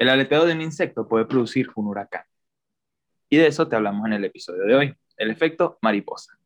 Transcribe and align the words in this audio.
El 0.00 0.08
aleteo 0.08 0.46
de 0.46 0.54
un 0.54 0.62
insecto 0.62 1.06
puede 1.06 1.26
producir 1.26 1.68
un 1.74 1.88
huracán. 1.88 2.22
Y 3.28 3.36
de 3.36 3.48
eso 3.48 3.68
te 3.68 3.76
hablamos 3.76 4.06
en 4.06 4.14
el 4.14 4.24
episodio 4.24 4.62
de 4.64 4.74
hoy, 4.74 4.94
el 5.18 5.30
efecto 5.30 5.78
mariposa. 5.82 6.38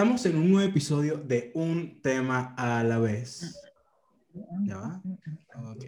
Estamos 0.00 0.24
en 0.24 0.36
un 0.36 0.50
nuevo 0.50 0.66
episodio 0.66 1.18
de 1.18 1.50
Un 1.52 2.00
tema 2.00 2.54
a 2.56 2.82
la 2.82 2.98
vez. 2.98 3.54
¿Ya 4.64 4.78
va? 4.78 5.02
Ok. 5.72 5.84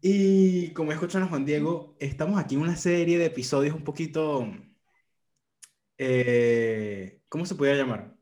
Y 0.00 0.72
como 0.72 0.92
escuchan 0.92 1.24
a 1.24 1.26
Juan 1.26 1.44
Diego, 1.44 1.96
estamos 1.98 2.38
aquí 2.38 2.54
en 2.54 2.60
una 2.60 2.76
serie 2.76 3.18
de 3.18 3.24
episodios 3.24 3.74
un 3.74 3.82
poquito... 3.82 4.46
eh, 5.98 7.20
¿Cómo 7.28 7.46
se 7.46 7.56
podría 7.56 7.74
llamar? 7.74 8.14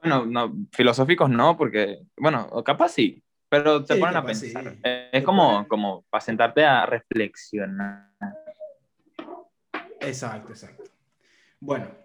Bueno, 0.00 0.24
no, 0.24 0.54
filosóficos 0.72 1.28
no, 1.28 1.58
porque, 1.58 1.98
bueno, 2.16 2.48
capaz 2.64 2.92
sí, 2.92 3.22
pero 3.50 3.84
te 3.84 3.96
Sí, 3.96 4.00
ponen 4.00 4.16
a 4.16 4.34
sí. 4.34 4.46
pensar. 4.50 4.78
Eh, 4.82 5.10
Es 5.12 5.24
como, 5.24 5.68
como 5.68 6.06
para 6.08 6.22
sentarte 6.22 6.64
a 6.64 6.86
reflexionar. 6.86 8.14
Exacto, 10.00 10.52
exacto. 10.52 10.84
Bueno, 11.60 12.01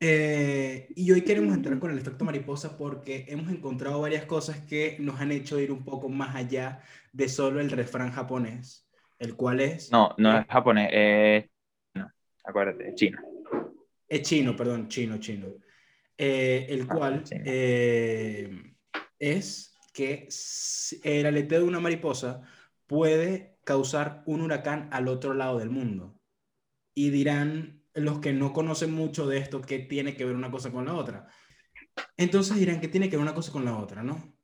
eh, 0.00 0.88
y 0.94 1.10
hoy 1.10 1.22
queremos 1.22 1.54
entrar 1.54 1.78
con 1.78 1.90
el 1.90 1.98
efecto 1.98 2.24
mariposa 2.24 2.76
porque 2.78 3.24
hemos 3.28 3.50
encontrado 3.50 4.00
varias 4.00 4.24
cosas 4.26 4.60
que 4.60 4.96
nos 5.00 5.20
han 5.20 5.32
hecho 5.32 5.58
ir 5.58 5.72
un 5.72 5.84
poco 5.84 6.08
más 6.08 6.36
allá 6.36 6.82
de 7.12 7.28
solo 7.28 7.60
el 7.60 7.70
refrán 7.70 8.12
japonés, 8.12 8.88
el 9.18 9.34
cual 9.34 9.60
es... 9.60 9.90
No, 9.90 10.14
no 10.18 10.38
es 10.38 10.46
japonés, 10.46 10.88
es 10.92 11.44
chino. 11.94 12.12
Acuérdate, 12.44 12.94
chino. 12.94 13.18
Es 14.08 14.22
chino, 14.22 14.56
perdón, 14.56 14.88
chino, 14.88 15.18
chino. 15.18 15.48
Eh, 16.16 16.66
el 16.70 16.86
Ah, 16.88 16.94
cual 16.94 17.24
chino. 17.24 17.42
eh, 17.44 18.50
es 19.18 19.74
que 19.92 20.28
el 21.02 21.26
aleteo 21.26 21.60
de 21.60 21.64
una 21.66 21.80
mariposa 21.80 22.42
puede 22.86 23.58
causar 23.64 24.22
un 24.26 24.40
huracán 24.42 24.88
al 24.92 25.08
otro 25.08 25.34
lado 25.34 25.58
del 25.58 25.70
mundo. 25.70 26.20
Y 26.94 27.10
dirán 27.10 27.77
los 28.00 28.20
que 28.20 28.32
no 28.32 28.52
conocen 28.52 28.92
mucho 28.92 29.26
de 29.26 29.38
esto 29.38 29.60
qué 29.60 29.78
tiene 29.78 30.16
que 30.16 30.24
ver 30.24 30.34
una 30.34 30.50
cosa 30.50 30.70
con 30.70 30.84
la 30.84 30.94
otra. 30.94 31.28
Entonces 32.16 32.56
dirán 32.56 32.80
que 32.80 32.88
tiene 32.88 33.08
que 33.08 33.16
ver 33.16 33.22
una 33.22 33.34
cosa 33.34 33.52
con 33.52 33.64
la 33.64 33.76
otra, 33.76 34.02
¿no? 34.02 34.34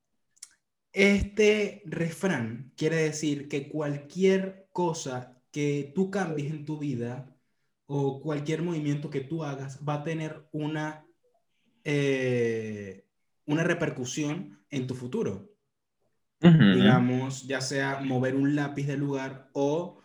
Este 0.93 1.83
refrán 1.87 2.73
quiere 2.77 2.97
decir 2.97 3.49
que 3.49 3.69
cualquier 3.69 4.69
cosa 4.73 5.43
que 5.51 5.93
tú 5.95 6.11
cambies 6.11 6.51
en 6.51 6.65
tu 6.65 6.79
vida 6.79 7.35
o 7.87 8.21
cualquier 8.21 8.63
movimiento 8.63 9.11
que 9.11 9.21
tú 9.21 9.45
hagas 9.45 9.81
va 9.87 9.95
a 9.95 10.05
tener 10.05 10.49
una, 10.53 11.05
eh, 11.85 13.07
una 13.47 13.65
repercusión 13.65 14.65
en 14.71 14.87
tu 14.87 14.95
futuro. 14.95 15.51
Digamos, 16.41 17.47
ya 17.47 17.63
sea 17.63 18.01
mover 18.01 18.35
un 18.35 18.55
lápiz 18.55 18.87
del 18.87 19.01
lugar 19.01 19.49
o 19.55 20.03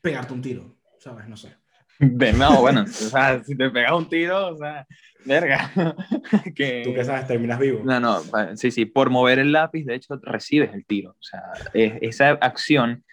pegarte 0.00 0.32
un 0.32 0.40
tiro, 0.40 0.76
¿sabes? 1.00 1.26
No 1.26 1.36
sé. 1.36 1.56
De 1.98 2.32
no, 2.32 2.60
bueno, 2.60 2.82
o 2.82 2.86
sea, 2.86 3.42
si 3.44 3.56
te 3.56 3.70
pegas 3.70 3.92
un 3.92 4.08
tiro, 4.08 4.48
o 4.48 4.56
sea, 4.56 4.86
verga. 5.24 5.70
que... 6.56 6.82
Tú 6.84 6.94
que 6.94 7.04
sabes, 7.04 7.26
terminas 7.26 7.58
vivo. 7.58 7.82
No, 7.84 8.00
no, 8.00 8.20
sí, 8.56 8.70
sí, 8.70 8.84
por 8.84 9.10
mover 9.10 9.38
el 9.38 9.52
lápiz, 9.52 9.84
de 9.84 9.94
hecho, 9.94 10.18
recibes 10.22 10.74
el 10.74 10.84
tiro. 10.84 11.10
O 11.12 11.22
sea, 11.22 11.40
es- 11.72 11.94
esa 12.02 12.30
acción, 12.30 13.04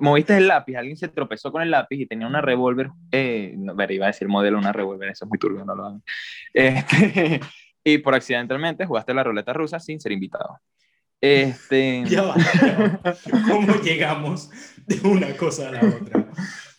moviste 0.00 0.36
el 0.36 0.46
lápiz, 0.48 0.76
alguien 0.76 0.96
se 0.96 1.08
tropezó 1.08 1.50
con 1.52 1.62
el 1.62 1.70
lápiz 1.70 1.96
y 1.98 2.06
tenía 2.06 2.26
una 2.26 2.40
revólver, 2.40 2.90
eh, 3.10 3.54
no, 3.56 3.74
ver, 3.74 3.90
iba 3.90 4.06
a 4.06 4.08
decir 4.08 4.28
modelo, 4.28 4.58
una 4.58 4.72
revólver, 4.72 5.10
eso 5.10 5.24
es 5.24 5.28
muy 5.28 5.38
turbio, 5.38 5.64
no 5.64 5.74
lo 5.74 5.84
hagan. 5.86 6.02
Este, 6.52 7.40
y 7.84 7.98
por 7.98 8.14
accidentalmente 8.14 8.86
jugaste 8.86 9.12
la 9.12 9.24
ruleta 9.24 9.52
rusa 9.52 9.80
sin 9.80 10.00
ser 10.00 10.12
invitado. 10.12 10.60
Este, 11.20 12.04
Ya 12.06 12.22
va, 12.22 12.34
ya 12.36 13.00
va. 13.02 13.14
¿Cómo 13.50 13.74
llegamos 13.82 14.50
de 14.86 15.00
una 15.08 15.34
cosa 15.36 15.68
a 15.68 15.72
la 15.72 15.80
otra? 15.80 16.26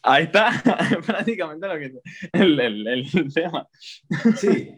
Ahí 0.05 0.23
está 0.25 0.51
prácticamente 1.05 1.67
lo 1.67 1.77
que 1.77 1.93
el, 2.33 2.59
el, 2.59 2.87
el 2.87 3.33
tema. 3.33 3.67
Sí, 4.37 4.75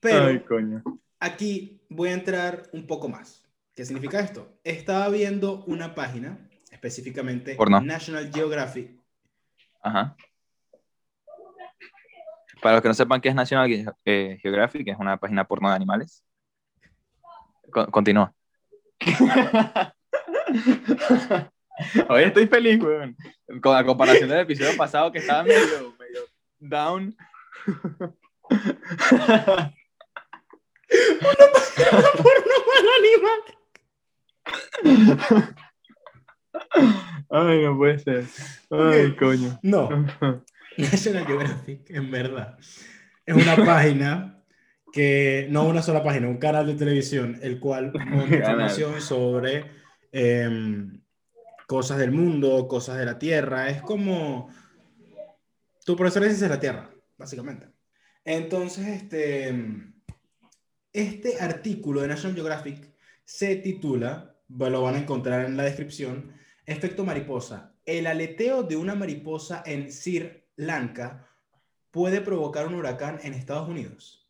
pero 0.00 0.26
Ay, 0.26 0.40
coño. 0.40 0.82
aquí 1.20 1.80
voy 1.88 2.10
a 2.10 2.14
entrar 2.14 2.68
un 2.72 2.86
poco 2.86 3.08
más. 3.08 3.44
¿Qué 3.74 3.84
significa 3.84 4.20
esto? 4.20 4.58
Estaba 4.64 5.08
viendo 5.08 5.64
una 5.64 5.94
página, 5.94 6.48
específicamente 6.70 7.54
Porno. 7.56 7.80
National 7.80 8.30
Geographic. 8.32 9.00
Ajá. 9.82 10.16
Para 12.62 12.76
los 12.76 12.82
que 12.82 12.88
no 12.88 12.94
sepan 12.94 13.20
qué 13.20 13.28
es 13.30 13.34
National 13.34 13.70
eh, 14.04 14.38
Geographic, 14.40 14.88
es 14.88 14.96
una 14.98 15.16
página 15.18 15.44
porno 15.46 15.68
de 15.68 15.74
animales. 15.76 16.24
Co- 17.70 17.90
continúa. 17.90 18.32
Hoy 22.08 22.22
estoy 22.22 22.46
feliz, 22.46 22.80
weón. 22.82 23.16
Con 23.60 23.74
la 23.74 23.84
comparación 23.84 24.28
del 24.28 24.40
episodio 24.40 24.76
pasado 24.76 25.10
que 25.10 25.18
estaba 25.18 25.42
medio, 25.42 25.94
medio 25.98 26.20
down. 26.58 27.16
Ay, 37.30 37.62
no 37.64 37.76
puede 37.76 37.98
ser. 37.98 38.24
Ay, 38.70 39.16
coño. 39.16 39.58
No, 39.62 39.88
National 40.76 41.26
Geographic, 41.26 41.90
en 41.90 42.10
verdad. 42.10 42.58
Es 43.26 43.34
una 43.34 43.56
página 43.64 44.42
que, 44.92 45.46
no 45.50 45.64
una 45.64 45.82
sola 45.82 46.02
página, 46.02 46.28
un 46.28 46.38
canal 46.38 46.66
de 46.66 46.74
televisión, 46.74 47.38
el 47.42 47.58
cual 47.58 47.92
monta 48.06 48.36
información 48.36 49.00
sobre 49.00 49.64
em, 50.12 51.00
cosas 51.66 51.98
del 51.98 52.12
mundo, 52.12 52.68
cosas 52.68 52.98
de 52.98 53.06
la 53.06 53.18
Tierra. 53.18 53.68
Es 53.68 53.82
como 53.82 54.48
tu 55.84 55.96
profesor 55.96 56.22
de 56.22 56.28
ciencias 56.28 56.50
la 56.50 56.60
Tierra, 56.60 56.90
básicamente. 57.16 57.68
Entonces, 58.24 58.86
este, 58.86 59.54
este 60.92 61.40
artículo 61.40 62.00
de 62.00 62.08
National 62.08 62.34
Geographic 62.34 62.94
se 63.24 63.56
titula, 63.56 64.36
lo 64.48 64.82
van 64.82 64.94
a 64.94 64.98
encontrar 64.98 65.44
en 65.44 65.56
la 65.56 65.64
descripción, 65.64 66.32
Efecto 66.66 67.04
mariposa. 67.04 67.74
El 67.84 68.06
aleteo 68.06 68.62
de 68.62 68.76
una 68.76 68.94
mariposa 68.94 69.62
en 69.66 69.92
Sri 69.92 70.44
Lanka 70.56 71.28
puede 71.90 72.22
provocar 72.22 72.66
un 72.66 72.74
huracán 72.74 73.20
en 73.22 73.34
Estados 73.34 73.68
Unidos. 73.68 74.26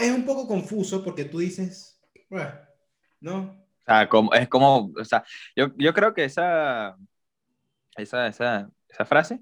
Es 0.00 0.10
un 0.10 0.24
poco 0.24 0.48
confuso 0.48 1.04
porque 1.04 1.26
tú 1.26 1.40
dices, 1.40 2.00
"Bueno, 2.30 2.52
¿no? 3.20 3.67
Sea, 3.88 4.08
como, 4.08 4.34
es 4.34 4.48
como, 4.48 4.92
o 4.98 5.04
sea, 5.04 5.24
yo, 5.56 5.68
yo 5.78 5.94
creo 5.94 6.12
que 6.12 6.24
esa, 6.24 6.94
esa, 7.96 8.26
esa, 8.26 8.70
esa 8.86 9.04
frase 9.06 9.40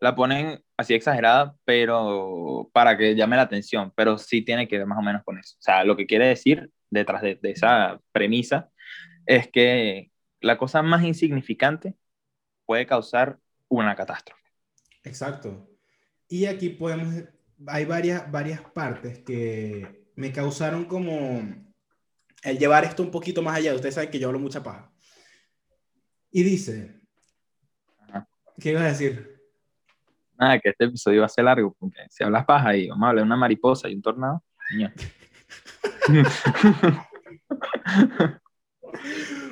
la 0.00 0.14
ponen 0.14 0.64
así 0.76 0.94
exagerada, 0.94 1.54
pero 1.64 2.70
para 2.72 2.96
que 2.96 3.14
llame 3.14 3.36
la 3.36 3.42
atención, 3.42 3.92
pero 3.94 4.16
sí 4.16 4.42
tiene 4.42 4.66
que 4.66 4.78
ver 4.78 4.86
más 4.86 4.98
o 4.98 5.02
menos 5.02 5.22
con 5.22 5.38
eso. 5.38 5.56
O 5.58 5.62
sea, 5.62 5.84
lo 5.84 5.96
que 5.96 6.06
quiere 6.06 6.28
decir 6.28 6.70
detrás 6.88 7.20
de, 7.20 7.34
de 7.36 7.50
esa 7.50 8.00
premisa 8.10 8.70
es 9.26 9.48
que 9.48 10.10
la 10.40 10.56
cosa 10.56 10.82
más 10.82 11.04
insignificante 11.04 11.94
puede 12.64 12.86
causar 12.86 13.38
una 13.68 13.94
catástrofe. 13.94 14.42
Exacto. 15.04 15.68
Y 16.26 16.46
aquí 16.46 16.70
podemos, 16.70 17.14
hay 17.66 17.84
varias, 17.84 18.30
varias 18.30 18.62
partes 18.62 19.18
que 19.18 20.06
me 20.16 20.32
causaron 20.32 20.86
como 20.86 21.71
el 22.42 22.58
llevar 22.58 22.84
esto 22.84 23.02
un 23.02 23.10
poquito 23.10 23.42
más 23.42 23.56
allá. 23.56 23.74
Ustedes 23.74 23.94
saben 23.94 24.10
que 24.10 24.18
yo 24.18 24.28
hablo 24.28 24.38
mucha 24.38 24.62
paja. 24.62 24.90
Y 26.30 26.42
dice, 26.42 27.00
Ajá. 28.08 28.28
¿qué 28.60 28.70
ibas 28.70 28.82
a 28.82 28.86
decir? 28.88 29.40
Nada, 30.38 30.58
que 30.58 30.70
este 30.70 30.84
episodio 30.84 31.20
va 31.20 31.26
a 31.26 31.28
ser 31.28 31.44
largo, 31.44 31.74
porque 31.78 32.00
si 32.10 32.24
hablas 32.24 32.44
paja 32.44 32.76
y 32.76 32.88
vamos 32.88 33.04
a 33.04 33.08
hablar 33.10 33.24
de 33.24 33.26
una 33.26 33.36
mariposa 33.36 33.88
y 33.88 33.94
un 33.94 34.02
tornado, 34.02 34.42
niño. 34.70 34.92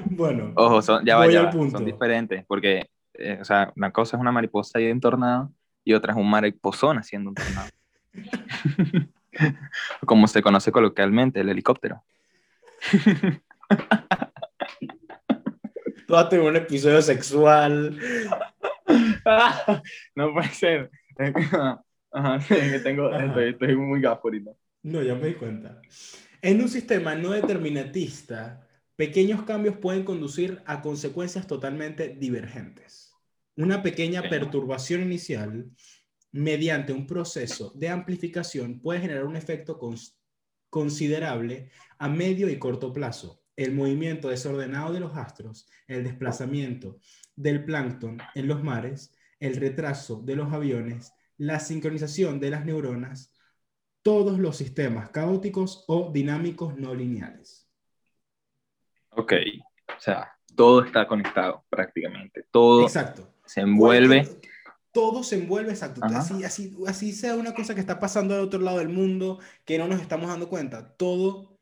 Bueno, 0.04 0.52
Ojo, 0.56 0.82
son, 0.82 1.04
ya 1.04 1.16
va, 1.16 1.24
Voy 1.24 1.34
ya 1.34 1.40
al 1.40 1.46
va, 1.46 1.50
punto. 1.50 1.76
son 1.76 1.84
diferentes, 1.84 2.44
porque, 2.46 2.90
eh, 3.14 3.38
o 3.40 3.44
sea, 3.44 3.72
una 3.76 3.90
cosa 3.90 4.16
es 4.16 4.20
una 4.20 4.32
mariposa 4.32 4.80
y 4.80 4.90
un 4.90 5.00
tornado, 5.00 5.52
y 5.84 5.94
otra 5.94 6.12
es 6.12 6.18
un 6.18 6.28
mariposón 6.28 6.98
haciendo 6.98 7.30
un 7.30 7.36
tornado. 7.36 7.68
Como 10.06 10.26
se 10.26 10.42
conoce 10.42 10.72
coloquialmente, 10.72 11.40
el 11.40 11.48
helicóptero. 11.48 12.02
Tú 16.06 16.14
vas 16.14 16.26
a 16.26 16.28
tener 16.28 16.44
un 16.44 16.56
episodio 16.56 17.00
sexual. 17.02 17.98
no 20.14 20.32
puede 20.34 20.48
ser. 20.48 20.90
Ajá, 22.12 22.40
sí, 22.40 22.54
que 22.54 22.80
tengo, 22.80 23.14
Estoy, 23.14 23.50
estoy, 23.50 23.76
muy 23.76 24.00
gafo 24.00 24.22
ahorita. 24.24 24.50
No, 24.82 25.02
ya 25.02 25.14
me 25.14 25.28
di 25.28 25.34
cuenta. 25.34 25.80
En 26.42 26.60
un 26.60 26.68
sistema 26.68 27.14
no 27.14 27.30
determinatista, 27.30 28.66
pequeños 28.96 29.44
cambios 29.44 29.76
pueden 29.76 30.04
conducir 30.04 30.60
a 30.66 30.80
consecuencias 30.82 31.46
totalmente 31.46 32.08
divergentes. 32.08 33.14
Una 33.56 33.82
pequeña 33.82 34.22
perturbación 34.22 35.02
inicial 35.02 35.70
mediante 36.32 36.92
un 36.92 37.06
proceso 37.06 37.72
de 37.76 37.88
amplificación 37.88 38.80
puede 38.80 39.00
generar 39.00 39.24
un 39.24 39.36
efecto 39.36 39.78
considerable 40.70 41.70
a 41.98 42.08
medio 42.08 42.48
y 42.48 42.58
corto 42.58 42.92
plazo. 42.92 43.42
El 43.56 43.72
movimiento 43.74 44.28
desordenado 44.28 44.92
de 44.92 45.00
los 45.00 45.16
astros, 45.16 45.68
el 45.86 46.04
desplazamiento 46.04 46.98
del 47.36 47.64
plancton 47.64 48.18
en 48.34 48.48
los 48.48 48.62
mares, 48.62 49.14
el 49.38 49.56
retraso 49.56 50.22
de 50.22 50.36
los 50.36 50.52
aviones, 50.52 51.12
la 51.36 51.60
sincronización 51.60 52.40
de 52.40 52.50
las 52.50 52.64
neuronas, 52.64 53.34
todos 54.02 54.38
los 54.38 54.56
sistemas 54.56 55.10
caóticos 55.10 55.84
o 55.88 56.10
dinámicos 56.12 56.76
no 56.78 56.94
lineales. 56.94 57.70
Ok, 59.10 59.32
o 59.88 60.00
sea, 60.00 60.32
todo 60.54 60.84
está 60.84 61.06
conectado 61.06 61.64
prácticamente, 61.68 62.46
todo 62.50 62.82
Exacto. 62.82 63.34
se 63.44 63.60
envuelve 63.60 64.26
todo 64.92 65.22
se 65.22 65.36
envuelve 65.36 65.70
exacto. 65.70 66.00
Así, 66.04 66.44
así, 66.44 66.76
así 66.86 67.12
sea 67.12 67.36
una 67.36 67.54
cosa 67.54 67.74
que 67.74 67.80
está 67.80 68.00
pasando 68.00 68.34
al 68.34 68.40
otro 68.40 68.60
lado 68.60 68.78
del 68.78 68.88
mundo, 68.88 69.38
que 69.64 69.78
no 69.78 69.86
nos 69.86 70.00
estamos 70.00 70.28
dando 70.28 70.48
cuenta. 70.48 70.94
Todo 70.96 71.58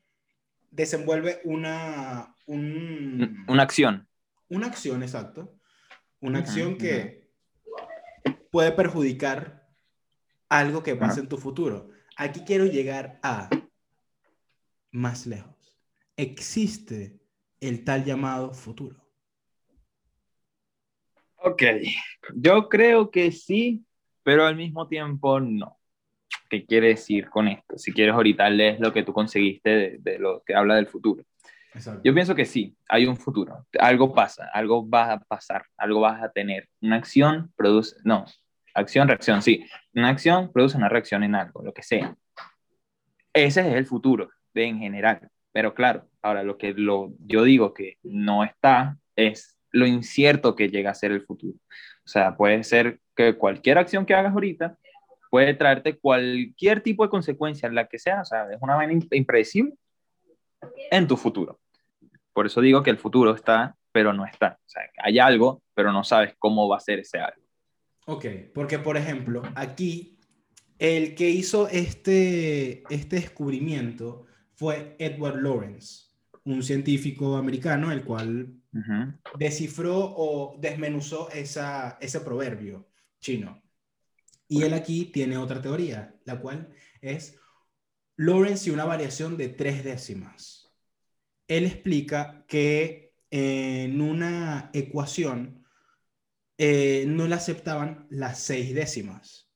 desenvuelve 0.70 1.40
una... 1.44 2.34
una 2.46 3.62
acción. 3.62 4.08
Una 4.48 4.66
acción, 4.66 5.02
exacto. 5.02 5.54
Una 6.20 6.38
acción 6.40 6.76
que 6.76 7.30
puede 8.50 8.72
perjudicar 8.72 9.68
algo 10.48 10.82
que 10.82 10.96
pase 10.96 11.20
en 11.20 11.28
tu 11.28 11.36
futuro. 11.36 11.90
Aquí 12.16 12.40
quiero 12.46 12.64
llegar 12.64 13.20
a 13.22 13.50
más 14.90 15.26
lejos. 15.26 15.54
Existe 16.16 17.20
el 17.60 17.84
tal 17.84 18.04
llamado 18.04 18.52
futuro. 18.54 19.07
Ok, 21.40 21.62
yo 22.34 22.68
creo 22.68 23.10
que 23.10 23.30
sí, 23.30 23.84
pero 24.22 24.44
al 24.44 24.56
mismo 24.56 24.88
tiempo 24.88 25.40
no. 25.40 25.78
¿Qué 26.50 26.64
quiere 26.66 26.88
decir 26.88 27.28
con 27.28 27.46
esto? 27.48 27.78
Si 27.78 27.92
quieres 27.92 28.14
ahorita 28.14 28.48
lees 28.50 28.80
lo 28.80 28.92
que 28.92 29.02
tú 29.02 29.12
conseguiste 29.12 29.98
de, 29.98 30.18
lo 30.18 30.42
que 30.44 30.54
habla 30.54 30.76
del 30.76 30.86
futuro. 30.86 31.24
Yo 32.02 32.12
pienso 32.12 32.34
que 32.34 32.44
sí, 32.44 32.76
hay 32.88 33.06
un 33.06 33.16
futuro. 33.16 33.66
Algo 33.78 34.12
pasa, 34.12 34.48
algo 34.52 34.88
va 34.88 35.12
a 35.12 35.20
pasar, 35.20 35.66
algo 35.76 36.00
vas 36.00 36.22
a 36.22 36.30
tener. 36.30 36.68
Una 36.80 36.96
acción 36.96 37.52
produce, 37.56 37.96
no, 38.04 38.24
acción, 38.74 39.06
reacción, 39.06 39.42
sí. 39.42 39.64
Una 39.94 40.08
acción 40.08 40.50
produce 40.52 40.76
una 40.76 40.88
reacción 40.88 41.22
en 41.22 41.34
algo, 41.34 41.62
lo 41.62 41.72
que 41.72 41.82
sea. 41.82 42.16
Ese 43.32 43.60
es 43.60 43.74
el 43.74 43.86
futuro 43.86 44.30
de, 44.54 44.64
en 44.64 44.78
general. 44.78 45.28
Pero 45.52 45.74
claro, 45.74 46.08
ahora 46.22 46.42
lo 46.42 46.58
que 46.58 46.72
lo, 46.72 47.12
yo 47.20 47.44
digo 47.44 47.74
que 47.74 47.98
no 48.02 48.42
está 48.42 48.98
es 49.14 49.57
lo 49.70 49.86
incierto 49.86 50.54
que 50.54 50.68
llega 50.68 50.90
a 50.90 50.94
ser 50.94 51.12
el 51.12 51.22
futuro. 51.22 51.58
O 52.04 52.08
sea, 52.08 52.36
puede 52.36 52.64
ser 52.64 53.00
que 53.14 53.36
cualquier 53.36 53.78
acción 53.78 54.06
que 54.06 54.14
hagas 54.14 54.32
ahorita 54.32 54.76
puede 55.30 55.54
traerte 55.54 55.98
cualquier 55.98 56.80
tipo 56.82 57.04
de 57.04 57.10
consecuencia, 57.10 57.68
la 57.70 57.86
que 57.86 57.98
sea, 57.98 58.22
o 58.22 58.24
sea, 58.24 58.50
es 58.50 58.58
una 58.60 58.76
vaina 58.76 58.98
impredecible 59.10 59.74
en 60.90 61.06
tu 61.06 61.16
futuro. 61.16 61.60
Por 62.32 62.46
eso 62.46 62.60
digo 62.60 62.82
que 62.82 62.90
el 62.90 62.98
futuro 62.98 63.34
está, 63.34 63.76
pero 63.92 64.12
no 64.12 64.24
está. 64.24 64.58
O 64.64 64.68
sea, 64.68 64.82
hay 65.02 65.18
algo, 65.18 65.62
pero 65.74 65.92
no 65.92 66.04
sabes 66.04 66.34
cómo 66.38 66.68
va 66.68 66.76
a 66.76 66.80
ser 66.80 67.00
ese 67.00 67.18
algo. 67.18 67.42
Ok, 68.06 68.24
porque 68.54 68.78
por 68.78 68.96
ejemplo, 68.96 69.42
aquí 69.54 70.18
el 70.78 71.14
que 71.14 71.28
hizo 71.28 71.68
este, 71.68 72.84
este 72.88 73.16
descubrimiento 73.16 74.26
fue 74.54 74.96
Edward 74.98 75.42
Lawrence, 75.42 76.07
un 76.52 76.62
científico 76.62 77.36
americano, 77.36 77.92
el 77.92 78.04
cual 78.04 78.54
descifró 79.38 79.98
o 79.98 80.56
desmenuzó 80.58 81.30
esa, 81.30 81.98
ese 82.00 82.20
proverbio 82.20 82.88
chino. 83.20 83.62
Y 84.46 84.62
él 84.62 84.72
aquí 84.72 85.06
tiene 85.06 85.36
otra 85.36 85.60
teoría, 85.60 86.14
la 86.24 86.40
cual 86.40 86.72
es 87.00 87.38
Lawrence 88.16 88.68
y 88.68 88.72
una 88.72 88.84
variación 88.84 89.36
de 89.36 89.48
tres 89.48 89.84
décimas. 89.84 90.72
Él 91.46 91.64
explica 91.64 92.44
que 92.46 93.12
en 93.30 94.00
una 94.00 94.70
ecuación 94.72 95.64
eh, 96.56 97.04
no 97.06 97.26
le 97.26 97.34
aceptaban 97.34 98.06
las 98.10 98.40
seis 98.40 98.74
décimas. 98.74 99.50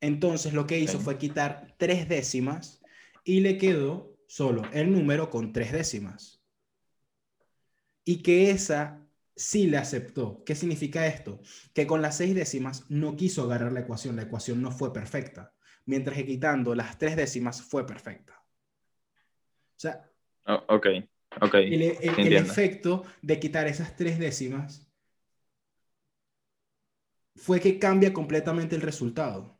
Entonces 0.00 0.52
lo 0.52 0.66
que 0.66 0.78
hizo 0.78 1.00
fue 1.00 1.18
quitar 1.18 1.74
tres 1.76 2.08
décimas 2.08 2.80
y 3.24 3.40
le 3.40 3.58
quedó 3.58 4.17
solo 4.28 4.62
el 4.72 4.92
número 4.92 5.30
con 5.30 5.52
tres 5.52 5.72
décimas 5.72 6.40
y 8.04 8.22
que 8.22 8.50
esa 8.50 9.04
sí 9.34 9.66
le 9.66 9.78
aceptó. 9.78 10.44
¿Qué 10.44 10.54
significa 10.54 11.06
esto? 11.06 11.40
Que 11.72 11.86
con 11.86 12.02
las 12.02 12.18
seis 12.18 12.34
décimas 12.34 12.84
no 12.90 13.16
quiso 13.16 13.42
agarrar 13.42 13.72
la 13.72 13.80
ecuación, 13.80 14.16
la 14.16 14.22
ecuación 14.22 14.60
no 14.60 14.70
fue 14.70 14.92
perfecta, 14.92 15.54
mientras 15.86 16.16
que 16.16 16.26
quitando 16.26 16.74
las 16.74 16.98
tres 16.98 17.16
décimas 17.16 17.62
fue 17.62 17.86
perfecta. 17.86 18.34
O 19.76 19.80
sea, 19.80 20.10
oh, 20.46 20.64
ok, 20.68 20.86
ok. 21.40 21.54
El, 21.54 21.82
el, 21.82 22.32
efecto 22.36 23.04
de 23.22 23.40
quitar 23.40 23.66
esas 23.66 23.96
tres 23.96 24.18
décimas 24.18 24.86
fue 27.34 27.60
que 27.60 27.78
cambia 27.78 28.12
completamente 28.12 28.76
el 28.76 28.82
resultado 28.82 29.58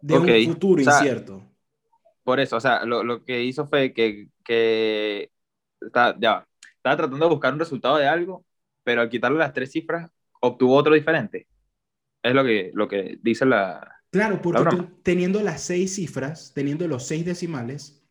de 0.00 0.18
un 0.18 0.52
futuro 0.52 0.80
incierto. 0.80 1.53
Por 2.24 2.40
eso, 2.40 2.56
o 2.56 2.60
sea, 2.60 2.84
lo, 2.84 3.04
lo 3.04 3.24
que 3.24 3.44
hizo 3.44 3.68
fue 3.68 3.92
que, 3.92 4.28
que 4.44 5.30
está, 5.80 6.16
ya, 6.18 6.46
estaba 6.76 6.96
tratando 6.96 7.26
de 7.26 7.30
buscar 7.30 7.52
un 7.52 7.58
resultado 7.58 7.98
de 7.98 8.08
algo, 8.08 8.44
pero 8.82 9.02
al 9.02 9.10
quitarle 9.10 9.38
las 9.38 9.52
tres 9.52 9.70
cifras, 9.70 10.10
obtuvo 10.40 10.74
otro 10.74 10.94
diferente. 10.94 11.46
Es 12.22 12.34
lo 12.34 12.44
que, 12.44 12.70
lo 12.74 12.88
que 12.88 13.18
dice 13.22 13.44
la. 13.44 13.90
Claro, 14.10 14.40
porque 14.40 14.76
teniendo 15.02 15.42
las 15.42 15.60
seis 15.62 15.96
cifras, 15.96 16.52
teniendo 16.54 16.88
los 16.88 17.06
seis 17.06 17.24
decimales, 17.24 18.02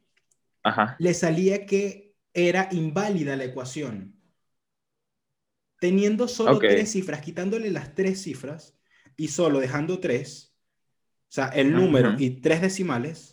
le 1.00 1.14
salía 1.14 1.66
que 1.66 2.14
era 2.34 2.70
inválida 2.72 3.36
la 3.36 3.46
ecuación. 3.46 4.16
Teniendo 5.80 6.28
solo 6.28 6.60
tres 6.60 6.92
cifras, 6.92 7.22
quitándole 7.22 7.72
las 7.72 7.96
tres 7.96 8.22
cifras 8.22 8.78
y 9.18 9.30
solo 9.30 9.60
dejando 9.60 10.00
tres, 10.00 10.56
o 11.24 11.36
sea, 11.36 11.48
el 11.48 11.74
número 11.74 12.16
y 12.18 12.42
tres 12.42 12.62
decimales, 12.62 13.33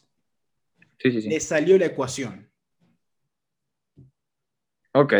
le 1.02 1.40
salió 1.40 1.78
la 1.78 1.86
ecuación. 1.86 2.50
Ok. 4.92 5.14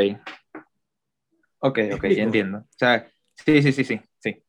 Ok, 1.61 1.79
ok, 1.93 2.07
ya 2.09 2.23
entiendo. 2.23 2.59
O 2.59 2.77
sea, 2.77 3.11
sí, 3.35 3.63
sí, 3.63 3.73
sí, 3.73 3.85
sí, 3.85 4.01
sí. 4.19 4.43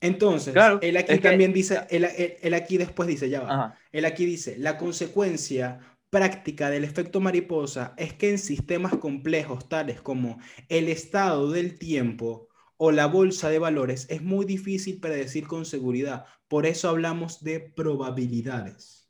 Entonces, 0.00 0.54
él 0.80 0.96
aquí 0.96 1.18
también 1.18 1.52
dice, 1.52 1.80
él, 1.90 2.54
aquí 2.54 2.78
después 2.78 3.08
dice, 3.08 3.28
ya 3.28 3.40
va, 3.40 3.78
él 3.90 4.04
aquí 4.04 4.24
dice, 4.24 4.56
la 4.58 4.78
consecuencia 4.78 5.80
práctica 6.10 6.70
del 6.70 6.84
efecto 6.84 7.20
mariposa 7.20 7.94
es 7.96 8.14
que 8.14 8.30
en 8.30 8.38
sistemas 8.38 8.96
complejos 8.96 9.68
tales 9.68 10.00
como 10.00 10.38
el 10.68 10.88
estado 10.88 11.50
del 11.50 11.78
tiempo 11.78 12.48
o 12.76 12.92
la 12.92 13.06
bolsa 13.06 13.50
de 13.50 13.58
valores 13.58 14.06
es 14.08 14.22
muy 14.22 14.46
difícil 14.46 15.00
predecir 15.00 15.48
con 15.48 15.64
seguridad. 15.64 16.24
Por 16.46 16.64
eso 16.64 16.88
hablamos 16.88 17.42
de 17.42 17.58
probabilidades. 17.60 19.07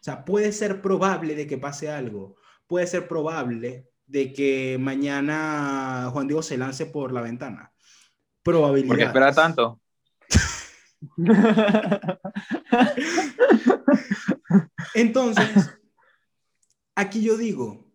O 0.00 0.02
sea, 0.02 0.24
puede 0.24 0.52
ser 0.52 0.80
probable 0.80 1.34
de 1.34 1.46
que 1.46 1.58
pase 1.58 1.90
algo, 1.90 2.36
puede 2.66 2.86
ser 2.86 3.06
probable 3.06 3.86
de 4.06 4.32
que 4.32 4.78
mañana 4.80 6.08
Juan 6.10 6.26
Diego 6.26 6.42
se 6.42 6.56
lance 6.56 6.86
por 6.86 7.12
la 7.12 7.20
ventana. 7.20 7.70
Probabilidad. 8.42 8.88
¿Por 8.88 8.96
qué 8.96 9.04
espera 9.04 9.34
tanto? 9.34 9.78
Entonces, 14.94 15.70
aquí 16.94 17.22
yo 17.22 17.36
digo, 17.36 17.92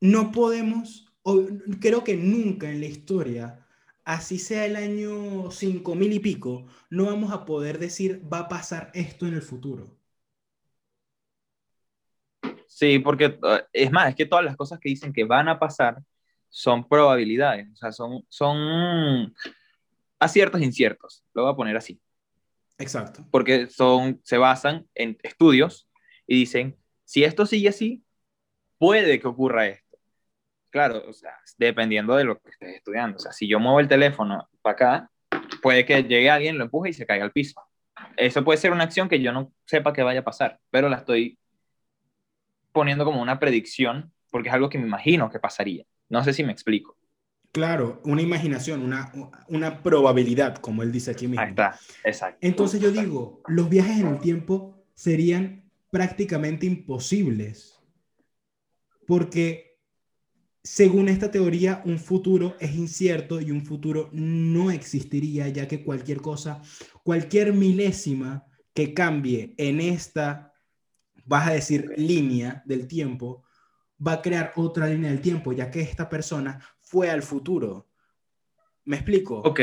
no 0.00 0.30
podemos, 0.30 1.12
o 1.22 1.44
creo 1.80 2.04
que 2.04 2.16
nunca 2.16 2.70
en 2.70 2.78
la 2.80 2.86
historia, 2.86 3.66
así 4.04 4.38
sea 4.38 4.64
el 4.66 4.76
año 4.76 5.50
5000 5.50 6.12
y 6.12 6.20
pico, 6.20 6.66
no 6.88 7.06
vamos 7.06 7.32
a 7.32 7.44
poder 7.44 7.80
decir 7.80 8.22
va 8.32 8.38
a 8.38 8.48
pasar 8.48 8.92
esto 8.94 9.26
en 9.26 9.34
el 9.34 9.42
futuro. 9.42 9.98
Sí, 12.74 12.98
porque 12.98 13.38
eh, 13.42 13.64
es 13.72 13.92
más, 13.92 14.08
es 14.08 14.14
que 14.14 14.24
todas 14.24 14.44
las 14.44 14.56
cosas 14.56 14.80
que 14.80 14.88
dicen 14.88 15.12
que 15.12 15.24
van 15.24 15.48
a 15.48 15.58
pasar 15.58 15.98
son 16.48 16.88
probabilidades, 16.88 17.68
o 17.70 17.76
sea, 17.76 17.92
son, 17.92 18.24
son 18.28 19.34
aciertos 20.18 20.60
e 20.60 20.64
inciertos, 20.64 21.22
lo 21.34 21.42
voy 21.42 21.52
a 21.52 21.56
poner 21.56 21.76
así. 21.76 22.00
Exacto. 22.78 23.26
Porque 23.30 23.68
son, 23.68 24.20
se 24.24 24.38
basan 24.38 24.88
en 24.94 25.18
estudios 25.22 25.88
y 26.26 26.40
dicen, 26.40 26.76
si 27.04 27.24
esto 27.24 27.44
sigue 27.44 27.68
así, 27.68 28.02
puede 28.78 29.20
que 29.20 29.28
ocurra 29.28 29.66
esto. 29.68 29.98
Claro, 30.70 31.02
o 31.06 31.12
sea, 31.12 31.36
dependiendo 31.58 32.16
de 32.16 32.24
lo 32.24 32.40
que 32.40 32.50
estés 32.50 32.76
estudiando. 32.76 33.16
O 33.16 33.20
sea, 33.20 33.32
si 33.32 33.46
yo 33.46 33.60
muevo 33.60 33.80
el 33.80 33.88
teléfono 33.88 34.48
para 34.62 34.72
acá, 34.72 35.10
puede 35.60 35.84
que 35.84 36.02
llegue 36.02 36.30
alguien, 36.30 36.56
lo 36.56 36.64
empuje 36.64 36.90
y 36.90 36.94
se 36.94 37.06
caiga 37.06 37.24
al 37.24 37.32
piso. 37.32 37.60
Eso 38.16 38.42
puede 38.42 38.58
ser 38.58 38.72
una 38.72 38.84
acción 38.84 39.08
que 39.08 39.20
yo 39.20 39.30
no 39.32 39.52
sepa 39.66 39.92
que 39.92 40.02
vaya 40.02 40.20
a 40.20 40.24
pasar, 40.24 40.58
pero 40.70 40.88
la 40.88 40.96
estoy 40.96 41.38
poniendo 42.72 43.04
como 43.04 43.22
una 43.22 43.38
predicción 43.38 44.12
porque 44.30 44.48
es 44.48 44.54
algo 44.54 44.68
que 44.68 44.78
me 44.78 44.86
imagino 44.86 45.30
que 45.30 45.38
pasaría. 45.38 45.84
No 46.08 46.24
sé 46.24 46.32
si 46.32 46.42
me 46.42 46.52
explico. 46.52 46.96
Claro, 47.52 48.00
una 48.04 48.22
imaginación, 48.22 48.82
una, 48.82 49.12
una 49.48 49.82
probabilidad, 49.82 50.56
como 50.56 50.82
él 50.82 50.90
dice 50.90 51.10
aquí 51.10 51.28
mismo. 51.28 51.42
Ahí 51.42 51.50
está, 51.50 51.78
exacto. 52.02 52.38
Entonces 52.40 52.80
yo 52.80 52.90
digo, 52.90 53.42
los 53.46 53.68
viajes 53.68 54.00
en 54.00 54.06
el 54.06 54.20
tiempo 54.20 54.86
serían 54.94 55.70
prácticamente 55.90 56.64
imposibles, 56.64 57.78
porque 59.06 59.72
según 60.62 61.08
esta 61.08 61.30
teoría, 61.30 61.82
un 61.84 61.98
futuro 61.98 62.56
es 62.60 62.74
incierto 62.74 63.40
y 63.40 63.50
un 63.50 63.66
futuro 63.66 64.08
no 64.12 64.70
existiría, 64.70 65.48
ya 65.48 65.68
que 65.68 65.84
cualquier 65.84 66.22
cosa, 66.22 66.62
cualquier 67.02 67.52
milésima 67.52 68.46
que 68.72 68.94
cambie 68.94 69.54
en 69.58 69.80
esta, 69.80 70.51
vas 71.24 71.48
a 71.48 71.52
decir, 71.52 71.92
línea 71.96 72.62
del 72.64 72.86
tiempo, 72.86 73.44
va 74.04 74.14
a 74.14 74.22
crear 74.22 74.52
otra 74.56 74.86
línea 74.86 75.10
del 75.10 75.20
tiempo, 75.20 75.52
ya 75.52 75.70
que 75.70 75.80
esta 75.80 76.08
persona 76.08 76.60
fue 76.80 77.10
al 77.10 77.22
futuro. 77.22 77.88
¿Me 78.84 78.96
explico? 78.96 79.38
Ok. 79.38 79.60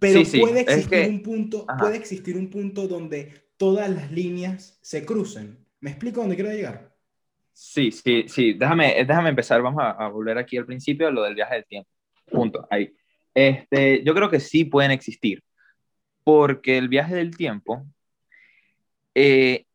Pero 0.00 0.22
puede 0.40 0.60
existir 0.60 1.08
un 1.08 1.22
punto, 1.22 1.66
puede 1.78 1.96
existir 1.96 2.36
un 2.36 2.48
punto 2.48 2.88
donde 2.88 3.50
todas 3.56 3.88
las 3.90 4.10
líneas 4.10 4.78
se 4.82 5.04
crucen. 5.04 5.64
¿Me 5.80 5.90
explico 5.90 6.20
dónde 6.20 6.34
quiero 6.34 6.50
llegar? 6.50 6.94
Sí, 7.52 7.92
sí, 7.92 8.24
sí. 8.26 8.54
Déjame, 8.54 9.04
déjame 9.04 9.28
empezar. 9.28 9.62
Vamos 9.62 9.82
a, 9.84 10.08
volver 10.08 10.38
aquí 10.38 10.56
al 10.56 10.66
principio, 10.66 11.10
lo 11.10 11.22
del 11.22 11.34
viaje 11.34 11.56
del 11.56 11.66
tiempo. 11.66 11.90
Punto. 12.26 12.66
Ahí. 12.70 12.92
Este, 13.34 14.02
yo 14.02 14.14
creo 14.14 14.30
que 14.30 14.40
sí 14.40 14.64
pueden 14.64 14.90
existir. 14.90 15.42
Porque 16.24 16.78
el 16.78 16.88
viaje 16.88 17.14
del 17.14 17.36
tiempo, 17.36 17.86
eh, 19.14 19.66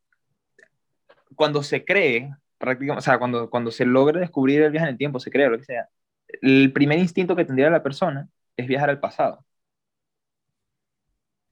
cuando 1.40 1.64
se 1.64 1.86
cree, 1.86 2.34
prácticamente, 2.58 3.00
o 3.00 3.02
sea, 3.02 3.18
cuando, 3.18 3.50
cuando 3.50 3.72
se 3.72 3.86
logra 3.86 4.20
descubrir 4.20 4.62
el 4.62 4.72
viaje 4.72 4.88
en 4.88 4.92
el 4.92 4.98
tiempo, 4.98 5.22
se 5.22 5.32
cree 5.32 5.48
lo 5.50 5.58
que 5.58 5.64
sea, 5.64 5.88
el 6.42 6.74
primer 6.74 7.00
instinto 7.00 7.34
que 7.34 7.46
tendría 7.46 7.70
la 7.70 7.82
persona 7.82 8.28
es 8.58 8.68
viajar 8.68 8.90
al 8.90 9.00
pasado. 9.00 9.46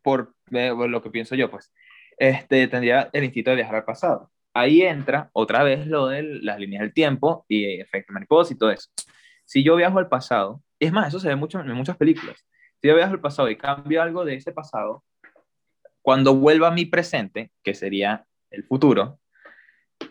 Por, 0.01 0.35
lo 0.49 1.01
que 1.01 1.09
pienso 1.09 1.35
yo, 1.35 1.49
pues, 1.49 1.71
este, 2.17 2.67
tendría 2.67 3.09
el 3.13 3.23
instinto 3.23 3.51
de 3.51 3.55
viajar 3.55 3.75
al 3.75 3.85
pasado. 3.85 4.29
Ahí 4.53 4.81
entra 4.81 5.29
otra 5.31 5.63
vez 5.63 5.87
lo 5.87 6.07
de 6.07 6.23
las 6.23 6.59
líneas 6.59 6.81
del 6.81 6.93
tiempo 6.93 7.45
y 7.47 7.79
efecto 7.79 8.11
mariposa 8.11 8.53
y 8.53 8.57
todo 8.57 8.71
eso. 8.71 8.89
Si 9.45 9.63
yo 9.63 9.77
viajo 9.77 9.99
al 9.99 10.09
pasado, 10.09 10.61
es 10.79 10.91
más, 10.91 11.07
eso 11.07 11.21
se 11.21 11.29
ve 11.29 11.37
mucho 11.37 11.61
en 11.61 11.71
muchas 11.71 11.95
películas. 11.95 12.45
Si 12.81 12.89
yo 12.89 12.95
viajo 12.95 13.13
al 13.13 13.21
pasado 13.21 13.49
y 13.49 13.55
cambio 13.55 14.01
algo 14.01 14.25
de 14.25 14.35
ese 14.35 14.51
pasado, 14.51 15.05
cuando 16.01 16.35
vuelva 16.35 16.67
a 16.67 16.71
mi 16.71 16.85
presente, 16.85 17.51
que 17.63 17.73
sería 17.73 18.25
el 18.51 18.65
futuro, 18.65 19.19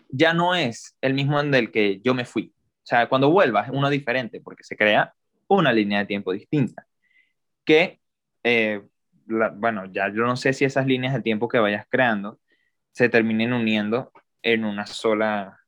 ya 0.09 0.33
no 0.33 0.55
es 0.55 0.95
el 1.01 1.13
mismo 1.13 1.39
en 1.39 1.53
el 1.53 1.71
que 1.71 1.99
yo 2.01 2.13
me 2.13 2.25
fui. 2.25 2.53
O 2.55 2.85
sea, 2.85 3.09
cuando 3.09 3.29
vuelvas, 3.31 3.69
uno 3.71 3.89
diferente, 3.89 4.41
porque 4.41 4.63
se 4.63 4.77
crea 4.77 5.13
una 5.47 5.73
línea 5.73 5.99
de 5.99 6.05
tiempo 6.05 6.31
distinta. 6.31 6.87
Que, 7.65 7.99
eh, 8.43 8.81
bueno, 9.25 9.85
ya 9.91 10.07
yo 10.07 10.25
no 10.25 10.37
sé 10.37 10.53
si 10.53 10.65
esas 10.65 10.87
líneas 10.87 11.13
de 11.13 11.21
tiempo 11.21 11.47
que 11.47 11.59
vayas 11.59 11.85
creando 11.89 12.39
se 12.91 13.09
terminen 13.09 13.53
uniendo 13.53 14.11
en 14.41 14.63
una 14.63 14.87
sola, 14.87 15.59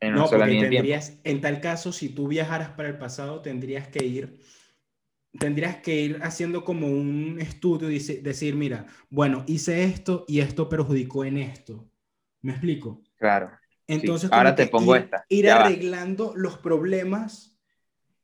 en 0.00 0.14
una 0.14 0.26
sola 0.26 0.46
línea 0.46 0.68
de 0.68 0.82
tiempo. 0.82 1.06
En 1.24 1.40
tal 1.40 1.60
caso, 1.60 1.92
si 1.92 2.08
tú 2.08 2.28
viajaras 2.28 2.70
para 2.70 2.88
el 2.88 2.98
pasado, 2.98 3.40
tendrías 3.40 3.88
que 3.88 4.04
ir 4.04 4.38
tendrías 5.38 5.76
que 5.76 6.00
ir 6.00 6.18
haciendo 6.22 6.64
como 6.64 6.88
un 6.88 7.38
estudio 7.40 7.90
y 7.90 7.98
decir, 7.98 8.54
mira, 8.54 8.86
bueno, 9.10 9.44
hice 9.46 9.84
esto 9.84 10.24
y 10.28 10.40
esto 10.40 10.68
perjudicó 10.68 11.24
en 11.24 11.38
esto. 11.38 11.88
¿Me 12.42 12.52
explico? 12.52 13.02
Claro. 13.16 13.50
Entonces, 13.86 14.30
ahora 14.32 14.54
te 14.54 14.66
pongo 14.66 14.96
ir, 14.96 15.02
esta. 15.02 15.24
Ir 15.28 15.50
arreglando 15.50 16.32
los 16.36 16.58
problemas 16.58 17.56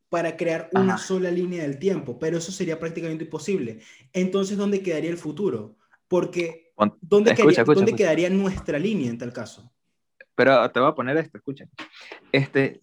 para 0.09 0.37
crear 0.37 0.69
una 0.73 0.99
sola 0.99 1.31
línea 1.31 1.63
del 1.63 1.79
tiempo, 1.79 2.19
pero 2.19 2.37
eso 2.37 2.53
sería 2.53 2.79
prácticamente 2.79 3.25
imposible. 3.25 3.81
Entonces, 4.13 4.59
¿dónde 4.59 4.83
quedaría 4.83 5.11
el 5.11 5.17
futuro? 5.17 5.77
Porque, 6.07 6.75
¿dónde, 7.01 7.35
¿dónde 7.65 7.95
quedaría 7.95 8.29
nuestra 8.29 8.79
línea 8.79 9.09
en 9.09 9.17
tal 9.17 9.33
caso? 9.33 9.73
Pero 10.35 10.71
te 10.71 10.81
voy 10.81 10.91
a 10.91 10.95
poner 10.95 11.17
esto, 11.17 11.39
escucha. 11.39 11.67
Este, 12.31 12.79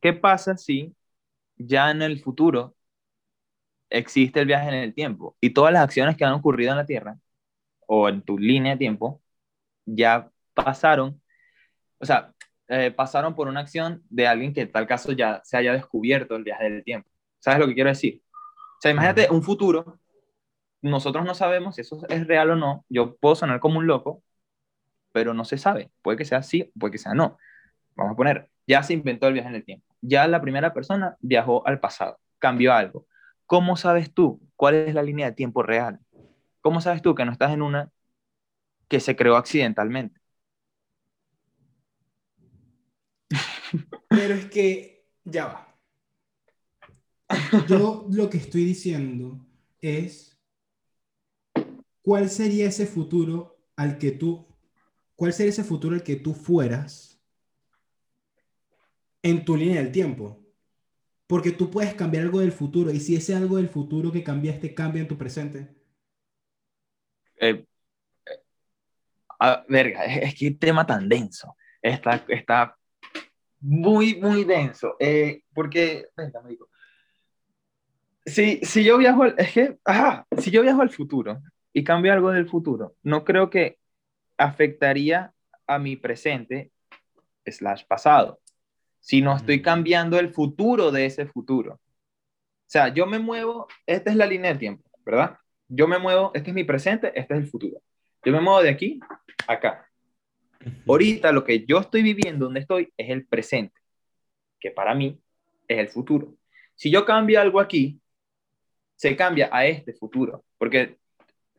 ¿Qué 0.00 0.12
pasa 0.12 0.56
si 0.56 0.94
ya 1.56 1.90
en 1.90 2.02
el 2.02 2.20
futuro 2.22 2.76
existe 3.90 4.40
el 4.40 4.46
viaje 4.46 4.68
en 4.68 4.74
el 4.74 4.94
tiempo 4.94 5.36
y 5.40 5.50
todas 5.50 5.72
las 5.72 5.82
acciones 5.82 6.16
que 6.16 6.24
han 6.24 6.34
ocurrido 6.34 6.72
en 6.72 6.78
la 6.78 6.86
Tierra 6.86 7.18
o 7.86 8.08
en 8.08 8.22
tu 8.22 8.38
línea 8.38 8.72
de 8.72 8.78
tiempo 8.78 9.22
ya 9.86 10.30
pasaron 10.54 11.20
o 12.04 12.06
sea, 12.06 12.34
eh, 12.68 12.90
pasaron 12.90 13.34
por 13.34 13.48
una 13.48 13.60
acción 13.60 14.02
de 14.10 14.26
alguien 14.26 14.52
que 14.52 14.62
en 14.62 14.72
tal 14.72 14.86
caso 14.86 15.12
ya 15.12 15.40
se 15.42 15.56
haya 15.56 15.72
descubierto 15.72 16.36
el 16.36 16.44
viaje 16.44 16.64
del 16.64 16.84
tiempo. 16.84 17.08
¿Sabes 17.38 17.60
lo 17.60 17.66
que 17.66 17.74
quiero 17.74 17.88
decir? 17.88 18.22
O 18.32 18.80
sea, 18.80 18.90
imagínate 18.90 19.28
un 19.30 19.42
futuro, 19.42 19.98
nosotros 20.82 21.24
no 21.24 21.34
sabemos 21.34 21.76
si 21.76 21.80
eso 21.80 22.02
es 22.10 22.26
real 22.26 22.50
o 22.50 22.56
no, 22.56 22.84
yo 22.90 23.16
puedo 23.16 23.34
sonar 23.34 23.58
como 23.58 23.78
un 23.78 23.86
loco, 23.86 24.22
pero 25.12 25.32
no 25.32 25.46
se 25.46 25.56
sabe, 25.56 25.90
puede 26.02 26.18
que 26.18 26.26
sea 26.26 26.42
sí, 26.42 26.70
puede 26.78 26.92
que 26.92 26.98
sea 26.98 27.14
no. 27.14 27.38
Vamos 27.96 28.12
a 28.12 28.16
poner, 28.16 28.50
ya 28.66 28.82
se 28.82 28.92
inventó 28.92 29.26
el 29.26 29.32
viaje 29.32 29.48
en 29.48 29.54
el 29.54 29.64
tiempo, 29.64 29.86
ya 30.02 30.26
la 30.26 30.42
primera 30.42 30.74
persona 30.74 31.16
viajó 31.20 31.66
al 31.66 31.80
pasado, 31.80 32.18
cambió 32.38 32.74
algo. 32.74 33.06
¿Cómo 33.46 33.78
sabes 33.78 34.12
tú 34.12 34.40
cuál 34.56 34.74
es 34.74 34.94
la 34.94 35.02
línea 35.02 35.26
de 35.26 35.32
tiempo 35.32 35.62
real? 35.62 36.00
¿Cómo 36.60 36.82
sabes 36.82 37.00
tú 37.00 37.14
que 37.14 37.24
no 37.24 37.32
estás 37.32 37.52
en 37.52 37.62
una 37.62 37.90
que 38.88 39.00
se 39.00 39.16
creó 39.16 39.36
accidentalmente? 39.36 40.23
Pero 44.08 44.34
es 44.34 44.46
que, 44.46 45.06
ya 45.24 45.46
va. 45.46 45.78
Yo 47.68 48.06
lo 48.10 48.30
que 48.30 48.38
estoy 48.38 48.64
diciendo 48.64 49.46
es, 49.80 50.38
¿cuál 52.02 52.28
sería 52.28 52.66
ese 52.66 52.86
futuro 52.86 53.58
al 53.76 53.98
que 53.98 54.12
tú, 54.12 54.46
cuál 55.16 55.32
sería 55.32 55.50
ese 55.50 55.64
futuro 55.64 55.94
al 55.94 56.02
que 56.02 56.16
tú 56.16 56.34
fueras 56.34 57.20
en 59.22 59.44
tu 59.44 59.56
línea 59.56 59.82
del 59.82 59.92
tiempo? 59.92 60.40
Porque 61.26 61.52
tú 61.52 61.70
puedes 61.70 61.94
cambiar 61.94 62.24
algo 62.24 62.40
del 62.40 62.52
futuro 62.52 62.90
y 62.90 63.00
si 63.00 63.16
ese 63.16 63.34
algo 63.34 63.56
del 63.56 63.68
futuro 63.68 64.12
que 64.12 64.22
cambiaste 64.22 64.74
cambia 64.74 65.02
en 65.02 65.08
tu 65.08 65.16
presente. 65.16 65.74
Eh, 67.40 67.66
eh 68.26 69.64
verga, 69.68 70.04
es, 70.04 70.34
que 70.34 70.50
tema 70.52 70.86
tan 70.86 71.08
denso. 71.08 71.56
Está, 71.80 72.24
está 72.28 72.76
muy, 73.64 74.16
muy 74.16 74.44
denso. 74.44 74.96
Eh, 75.00 75.42
porque, 75.54 76.08
venga, 76.16 76.42
me 76.42 76.50
digo, 76.50 76.68
si, 78.26 78.58
si 78.58 78.84
yo 78.84 78.98
viajo, 78.98 79.22
al, 79.22 79.34
es 79.38 79.52
que, 79.52 79.78
ajá, 79.84 80.26
si 80.38 80.50
yo 80.50 80.62
viajo 80.62 80.82
al 80.82 80.90
futuro 80.90 81.40
y 81.72 81.82
cambio 81.82 82.12
algo 82.12 82.30
del 82.30 82.48
futuro, 82.48 82.94
no 83.02 83.24
creo 83.24 83.48
que 83.48 83.78
afectaría 84.36 85.32
a 85.66 85.78
mi 85.78 85.96
presente 85.96 86.72
slash 87.46 87.84
pasado, 87.86 88.40
si 89.00 89.22
no 89.22 89.34
estoy 89.34 89.62
cambiando 89.62 90.18
el 90.18 90.32
futuro 90.32 90.90
de 90.90 91.06
ese 91.06 91.26
futuro. 91.26 91.74
O 91.74 91.80
sea, 92.66 92.88
yo 92.88 93.06
me 93.06 93.18
muevo, 93.18 93.66
esta 93.86 94.10
es 94.10 94.16
la 94.16 94.26
línea 94.26 94.52
de 94.52 94.58
tiempo, 94.58 94.90
¿verdad? 95.06 95.38
Yo 95.68 95.88
me 95.88 95.98
muevo, 95.98 96.32
este 96.34 96.50
es 96.50 96.54
mi 96.54 96.64
presente, 96.64 97.18
este 97.18 97.34
es 97.34 97.40
el 97.40 97.46
futuro. 97.46 97.80
Yo 98.24 98.32
me 98.32 98.40
muevo 98.40 98.62
de 98.62 98.70
aquí 98.70 99.00
a 99.46 99.54
acá. 99.54 99.88
Ahorita 100.86 101.32
lo 101.32 101.44
que 101.44 101.64
yo 101.66 101.78
estoy 101.78 102.02
viviendo, 102.02 102.46
donde 102.46 102.60
estoy, 102.60 102.92
es 102.96 103.10
el 103.10 103.26
presente, 103.26 103.78
que 104.60 104.70
para 104.70 104.94
mí 104.94 105.18
es 105.68 105.78
el 105.78 105.88
futuro. 105.88 106.34
Si 106.74 106.90
yo 106.90 107.04
cambio 107.04 107.40
algo 107.40 107.60
aquí, 107.60 108.00
se 108.96 109.16
cambia 109.16 109.48
a 109.52 109.66
este 109.66 109.92
futuro, 109.92 110.44
porque 110.58 110.98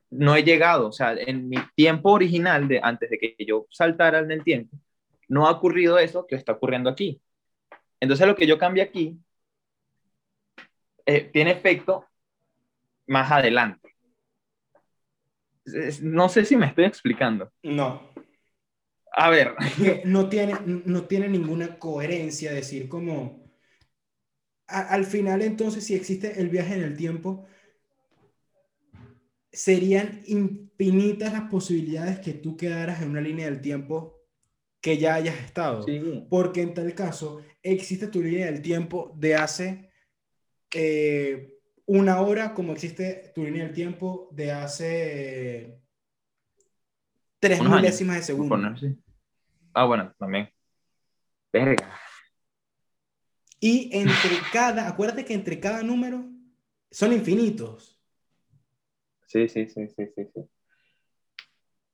no 0.10 0.36
he 0.36 0.44
llegado, 0.44 0.88
o 0.88 0.92
sea, 0.92 1.14
en 1.14 1.50
mi 1.50 1.58
tiempo 1.76 2.12
original, 2.12 2.68
de 2.68 2.80
antes 2.82 3.10
de 3.10 3.18
que 3.18 3.36
yo 3.46 3.68
saltara 3.70 4.20
en 4.20 4.32
el 4.32 4.44
tiempo, 4.44 4.78
no 5.28 5.48
ha 5.48 5.52
ocurrido 5.52 5.98
eso 6.00 6.26
que 6.28 6.36
está 6.36 6.54
ocurriendo 6.54 6.90
aquí. 6.90 7.22
Entonces 8.00 8.28
lo 8.28 8.36
que 8.36 8.48
yo 8.48 8.58
cambio 8.58 8.84
aquí 8.84 9.18
eh, 11.06 11.22
tiene 11.32 11.52
efecto 11.52 12.06
más 13.08 13.32
adelante. 13.32 13.96
No 16.02 16.30
sé 16.30 16.46
si 16.46 16.56
me 16.56 16.68
estoy 16.68 16.86
explicando. 16.86 17.52
No. 17.64 18.15
A 19.18 19.30
ver. 19.30 19.56
no 20.06 20.30
tiene, 20.30 20.56
no 20.66 21.06
tiene 21.06 21.30
ninguna 21.30 21.80
coherencia 21.80 22.52
decir 22.52 22.90
como... 22.90 23.50
al 24.68 25.06
final 25.06 25.42
entonces, 25.42 25.86
si 25.86 25.96
existe 25.96 26.40
el 26.42 26.50
viaje 26.50 26.76
en 26.76 26.84
el 26.84 26.98
tiempo, 26.98 27.46
serían 29.52 30.22
infinitas 30.28 31.32
las 31.32 31.50
posibilidades 31.50 32.20
que 32.20 32.34
tú 32.34 32.58
quedaras 32.58 33.02
en 33.02 33.12
una 33.12 33.22
línea 33.22 33.46
del 33.46 33.62
tiempo 33.62 34.20
que 34.82 34.98
ya 34.98 35.16
hayas 35.16 35.40
estado. 35.40 35.86
Porque 36.30 36.62
en 36.62 36.74
tal 36.74 36.94
caso, 36.94 37.42
existe 37.64 38.08
tu 38.08 38.22
línea 38.22 38.48
del 38.48 38.62
tiempo 38.62 39.14
de 39.18 39.36
hace 39.36 39.90
una 41.86 42.20
hora 42.20 42.54
como 42.54 42.74
existe 42.74 43.32
tu 43.34 43.46
línea 43.46 43.64
del 43.64 43.74
tiempo 43.74 44.28
de 44.32 44.52
hace 44.52 45.80
tres 47.40 47.62
Unos 47.62 47.72
años. 47.74 47.82
milésimas 47.82 48.18
de 48.18 48.24
segundo. 48.24 48.50
Poner, 48.50 48.78
sí. 48.78 48.96
Ah, 49.75 49.86
bueno, 49.86 50.13
también. 50.17 50.50
Verga. 51.51 52.00
Y 53.60 53.89
entre 53.91 54.39
cada, 54.53 54.88
acuérdate 54.88 55.25
que 55.25 55.34
entre 55.34 55.60
cada 55.60 55.84
número 55.84 56.25
son 56.91 57.13
infinitos. 57.13 58.00
Sí, 59.27 59.50
sí, 59.50 59.67
sí, 59.67 59.88
sí, 59.89 60.08
sí, 60.15 60.27
sí. 60.34 60.50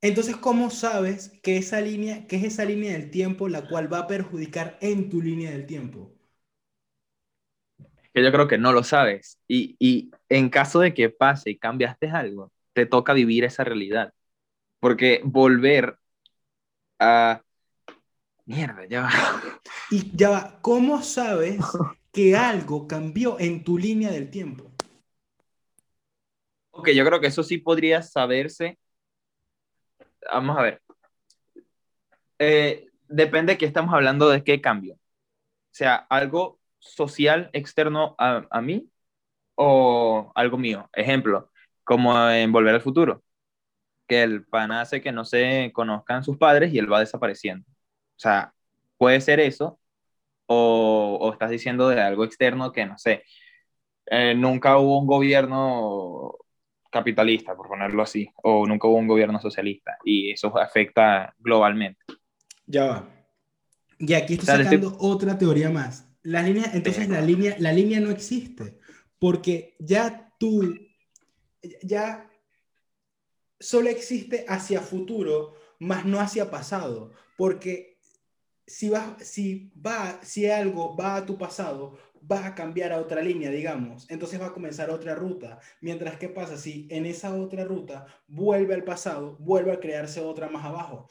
Entonces, 0.02 0.36
¿cómo 0.38 0.70
sabes 0.70 1.40
que 1.44 1.58
esa 1.58 1.82
línea, 1.82 2.28
que 2.28 2.36
es 2.36 2.44
esa 2.44 2.66
línea 2.66 2.94
del 2.94 3.10
tiempo 3.12 3.48
la 3.50 3.68
cual 3.68 3.92
va 3.92 4.00
a 4.00 4.08
perjudicar 4.08 4.78
en 4.82 5.10
tu 5.10 5.22
línea 5.22 5.52
del 5.52 5.66
tiempo? 5.66 6.14
Que 8.14 8.24
yo 8.24 8.32
creo 8.32 8.48
que 8.48 8.58
no 8.58 8.74
lo 8.74 8.84
sabes. 8.84 9.40
Y, 9.48 9.76
y 9.80 10.12
en 10.30 10.50
caso 10.50 10.80
de 10.82 10.94
que 10.94 11.10
pase 11.10 11.52
y 11.52 11.58
cambiaste 11.58 12.10
algo, 12.10 12.52
te 12.74 12.86
toca 12.86 13.14
vivir 13.14 13.44
esa 13.44 13.64
realidad. 13.64 14.14
Porque 14.80 15.22
volver 15.24 15.98
a... 17.00 17.42
Mierda, 18.52 18.86
ya 18.86 19.04
va. 19.04 19.10
Y 19.90 20.16
ya 20.16 20.30
va, 20.30 20.60
¿cómo 20.62 21.02
sabes 21.02 21.60
que 22.12 22.36
algo 22.36 22.86
cambió 22.86 23.40
en 23.40 23.64
tu 23.64 23.78
línea 23.78 24.12
del 24.12 24.30
tiempo? 24.30 24.70
Ok, 26.72 26.90
yo 26.90 27.06
creo 27.06 27.22
que 27.22 27.28
eso 27.28 27.44
sí 27.44 27.60
podría 27.60 28.02
saberse. 28.02 28.78
Vamos 30.30 30.58
a 30.58 30.64
ver. 30.64 30.82
Eh, 32.40 32.90
depende 33.08 33.54
de 33.54 33.58
qué 33.58 33.66
estamos 33.66 33.94
hablando, 33.94 34.30
de 34.30 34.44
qué 34.44 34.60
cambio. 34.60 34.96
O 34.96 35.00
sea, 35.72 35.96
algo 36.10 36.60
social 36.80 37.50
externo 37.54 38.16
a, 38.18 38.46
a 38.50 38.62
mí 38.62 38.90
o 39.56 40.30
algo 40.36 40.58
mío. 40.58 40.90
Ejemplo, 40.92 41.52
como 41.86 42.30
en 42.30 42.52
Volver 42.52 42.76
al 42.76 42.82
Futuro, 42.82 43.24
que 44.08 44.24
el 44.24 44.46
pana 44.46 44.82
hace 44.82 45.02
que 45.02 45.14
no 45.14 45.24
se 45.24 45.72
conozcan 45.74 46.24
sus 46.26 46.38
padres 46.38 46.74
y 46.74 46.80
él 46.80 46.92
va 46.92 47.00
desapareciendo. 47.00 47.66
O 48.22 48.24
sea, 48.24 48.54
puede 48.98 49.20
ser 49.20 49.40
eso 49.40 49.80
o, 50.46 51.18
o 51.20 51.34
estás 51.34 51.50
diciendo 51.50 51.90
de 51.90 52.00
algo 52.00 52.24
externo 52.24 52.72
que 52.72 52.86
no 52.86 52.96
sé. 53.00 53.24
eh, 54.06 54.36
nunca 54.36 54.78
hubo 54.78 55.00
un 55.00 55.08
gobierno 55.08 56.36
capitalista, 56.92 57.56
por 57.56 57.68
ponerlo 57.68 58.04
así, 58.04 58.30
o 58.44 58.68
nunca 58.68 58.88
hubo 58.88 58.98
un 58.98 59.08
gobierno 59.08 59.40
socialista, 59.40 59.98
y 60.04 60.32
eso 60.32 60.56
afecta 60.56 61.34
globalmente. 61.40 62.04
Ya 62.68 62.86
va. 62.86 63.10
Y 63.98 64.14
aquí 64.14 64.34
estoy 64.34 64.48
sacando 64.48 64.98
otra 65.00 65.38
teoría 65.38 65.70
más. 65.70 66.08
La 66.22 66.44
línea, 66.44 66.66
entonces 66.74 67.10
la 67.10 67.22
línea, 67.22 67.56
la 67.58 67.74
línea 67.74 68.00
no 68.00 68.12
existe, 68.12 68.78
porque 69.18 69.76
ya 69.80 70.32
tú, 70.38 70.78
ya 71.82 72.30
solo 73.60 73.90
existe 73.90 74.46
hacia 74.48 74.82
futuro, 74.82 75.56
más 75.80 76.06
no 76.06 76.20
hacia 76.20 76.52
pasado, 76.52 77.12
porque 77.38 77.91
si 78.72 78.90
va, 78.90 79.18
si 79.20 79.70
va, 79.86 80.20
si 80.24 80.50
algo 80.50 80.96
va 80.96 81.18
a 81.18 81.26
tu 81.26 81.38
pasado, 81.38 81.98
va 82.32 82.46
a 82.46 82.56
cambiar 82.56 82.94
a 82.94 83.00
otra 83.00 83.22
línea, 83.22 83.50
digamos, 83.50 84.10
entonces 84.10 84.40
va 84.40 84.48
a 84.48 84.54
comenzar 84.54 84.90
otra 84.90 85.14
ruta, 85.14 85.60
mientras 85.82 86.18
que 86.18 86.30
pasa 86.30 86.58
si 86.58 86.88
en 86.90 87.06
esa 87.06 87.36
otra 87.36 87.66
ruta 87.66 88.06
vuelve 88.28 88.74
al 88.74 88.84
pasado, 88.84 89.36
vuelve 89.40 89.74
a 89.74 89.80
crearse 89.80 90.22
otra 90.22 90.50
más 90.50 90.64
abajo. 90.64 91.10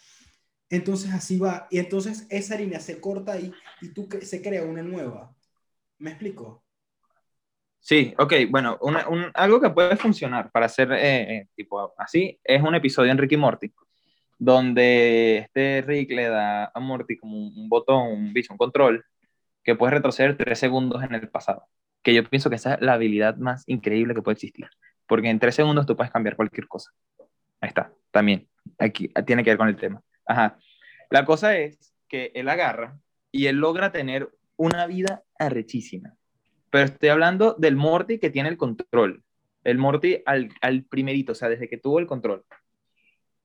Entonces 0.71 1.13
así 1.13 1.39
va, 1.39 1.67
y 1.71 1.79
entonces 1.79 2.27
esa 2.31 2.57
línea 2.57 2.81
se 2.81 2.99
corta 2.99 3.33
ahí 3.33 3.53
y 3.83 3.89
tú 3.89 4.09
se 4.23 4.41
crea 4.41 4.65
una 4.65 4.83
nueva. 4.83 5.35
¿Me 5.99 6.11
explico? 6.11 6.65
Sí, 7.81 8.15
ok, 8.19 8.35
bueno, 8.49 8.79
algo 9.35 9.61
que 9.61 9.71
puede 9.71 9.97
funcionar 9.97 10.51
para 10.51 10.67
hacer 10.67 10.93
eh, 10.93 11.37
eh, 11.37 11.49
tipo 11.55 11.93
así 11.99 12.39
es 12.45 12.63
un 12.63 12.75
episodio 12.75 13.11
en 13.11 13.19
Ricky 13.19 13.37
Morty, 13.37 13.73
donde 14.41 15.37
este 15.37 15.83
Rick 15.83 16.11
le 16.13 16.29
da 16.29 16.73
a 16.75 16.81
Morty 16.81 17.19
como 17.19 17.37
un, 17.37 17.69
botón, 17.69 18.09
un 18.11 18.35
un 18.35 18.57
control, 18.57 19.05
que 19.63 19.77
puede 19.77 19.93
retroceder 19.93 20.39
tres 20.39 20.59
segundos 20.59 21.05
en 21.05 21.15
el 21.15 21.29
pasado. 21.29 21.67
Que 22.03 22.15
yo 22.15 22.25
pienso 22.25 22.49
que 22.49 22.57
esa 22.57 22.75
es 22.75 22.81
la 22.81 22.95
habilidad 22.95 23.37
más 23.37 23.65
increíble 23.67 24.15
que 24.15 24.23
puede 24.23 24.37
existir, 24.37 24.67
porque 25.07 25.29
en 25.29 25.39
tres 25.39 25.55
segundos 25.55 25.85
tú 25.85 25.95
puedes 25.95 26.11
cambiar 26.11 26.37
cualquier 26.37 26.67
cosa. 26.67 26.91
Ahí 27.61 27.69
está, 27.69 27.93
también, 28.11 28.49
aquí 28.79 29.13
tiene 29.27 29.45
que 29.45 29.51
ver 29.51 29.59
con 29.59 29.69
el 29.69 29.77
tema. 29.77 30.03
Ajá. 30.25 30.59
La 31.11 31.27
cosa 31.27 31.59
es 31.59 31.93
que 32.09 32.33
él 32.35 32.49
agarra 32.49 32.99
y 33.31 33.47
él 33.47 33.57
logra 33.57 33.93
tener 33.93 34.31
una 34.57 34.87
vida 34.87 35.23
arrechísima. 35.39 36.15
Pero 36.71 36.87
estoy 36.87 37.11
hablando 37.11 37.57
del 37.59 37.77
Morty 37.77 38.19
que 38.19 38.31
tiene 38.31 38.49
el 38.49 38.57
control. 38.57 39.23
El 39.65 39.77
Morty 39.77 40.23
al, 40.25 40.49
al 40.63 40.85
primerito, 40.85 41.33
o 41.33 41.35
sea, 41.35 41.51
desde 41.51 41.69
que 41.69 41.77
tuvo 41.77 41.99
el 41.99 42.07
control. 42.07 42.43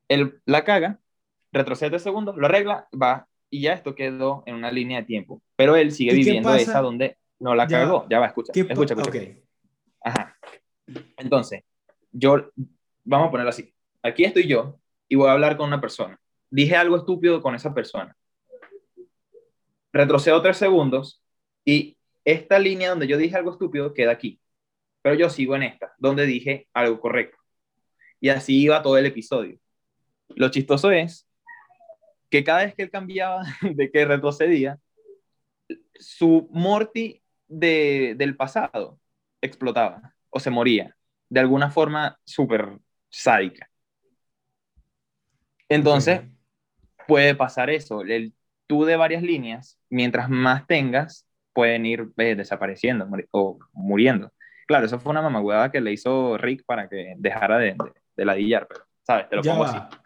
Él 0.08 0.42
la 0.46 0.64
caga, 0.64 1.00
retrocede 1.52 1.90
tres 1.92 2.04
segundos, 2.04 2.36
lo 2.38 2.46
arregla, 2.46 2.88
va, 2.94 3.28
y 3.50 3.62
ya 3.62 3.74
esto 3.74 3.96
quedó 3.96 4.44
en 4.46 4.56
una 4.56 4.72
línea 4.72 5.00
de 5.02 5.06
tiempo. 5.06 5.42
Pero 5.56 5.76
él 5.76 5.92
sigue 5.92 6.12
¿Y 6.12 6.16
qué 6.18 6.24
viviendo 6.26 6.54
esa 6.54 6.82
donde 6.82 7.18
no 7.40 7.56
la 7.56 7.68
Ya 7.68 7.80
cagó. 7.82 8.06
Ya 8.10 8.20
va, 8.20 8.28
escucha. 8.28 8.54
¿Qué 8.54 8.66
pa- 8.66 8.74
escucha, 8.74 8.94
escucha. 8.94 9.20
ok. 9.20 9.28
Ajá. 10.02 10.38
Entonces, 11.18 11.64
yo, 12.12 12.52
vamos 13.04 13.28
a 13.28 13.32
ponerlo 13.32 13.50
así. 13.50 13.74
Aquí 14.04 14.24
estoy 14.24 14.48
yo 14.48 14.80
y 15.08 15.16
voy 15.16 15.30
a 15.30 15.34
hablar 15.34 15.58
con 15.58 15.68
una 15.68 15.82
persona. 15.82 16.20
Dije 16.50 16.76
algo 16.76 16.98
estúpido 16.98 17.42
con 17.42 17.56
esa 17.56 17.74
persona. 17.74 18.16
Retrocedo 19.92 20.42
tres 20.42 20.58
segundos 20.58 21.24
y 21.64 21.98
esta 22.24 22.60
línea 22.60 22.90
donde 22.90 23.08
yo 23.08 23.18
dije 23.18 23.36
algo 23.36 23.52
estúpido 23.52 23.94
queda 23.94 24.12
aquí. 24.12 24.40
Pero 25.02 25.16
yo 25.16 25.30
sigo 25.30 25.56
en 25.56 25.64
esta, 25.64 25.94
donde 25.98 26.26
dije 26.26 26.68
algo 26.74 27.00
correcto. 27.00 27.38
Y 28.20 28.30
así 28.30 28.62
iba 28.62 28.82
todo 28.82 28.98
el 28.98 29.06
episodio. 29.06 29.58
Lo 30.30 30.50
chistoso 30.50 30.92
es 30.92 31.28
que 32.30 32.44
cada 32.44 32.66
vez 32.66 32.76
que 32.76 32.84
él 32.84 32.90
cambiaba 32.92 33.44
de 33.62 33.92
que 33.92 34.06
retrocedía, 34.06 34.80
su 35.96 36.48
Morty 36.52 37.22
de, 37.48 38.16
del 38.18 38.36
pasado 38.36 39.00
explotaba 39.42 40.14
o 40.30 40.40
se 40.40 40.50
moría 40.50 40.96
de 41.30 41.40
alguna 41.40 41.72
forma 41.72 42.20
súper 42.26 42.78
sádica. 43.10 43.70
Entonces, 45.70 46.22
puede 47.08 47.36
pasar 47.36 47.70
eso. 47.70 48.02
El 48.02 48.34
tú 48.68 48.86
de 48.86 48.96
varias 48.98 49.24
líneas, 49.24 49.80
mientras 49.90 50.30
más 50.30 50.68
tengas, 50.68 51.28
pueden 51.54 51.86
ir 51.86 52.08
eh, 52.18 52.36
desapareciendo 52.36 53.06
muri- 53.08 53.28
o 53.32 53.60
muriendo. 53.74 54.32
Claro, 54.68 54.86
eso 54.86 55.00
fue 55.00 55.12
una 55.12 55.22
mamagüeada 55.22 55.72
que 55.72 55.82
le 55.82 55.92
hizo 55.94 56.38
Rick 56.38 56.64
para 56.66 56.90
que 56.90 57.14
dejara 57.18 57.58
de, 57.58 57.72
de, 57.74 57.92
de 58.18 58.26
ladillar, 58.26 58.68
pero, 58.68 58.86
¿sabes? 59.04 59.30
Te 59.30 59.36
lo 59.36 59.44
Ya 59.44 59.52
pongo 59.52 59.64
va. 59.64 59.70
así. 59.70 59.98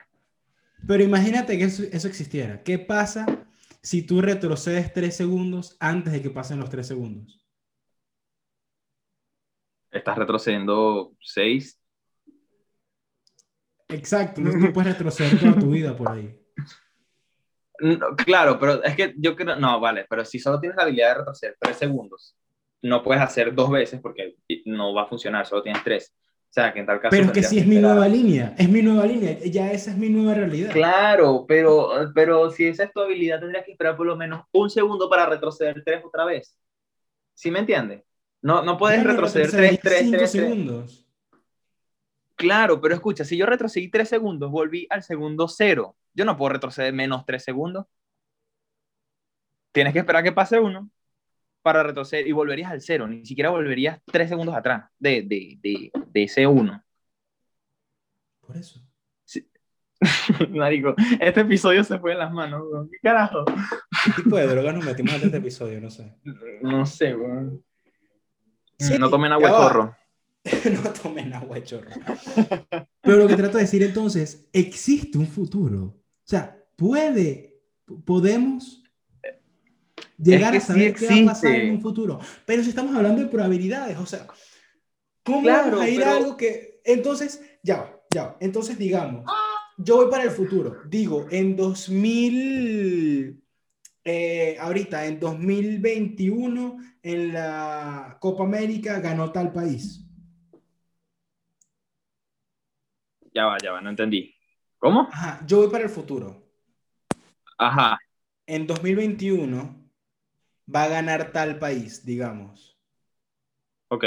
Pero 0.88 1.04
imagínate 1.04 1.58
que 1.58 1.65
eso, 1.65 1.84
eso 1.92 2.08
existiera. 2.08 2.63
¿Qué 2.63 2.80
pasa 2.80 3.26
si 3.82 4.02
tú 4.02 4.22
retrocedes 4.22 4.92
tres 4.94 5.15
segundos 5.15 5.78
antes 5.80 6.13
de 6.13 6.22
que 6.22 6.30
pasen 6.30 6.60
los 6.60 6.70
tres 6.70 6.88
segundos? 6.88 7.46
Estás 9.92 10.18
retrocediendo 10.18 11.13
seis. 11.22 11.80
Exacto, 13.88 14.39
entonces 14.39 14.68
tú 14.68 14.74
puedes 14.74 14.94
retroceder 14.94 15.39
toda 15.39 15.60
tu 15.60 15.72
vida 15.72 15.98
por 15.98 16.12
ahí. 16.12 16.39
No, 17.80 18.15
claro, 18.15 18.60
pero 18.60 18.84
es 18.84 18.96
que 18.96 19.15
yo 19.18 19.36
creo, 19.36 19.56
no, 19.56 19.80
vale, 19.80 20.06
pero 20.10 20.24
si 20.26 20.38
solo 20.38 20.60
tienes 20.60 20.76
la 20.76 20.84
habilidad 20.84 21.10
de 21.10 21.20
retroceder 21.20 21.58
tres 21.60 21.78
segundos, 21.78 22.36
no 22.82 23.02
puedes 23.02 23.24
hacer 23.24 23.54
dos 23.56 23.72
veces 23.72 24.00
porque 24.02 24.36
no 24.65 24.94
va 24.94 25.04
a 25.04 25.08
funcionar, 25.08 25.46
solo 25.46 25.63
tienes 25.63 25.84
tres. 25.84 26.13
O 26.49 26.51
sea, 26.51 26.73
que 26.73 26.79
en 26.79 26.88
tal 26.88 26.99
caso... 26.99 27.12
Pero 27.12 27.25
es 27.25 27.31
que 27.31 27.43
si 27.43 27.59
es 27.59 27.67
mi 27.67 27.75
nueva 27.75 28.07
línea, 28.07 28.55
es 28.57 28.67
mi 28.67 28.81
nueva 28.81 29.05
línea, 29.05 29.38
ya 29.38 29.71
esa 29.71 29.91
es 29.91 29.97
mi 29.97 30.09
nueva 30.09 30.33
realidad. 30.33 30.71
Claro, 30.71 31.45
pero, 31.47 31.91
pero 32.15 32.49
si 32.49 32.65
esa 32.65 32.85
es 32.85 32.91
tu 32.91 33.01
habilidad, 33.01 33.39
tendrías 33.39 33.63
que 33.63 33.73
esperar 33.73 33.95
por 33.95 34.07
lo 34.07 34.15
menos 34.15 34.43
un 34.51 34.67
segundo 34.67 35.07
para 35.07 35.27
retroceder 35.27 35.83
tres 35.85 36.03
otra 36.03 36.25
vez. 36.25 36.57
¿Sí 37.35 37.51
me 37.51 37.59
entiendes? 37.59 38.03
No, 38.41 38.63
no 38.63 38.79
puedes 38.79 39.03
retroceder 39.03 39.51
tres, 39.51 39.79
tres. 39.79 40.31
segundos. 40.31 41.05
Claro, 42.35 42.81
pero 42.81 42.95
escucha, 42.95 43.23
si 43.23 43.38
yo 43.38 43.45
retrocedí 43.45 43.89
tres 43.89 44.09
segundos, 44.09 44.49
volví 44.49 44.88
al 44.89 45.03
segundo 45.03 45.47
cero. 45.47 45.97
Yo 46.15 46.25
no 46.25 46.35
puedo 46.35 46.53
retroceder 46.53 46.93
menos 46.93 47.25
tres 47.27 47.43
segundos. 47.43 47.85
Tienes 49.71 49.93
que 49.93 49.99
esperar 49.99 50.23
que 50.23 50.31
pase 50.31 50.59
uno 50.59 50.89
para 51.69 51.84
retroceder 51.84 52.27
y 52.27 52.32
volverías 52.32 52.71
al 52.71 52.82
cero. 52.82 53.08
Ni 53.08 53.23
siquiera 53.23 53.51
volverías 53.51 53.99
tres 54.05 54.29
segundos 54.29 54.55
atrás 54.55 54.89
de, 54.97 55.21
de, 55.21 55.60
de, 55.62 55.91
de 56.08 56.23
ese 56.23 56.47
uno. 56.47 56.84
Por 58.41 58.58
eso. 58.58 58.82
Marico, 60.49 60.95
este 61.19 61.41
episodio 61.41 61.84
se 61.84 61.99
fue 61.99 62.13
en 62.13 62.19
las 62.19 62.32
manos. 62.32 62.63
weón. 62.71 62.89
¿Qué 62.89 62.97
carajo? 63.03 63.45
¿Qué 63.45 64.23
tipo 64.23 64.38
de 64.38 64.47
drogas 64.47 64.73
nos 64.73 64.86
metimos 64.86 65.13
en 65.13 65.21
este 65.23 65.38
episodio? 65.38 65.79
No 65.79 65.91
sé. 65.91 66.15
No 66.63 66.86
sé, 66.88 67.15
weón. 67.15 67.63
Sí, 68.79 68.97
no 68.97 69.10
tomen 69.12 69.32
agua 69.34 69.49
de 69.49 69.55
chorro. 69.55 69.97
no 70.84 70.93
tomen 70.93 71.34
agua 71.34 71.55
de 71.58 71.63
chorro. 71.65 71.91
Pero 73.01 73.17
lo 73.17 73.27
que 73.27 73.36
trato 73.36 73.58
de 73.58 73.65
decir 73.65 73.84
entonces, 73.84 74.49
existe 74.53 75.19
un 75.19 75.27
futuro. 75.27 75.84
O 75.84 75.95
sea, 76.23 76.58
puede, 76.75 77.62
podemos 78.05 78.82
llegar 80.21 80.51
que 80.51 80.58
a 80.58 80.62
saber 80.62 80.97
sí 80.97 81.08
qué 81.08 81.15
va 81.25 81.32
a 81.32 81.34
pasar 81.34 81.51
en 81.55 81.71
un 81.71 81.82
futuro. 81.82 82.19
Pero 82.45 82.63
si 82.63 82.69
estamos 82.69 82.95
hablando 82.95 83.21
de 83.21 83.27
probabilidades, 83.27 83.97
o 83.97 84.05
sea, 84.05 84.27
¿Cómo 85.23 85.41
Claro, 85.43 85.71
vamos 85.71 85.82
a 85.82 85.89
ir 85.89 85.99
pero- 85.99 86.12
a 86.12 86.15
algo 86.17 86.38
que... 86.38 86.82
Entonces, 86.86 87.41
ya 87.62 87.77
va, 87.82 88.01
ya 88.10 88.23
va. 88.23 88.38
Entonces, 88.39 88.77
digamos, 88.79 89.25
yo 89.77 89.97
voy 89.97 90.10
para 90.10 90.23
el 90.23 90.32
futuro. 90.32 90.77
Digo, 90.88 91.27
en 91.29 91.55
2000... 91.55 93.39
eh, 94.05 94.58
ahorita, 94.60 95.05
en 95.05 95.19
2021, 95.19 96.77
en 97.03 97.34
la 97.34 98.17
Copa 98.19 98.43
América 98.45 98.99
ganó 99.01 99.32
tal 99.32 99.51
país. 99.51 100.03
Ya 103.36 103.45
va, 103.45 103.58
ya 103.62 103.71
va, 103.73 103.82
no 103.82 103.89
entendí. 103.91 104.34
¿Cómo? 104.79 105.08
Ajá, 105.12 105.45
yo 105.45 105.58
voy 105.58 105.69
para 105.69 105.84
el 105.84 105.89
futuro. 105.89 106.43
Ajá. 107.58 107.99
En 108.47 108.65
2021 108.65 109.79
va 110.75 110.84
a 110.84 110.88
ganar 110.89 111.32
tal 111.34 111.60
país, 111.60 112.05
digamos. 112.05 112.77
Ok. 113.89 114.03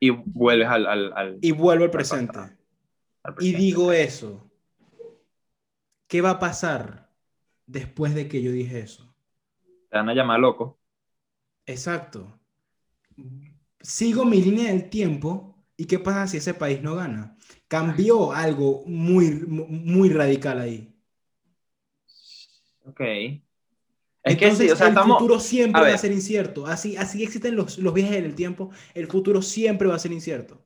Y 0.00 0.10
vuelves 0.10 0.68
al, 0.68 0.86
al, 0.86 1.12
al- 1.16 1.40
Y 1.40 1.52
vuelvo 1.52 1.84
al 1.84 1.90
presente. 1.92 2.40
al 3.24 3.34
Y 3.38 3.52
presente. 3.52 3.64
digo 3.64 3.92
eso. 3.92 4.50
¿Qué 6.08 6.22
va 6.22 6.30
a 6.30 6.38
pasar 6.38 7.10
después 7.66 8.14
de 8.14 8.28
que 8.28 8.42
yo 8.42 8.52
dije 8.52 8.80
eso? 8.80 9.14
Te 9.88 9.96
van 9.98 10.08
a 10.10 10.14
llamar 10.14 10.40
loco. 10.40 10.78
Exacto. 11.66 12.40
Sigo 13.80 14.24
mi 14.24 14.40
línea 14.42 14.72
del 14.72 14.88
tiempo 14.90 15.64
y 15.76 15.84
¿qué 15.86 15.98
pasa 15.98 16.26
si 16.26 16.38
ese 16.38 16.54
país 16.54 16.82
no 16.82 16.94
gana? 16.96 17.36
Cambió 17.68 18.32
algo 18.32 18.82
muy, 18.86 19.30
muy 19.46 20.08
radical 20.10 20.60
ahí. 20.60 20.94
Ok. 22.86 23.00
Es 24.24 24.36
que 24.38 24.46
Entonces 24.46 24.66
sí, 24.66 24.70
o 24.70 24.76
sea, 24.76 24.88
el 24.88 24.92
estamos... 24.92 25.18
futuro 25.18 25.38
siempre 25.40 25.86
a 25.86 25.88
va 25.88 25.94
a 25.94 25.98
ser 25.98 26.12
incierto. 26.12 26.66
Así, 26.66 26.96
así 26.96 27.22
existen 27.22 27.56
los, 27.56 27.78
los 27.78 27.94
viajes 27.94 28.16
en 28.16 28.24
el 28.24 28.34
tiempo, 28.34 28.70
el 28.94 29.06
futuro 29.06 29.42
siempre 29.42 29.88
va 29.88 29.96
a 29.96 29.98
ser 29.98 30.12
incierto. 30.12 30.60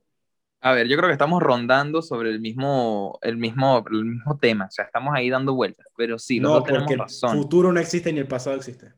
A 0.60 0.72
ver, 0.72 0.88
yo 0.88 0.96
creo 0.96 1.08
que 1.08 1.12
estamos 1.12 1.42
rondando 1.42 2.02
sobre 2.02 2.30
el 2.30 2.40
mismo, 2.40 3.18
el 3.22 3.36
mismo, 3.36 3.84
el 3.90 4.04
mismo 4.04 4.38
tema. 4.38 4.66
O 4.66 4.70
sea, 4.70 4.84
estamos 4.86 5.14
ahí 5.14 5.30
dando 5.30 5.54
vueltas. 5.54 5.86
Pero 5.96 6.18
sí, 6.18 6.40
los 6.40 6.50
no, 6.50 6.54
dos 6.54 6.64
tenemos 6.64 6.84
porque 6.84 6.94
el 6.94 7.00
razón. 7.00 7.30
futuro 7.30 7.72
no 7.72 7.80
existe 7.80 8.12
ni 8.12 8.18
el 8.20 8.28
pasado 8.28 8.56
existe. 8.56 8.92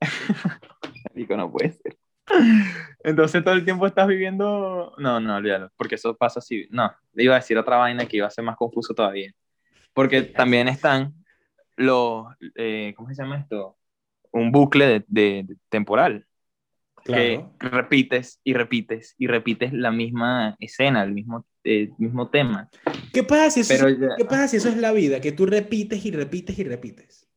Marico, 1.14 1.36
no 1.36 1.50
puede 1.50 1.72
ser. 1.72 1.96
Entonces 3.04 3.42
todo 3.44 3.54
el 3.54 3.64
tiempo 3.64 3.86
estás 3.86 4.06
viviendo. 4.08 4.94
No, 4.98 5.20
no, 5.20 5.36
olvídalo, 5.36 5.70
porque 5.76 5.96
eso 5.96 6.16
pasa 6.16 6.40
así. 6.40 6.66
No, 6.70 6.92
iba 7.14 7.34
a 7.34 7.38
decir 7.40 7.58
otra 7.58 7.76
vaina 7.76 8.06
que 8.06 8.18
iba 8.18 8.26
a 8.26 8.30
ser 8.30 8.44
más 8.44 8.56
confuso 8.56 8.94
todavía. 8.94 9.32
Porque 9.94 10.22
también 10.22 10.68
están 10.68 11.14
los. 11.76 12.26
eh, 12.56 12.92
¿Cómo 12.96 13.08
se 13.08 13.14
llama 13.22 13.38
esto? 13.38 13.76
Un 14.32 14.50
bucle 14.52 14.86
de, 14.86 15.04
de- 15.08 15.42
de 15.46 15.56
temporal. 15.68 16.26
Claro. 17.04 17.52
Que 17.58 17.68
repites 17.68 18.40
y 18.44 18.54
repites 18.54 19.14
y 19.18 19.26
repites 19.26 19.72
la 19.72 19.90
misma 19.90 20.56
escena, 20.60 21.02
el 21.02 21.12
mismo, 21.12 21.44
eh, 21.64 21.90
mismo 21.98 22.30
tema. 22.30 22.70
¿Qué 23.12 23.24
pasa 23.24 23.50
si 23.50 23.60
eso, 23.60 23.74
Pero 23.86 23.88
ya- 23.90 24.16
¿Qué 24.16 24.24
pasa 24.24 24.46
si 24.48 24.56
eso 24.58 24.68
es 24.68 24.76
la 24.76 24.92
vida? 24.92 25.20
Que 25.20 25.32
tú 25.32 25.44
repites 25.46 26.04
y 26.06 26.12
repites 26.12 26.58
y 26.58 26.64
repites. 26.64 27.28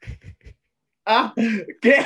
Ah, 1.06 1.34
¿qué? 1.80 1.96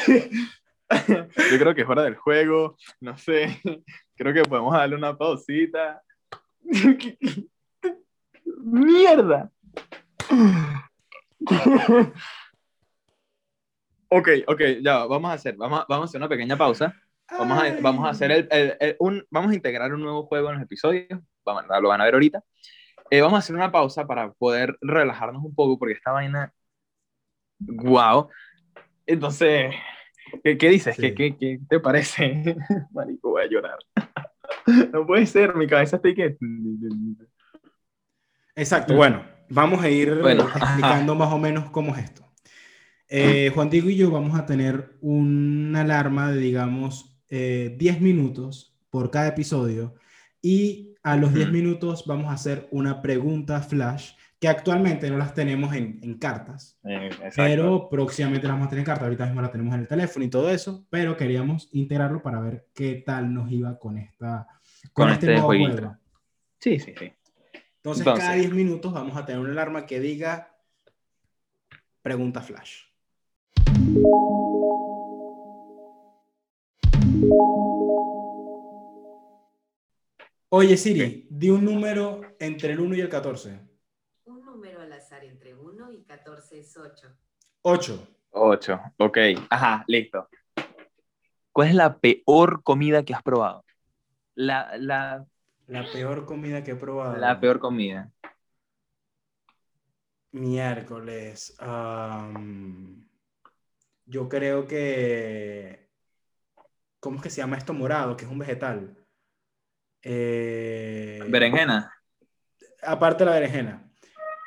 Yo 1.50 1.59
creo 1.59 1.74
que 1.74 1.83
es 1.83 1.88
hora 1.88 2.05
del 2.05 2.14
juego, 2.16 2.77
no 3.00 3.18
sé, 3.18 3.61
creo 4.16 4.33
que 4.33 4.42
podemos 4.42 4.72
darle 4.72 4.96
una 4.96 5.16
pausita. 5.16 6.00
¡Mierda! 8.63 9.51
Ok, 14.09 14.29
ok, 14.47 14.61
ya, 14.83 15.05
vamos 15.07 15.31
a 15.31 15.35
hacer, 15.35 15.57
vamos 15.57 15.81
a, 15.81 15.87
vamos 15.89 16.05
a 16.05 16.09
hacer 16.11 16.21
una 16.21 16.29
pequeña 16.29 16.57
pausa. 16.57 16.95
Vamos 17.39 17.59
a, 17.63 17.77
vamos 17.81 18.07
a 18.07 18.11
hacer 18.11 18.31
el, 18.31 18.49
el- 18.51 18.77
el- 18.79 18.97
un, 19.01 19.25
vamos 19.31 19.51
a 19.51 19.55
integrar 19.55 19.93
un 19.93 20.03
nuevo 20.03 20.25
juego 20.27 20.49
en 20.51 20.55
los 20.57 20.63
episodios, 20.65 21.21
vamos, 21.45 21.65
lo 21.81 21.89
van 21.89 22.01
a 22.01 22.05
ver 22.05 22.15
ahorita. 22.15 22.43
Eh, 23.11 23.21
vamos 23.21 23.37
a 23.37 23.39
hacer 23.39 23.57
una 23.57 23.73
pausa 23.73 24.07
para 24.07 24.33
poder 24.33 24.77
relajarnos 24.81 25.43
un 25.43 25.55
poco 25.55 25.79
porque 25.79 25.95
esta 25.95 26.13
vaina, 26.13 26.53
wow. 27.59 28.29
Entonces, 29.07 29.75
¿qué, 30.43 30.59
qué 30.59 30.69
dices? 30.69 30.97
Sí. 30.97 31.03
¿Qué, 31.03 31.15
qué, 31.15 31.37
qué 31.39 31.61
te 31.69 31.81
parece? 31.81 32.57
Marico, 32.93 33.31
voy 33.31 33.43
a 33.43 33.49
llorar. 33.49 33.79
No 34.93 35.07
puede 35.07 35.27
ser, 35.27 35.55
mi 35.57 35.67
cabeza 35.67 35.97
está 35.97 36.15
que... 36.15 36.37
Exacto, 38.57 38.95
bueno, 38.95 39.23
vamos 39.51 39.83
a 39.83 39.91
ir 39.91 40.21
Bueno, 40.21 40.49
explicando 40.57 41.15
más 41.15 41.33
o 41.33 41.39
menos 41.39 41.71
cómo 41.71 41.95
es 41.95 42.05
esto. 42.05 42.25
Eh, 43.09 43.51
Juan 43.55 43.69
Diego 43.69 43.91
y 43.91 43.97
yo 43.97 44.11
vamos 44.11 44.39
a 44.39 44.47
tener 44.47 44.97
una 45.01 45.83
alarma 45.83 46.31
de, 46.33 46.41
digamos, 46.41 47.19
eh, 47.29 47.75
10 47.79 48.01
minutos 48.01 48.77
por 48.91 49.11
cada 49.11 49.29
episodio 49.29 49.95
y 50.41 50.95
a 51.03 51.17
los 51.17 51.35
10 51.35 51.49
Ujú. 51.49 51.55
minutos 51.55 52.05
vamos 52.07 52.27
a 52.31 52.35
hacer 52.35 52.69
una 52.71 53.03
pregunta 53.03 53.61
flash 53.61 54.13
que 54.44 54.48
actualmente 54.50 55.09
no 55.11 55.16
las 55.16 55.33
tenemos 55.33 55.74
en, 55.74 55.98
en 56.02 56.18
cartas, 56.18 56.78
Eh, 56.85 57.07
exacto. 57.07 57.33
pero 57.37 57.88
próximamente 57.88 58.46
las 58.46 58.52
vamos 58.57 58.66
a 58.66 58.68
tener 58.68 58.80
en 58.80 58.85
cartas, 58.85 59.04
ahorita 59.04 59.24
mismo 59.24 59.40
la 59.40 59.50
tenemos 59.50 59.72
en 59.72 59.80
el 59.80 59.88
teléfono 59.88 60.22
y 60.22 60.28
todo 60.28 60.50
eso, 60.50 60.85
pero 60.90 61.16
queríamos 61.16 61.70
integrarlo 61.72 62.20
para 62.20 62.40
ver 62.40 62.66
qué 62.74 63.02
tal 63.07 63.33
nos 63.33 63.50
iba 63.50 63.78
con, 63.78 63.96
esta, 63.96 64.46
con, 64.92 65.04
Con 65.07 65.12
este, 65.14 65.24
este 65.24 65.33
nuevo 65.33 65.46
jueguito. 65.46 65.72
juego. 65.78 65.96
Sí, 66.59 66.78
sí, 66.78 66.92
sí. 66.98 67.04
Entonces, 67.76 68.00
Entonces. 68.07 68.18
cada 68.22 68.35
10 68.35 68.52
minutos 68.52 68.92
vamos 68.92 69.16
a 69.16 69.24
tener 69.24 69.40
una 69.40 69.52
alarma 69.52 69.87
que 69.87 69.98
diga 69.98 70.54
pregunta 72.02 72.42
flash. 72.42 72.83
Oye 80.50 80.76
Siri, 80.76 81.26
di 81.30 81.50
un 81.50 81.64
número 81.64 82.20
entre 82.38 82.72
el 82.72 82.80
1 82.80 82.96
y 82.96 83.00
el 83.00 83.09
14. 83.09 83.59
Un 84.26 84.44
número 84.44 84.80
al 84.80 84.92
azar 84.92 85.24
entre 85.24 85.54
1 85.54 85.92
y 86.05 86.07
14 86.07 86.61
es 86.61 86.77
8. 86.77 87.09
8. 87.62 88.09
Ocho, 88.37 88.81
ok. 88.99 89.19
Ajá, 89.49 89.85
listo. 89.87 90.29
¿Cuál 91.53 91.69
es 91.69 91.75
la 91.75 91.99
peor 91.99 92.62
comida 92.62 93.05
que 93.05 93.14
has 93.14 93.23
probado? 93.23 93.64
La, 94.35 94.77
la, 94.77 95.25
La 95.69 95.85
peor 95.90 96.27
comida 96.27 96.62
que 96.64 96.73
he 96.73 96.77
probado. 96.77 97.17
la 97.17 97.38
peor 97.38 97.59
comida. 97.61 98.11
Miércoles. 100.33 101.57
yo 104.07 104.29
creo 104.29 104.67
que. 104.67 105.88
¿Cómo 106.99 107.17
es 107.17 107.23
que 107.23 107.31
se 107.31 107.40
llama 107.40 107.57
esto 107.57 107.73
morado? 107.73 108.17
Que 108.17 108.25
es 108.25 108.31
un 108.31 108.38
vegetal. 108.38 108.97
Eh, 110.03 111.25
Berenjena. 111.29 111.95
Aparte 112.83 113.25
de 113.25 113.31
la 113.31 113.37
berenjena. 113.37 113.84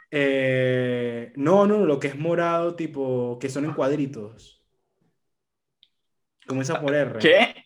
Eh, 0.10 1.34
no, 1.36 1.68
no, 1.68 1.86
lo 1.86 2.00
que 2.00 2.08
es 2.08 2.18
morado, 2.18 2.76
tipo, 2.76 3.38
que 3.40 3.50
son 3.50 3.66
en 3.66 3.74
cuadritos. 3.74 4.64
Comienza 6.46 6.80
por 6.80 6.94
R. 6.96 7.20
¿Qué? 7.20 7.66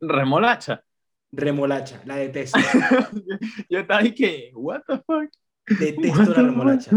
Remolacha. 0.00 0.84
Remolacha, 1.32 2.02
la 2.04 2.16
detesto. 2.16 2.58
Yo 3.68 3.80
estaba 3.80 4.00
ahí 4.00 4.14
que, 4.14 4.50
what 4.54 4.82
the 4.86 4.98
fuck? 4.98 5.30
Detesto 5.78 6.34
la 6.34 6.42
remolacha. 6.42 6.96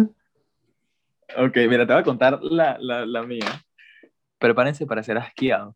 Ok, 1.38 1.58
mira, 1.68 1.86
te 1.86 1.94
voy 1.94 2.02
a 2.02 2.06
contar 2.06 2.40
la, 2.42 2.78
la, 2.80 3.06
la 3.06 3.24
mía. 3.24 3.64
Prepárense 4.38 4.86
para 4.86 5.04
ser 5.04 5.18
asqueados. 5.18 5.76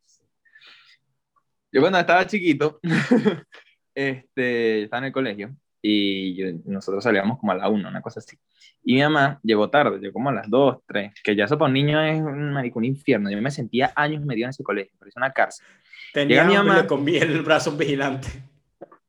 Yo 1.72 1.82
cuando 1.82 2.00
estaba 2.00 2.26
chiquito, 2.26 2.80
este, 3.96 4.84
estaba 4.84 5.00
en 5.00 5.06
el 5.06 5.12
colegio 5.12 5.56
y 5.90 6.36
yo- 6.36 6.60
nosotros 6.66 7.04
salíamos 7.04 7.40
como 7.40 7.52
a 7.52 7.56
la 7.56 7.70
1, 7.70 7.88
una 7.90 8.02
cosa 8.02 8.20
así. 8.20 8.38
Y 8.84 8.96
mi 8.96 9.02
mamá 9.04 9.40
llegó 9.44 9.70
tarde, 9.70 10.00
llegó 10.00 10.14
como 10.14 10.30
a 10.30 10.34
las 10.34 10.50
2, 10.50 10.80
3, 10.86 11.14
que 11.24 11.36
ya 11.36 11.46
eso 11.46 11.58
para 11.58 11.68
un 11.68 11.74
niño 11.74 12.02
es 12.02 12.20
un, 12.20 12.52
marico, 12.52 12.80
un 12.80 12.86
infierno. 12.86 13.30
Yo 13.30 13.42
me 13.42 13.52
sentía 13.52 13.92
años 13.96 14.26
metido 14.26 14.46
en 14.46 14.50
ese 14.50 14.64
colegio, 14.64 14.94
parecía 15.00 15.20
una 15.22 15.32
cárcel. 15.32 15.66
Tenía 16.14 16.44
Llega 16.44 16.48
mi 16.50 16.56
mamá. 16.56 16.82
le 16.82 16.88
comí 16.88 17.16
el 17.18 17.42
brazo 17.42 17.76
vigilante. 17.76 18.28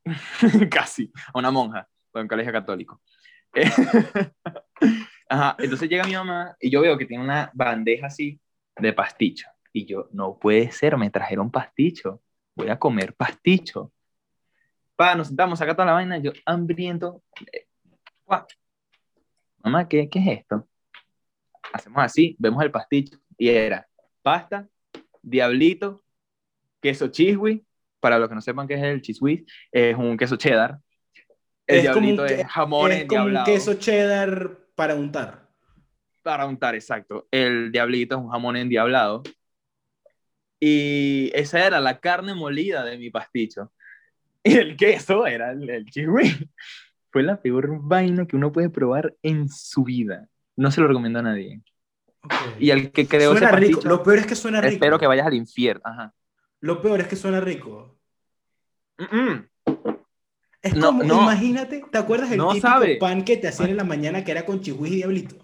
Casi, 0.70 1.10
a 1.32 1.38
una 1.38 1.50
monja, 1.50 1.88
en 2.14 2.22
un 2.22 2.28
colegio 2.28 2.52
católico. 2.52 3.00
Ajá, 5.28 5.56
entonces 5.58 5.88
llega 5.88 6.04
mi 6.04 6.14
mamá 6.14 6.56
y 6.60 6.70
yo 6.70 6.80
veo 6.80 6.96
que 6.96 7.06
tiene 7.06 7.22
una 7.24 7.50
bandeja 7.54 8.06
así 8.06 8.40
de 8.76 8.92
pasticho. 8.92 9.48
Y 9.72 9.84
yo, 9.84 10.08
no 10.12 10.38
puede 10.38 10.70
ser, 10.70 10.96
me 10.96 11.10
trajeron 11.10 11.50
pasticho. 11.50 12.22
Voy 12.54 12.68
a 12.70 12.78
comer 12.78 13.14
pasticho. 13.14 13.92
Pa, 14.98 15.14
nos 15.14 15.28
sentamos, 15.28 15.60
saca 15.60 15.74
toda 15.74 15.86
la 15.86 15.92
vaina, 15.92 16.18
yo 16.18 16.32
hambriento. 16.44 17.22
eh. 17.52 17.68
Mamá, 19.62 19.88
¿qué, 19.88 20.08
¿qué 20.08 20.18
es 20.18 20.40
esto? 20.40 20.68
Hacemos 21.72 22.02
así, 22.02 22.34
vemos 22.36 22.60
el 22.64 22.72
pasticho 22.72 23.16
y 23.36 23.48
era 23.48 23.86
pasta, 24.22 24.66
diablito, 25.22 26.02
queso 26.80 27.06
chiswi, 27.06 27.64
para 28.00 28.18
los 28.18 28.28
que 28.28 28.34
no 28.34 28.40
sepan 28.40 28.66
qué 28.66 28.74
es 28.74 28.82
el 28.82 29.00
chiswi, 29.00 29.46
es 29.70 29.96
un 29.96 30.16
queso 30.16 30.34
cheddar. 30.34 30.80
El 31.64 31.86
Es 31.86 31.92
como 31.92 32.08
un 32.08 32.16
diablito 32.16 32.26
es 32.26 32.46
jamón 32.48 32.90
es 32.90 33.04
como 33.06 33.24
un 33.26 33.44
queso 33.44 33.74
cheddar 33.74 34.58
para 34.74 34.96
untar. 34.96 35.48
Para 36.24 36.44
untar, 36.44 36.74
exacto. 36.74 37.28
El 37.30 37.70
diablito 37.70 38.16
es 38.16 38.20
un 38.20 38.30
jamón 38.30 38.56
endiablado. 38.56 39.22
Y 40.58 41.30
esa 41.34 41.64
era 41.64 41.78
la 41.78 42.00
carne 42.00 42.34
molida 42.34 42.84
de 42.84 42.98
mi 42.98 43.10
pasticho. 43.10 43.70
Y 44.48 44.56
el 44.56 44.76
queso 44.76 45.26
era 45.26 45.52
el, 45.52 45.68
el 45.68 45.84
chigüí. 45.86 46.50
Fue 47.10 47.22
la 47.22 47.40
peor 47.40 47.68
vaina 47.80 48.26
que 48.26 48.36
uno 48.36 48.52
puede 48.52 48.70
probar 48.70 49.14
en 49.22 49.48
su 49.48 49.84
vida. 49.84 50.28
No 50.56 50.70
se 50.70 50.80
lo 50.80 50.88
recomiendo 50.88 51.18
a 51.20 51.22
nadie. 51.22 51.62
Ok. 52.22 52.32
Y 52.58 52.70
el 52.70 52.90
que 52.92 53.06
creó 53.06 53.32
Suena 53.32 53.48
ese 53.48 53.56
rico. 53.56 53.70
pasticho, 53.78 53.88
Lo 53.88 54.02
peor 54.02 54.18
es 54.18 54.26
que 54.26 54.34
suena 54.34 54.60
rico. 54.60 54.72
espero 54.74 54.98
que 54.98 55.06
vayas 55.06 55.26
al 55.26 55.34
infierno. 55.34 55.82
Ajá. 55.84 56.12
Lo 56.60 56.82
peor 56.82 57.00
es 57.00 57.06
que 57.08 57.16
suena 57.16 57.40
rico. 57.40 57.98
Mm, 58.98 59.16
mm. 59.16 59.48
Es 60.60 60.74
No, 60.74 60.86
como, 60.88 61.04
no. 61.04 61.22
imagínate, 61.22 61.84
¿te 61.90 61.98
acuerdas 61.98 62.32
el 62.32 62.38
No 62.38 62.48
típico 62.48 62.66
sabe. 62.68 62.96
pan 62.96 63.24
que 63.24 63.36
te 63.36 63.48
hacían 63.48 63.70
en 63.70 63.76
la 63.76 63.84
mañana 63.84 64.24
que 64.24 64.32
era 64.32 64.44
con 64.44 64.60
chihuahua 64.60 64.88
y 64.88 64.96
diablito? 64.96 65.36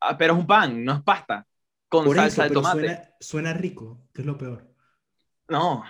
Ah, 0.00 0.18
Pero 0.18 0.34
es 0.34 0.40
un 0.40 0.46
pan, 0.46 0.84
no 0.84 0.94
es 0.94 1.02
pasta. 1.02 1.46
Con 1.88 2.04
Por 2.04 2.16
salsa 2.16 2.42
eso, 2.46 2.48
de 2.48 2.54
tomate. 2.54 2.80
suena, 2.80 3.02
suena 3.20 3.52
rico, 3.54 4.00
que 4.12 4.22
es 4.22 4.26
lo 4.26 4.36
peor. 4.36 4.68
No, 5.48 5.84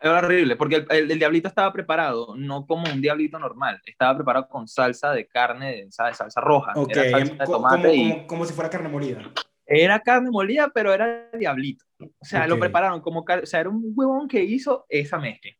era 0.00 0.18
horrible, 0.18 0.56
porque 0.56 0.76
el, 0.76 0.86
el- 0.90 1.10
el 1.10 1.18
diablito 1.18 1.48
estaba 1.48 1.72
preparado, 1.72 2.34
no 2.36 2.66
como 2.66 2.90
un 2.92 3.00
diablito 3.00 3.38
normal, 3.38 3.80
estaba 3.84 4.14
preparado 4.16 4.48
con 4.48 4.66
salsa 4.68 5.12
de 5.12 5.26
carne, 5.26 5.84
de, 5.84 5.92
salsa 5.92 6.40
roja, 6.40 6.72
era 6.88 7.10
salsa 7.10 7.34
de 7.34 7.44
co- 7.46 7.52
tomate 7.52 7.82
como, 7.88 7.94
y 7.94 8.10
como- 8.12 8.26
como 8.26 8.44
si 8.46 8.52
fuera 8.52 8.70
carne 8.70 8.88
molida. 8.88 9.22
era 9.66 10.00
carne 10.00 10.30
molida, 10.30 10.70
pero 10.74 10.92
era 10.92 11.28
diablito. 11.32 11.84
O 11.98 12.24
sea, 12.24 12.46
lo 12.46 12.54
prepararon 12.60 13.00
como, 13.00 13.24
car- 13.24 13.42
o 13.42 13.46
sea, 13.46 13.60
era 13.60 13.68
un 13.70 13.92
huevón 13.94 14.28
que 14.28 14.42
hizo 14.42 14.84
esa 14.88 15.18
mezcla. 15.18 15.50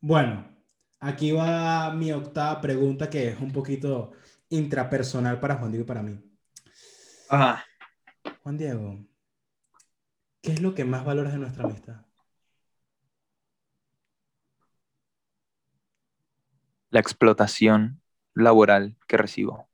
Bueno, 0.00 0.46
aquí 1.00 1.32
va 1.32 1.92
mi 1.92 2.12
octava 2.12 2.60
pregunta 2.60 3.08
que 3.10 3.28
es 3.28 3.40
un 3.40 3.52
poquito 3.52 4.12
intrapersonal 4.48 5.40
para 5.40 5.56
Juan 5.56 5.70
Diego 5.72 5.84
y 5.84 5.86
para 5.88 6.02
mí. 6.02 6.18
Ajá. 7.28 7.64
Juan 8.42 8.58
Diego, 8.58 8.98
¿qué 10.42 10.52
es 10.52 10.60
lo 10.60 10.74
que 10.74 10.84
más 10.84 11.04
valoras 11.04 11.32
de 11.32 11.38
nuestra 11.38 11.64
amistad? 11.64 12.02
La 16.94 17.00
explotación 17.00 18.00
laboral 18.32 18.96
que 19.06 19.18
recibo. 19.18 19.68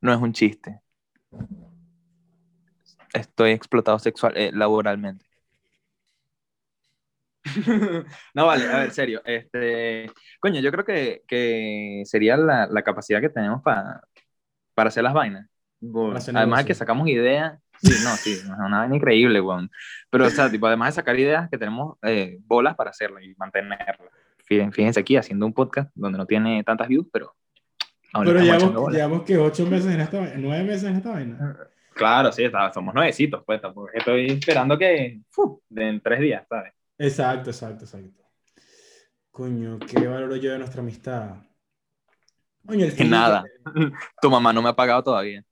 No 0.00 0.12
es 0.14 0.20
un 0.20 0.32
chiste. 0.32 0.80
Estoy 3.14 3.52
explotado 3.52 3.98
sexual, 3.98 4.34
eh, 4.36 4.50
laboralmente. 4.52 5.24
no, 8.34 8.46
vale, 8.46 8.64
a 8.72 8.78
ver, 8.78 8.90
serio. 8.90 9.20
Este, 9.24 10.10
coño, 10.40 10.60
yo 10.60 10.70
creo 10.72 10.84
que, 10.84 11.22
que 11.28 12.02
sería 12.06 12.36
la, 12.36 12.66
la 12.66 12.82
capacidad 12.82 13.20
que 13.20 13.28
tenemos 13.28 13.62
para 13.62 14.00
para 14.74 14.88
hacer 14.88 15.04
las 15.04 15.14
vainas. 15.14 15.48
Bo- 15.80 16.08
Para 16.08 16.18
hacer 16.18 16.36
además 16.36 16.60
de 16.60 16.68
que 16.68 16.74
sacamos 16.74 17.08
ideas. 17.08 17.60
Sí, 17.78 17.94
no, 18.04 18.16
sí, 18.16 18.32
es 18.32 18.44
una 18.46 18.80
vaina 18.80 18.96
increíble, 18.96 19.40
weón. 19.40 19.70
Pero, 20.10 20.26
o 20.26 20.30
sea, 20.30 20.50
tipo, 20.50 20.66
además 20.68 20.90
de 20.94 21.02
sacar 21.02 21.18
ideas, 21.18 21.50
que 21.50 21.58
tenemos 21.58 21.98
eh, 22.02 22.38
bolas 22.46 22.76
para 22.76 22.90
hacerlas 22.90 23.24
y 23.24 23.34
mantenerlas. 23.36 23.98
Fíjense, 24.46 25.00
aquí 25.00 25.16
haciendo 25.16 25.46
un 25.46 25.52
podcast 25.52 25.90
donde 25.94 26.18
no 26.18 26.26
tiene 26.26 26.62
tantas 26.64 26.88
views, 26.88 27.06
pero. 27.12 27.34
Pero 28.12 28.40
llevamos, 28.40 28.92
llevamos 28.92 29.22
que 29.22 29.36
ocho 29.38 29.66
meses 29.66 29.92
en 29.92 30.00
esta 30.00 30.18
vaina, 30.20 30.34
nueve 30.36 30.64
meses 30.64 30.84
en 30.84 30.96
esta 30.96 31.10
vaina. 31.12 31.56
Claro, 31.94 32.30
sí, 32.32 32.44
está- 32.44 32.72
somos 32.72 32.94
nuevecitos, 32.94 33.42
pues. 33.46 33.60
tampoco 33.60 33.88
Estoy 33.92 34.26
esperando 34.26 34.78
que. 34.78 35.20
de 35.68 35.88
en 35.88 36.00
tres 36.00 36.20
días, 36.20 36.44
¿sabes? 36.48 36.72
Exacto, 36.98 37.50
exacto, 37.50 37.84
exacto. 37.84 38.22
Coño, 39.30 39.78
¿qué 39.80 40.06
valoro 40.06 40.36
yo 40.36 40.52
de 40.52 40.58
nuestra 40.58 40.80
amistad? 40.80 41.36
Coño, 42.64 42.84
el 42.84 42.94
Que 42.94 43.04
nada. 43.04 43.44
Tu 44.22 44.30
mamá 44.30 44.52
no 44.52 44.62
me 44.62 44.68
ha 44.68 44.76
pagado 44.76 45.02
todavía. 45.02 45.44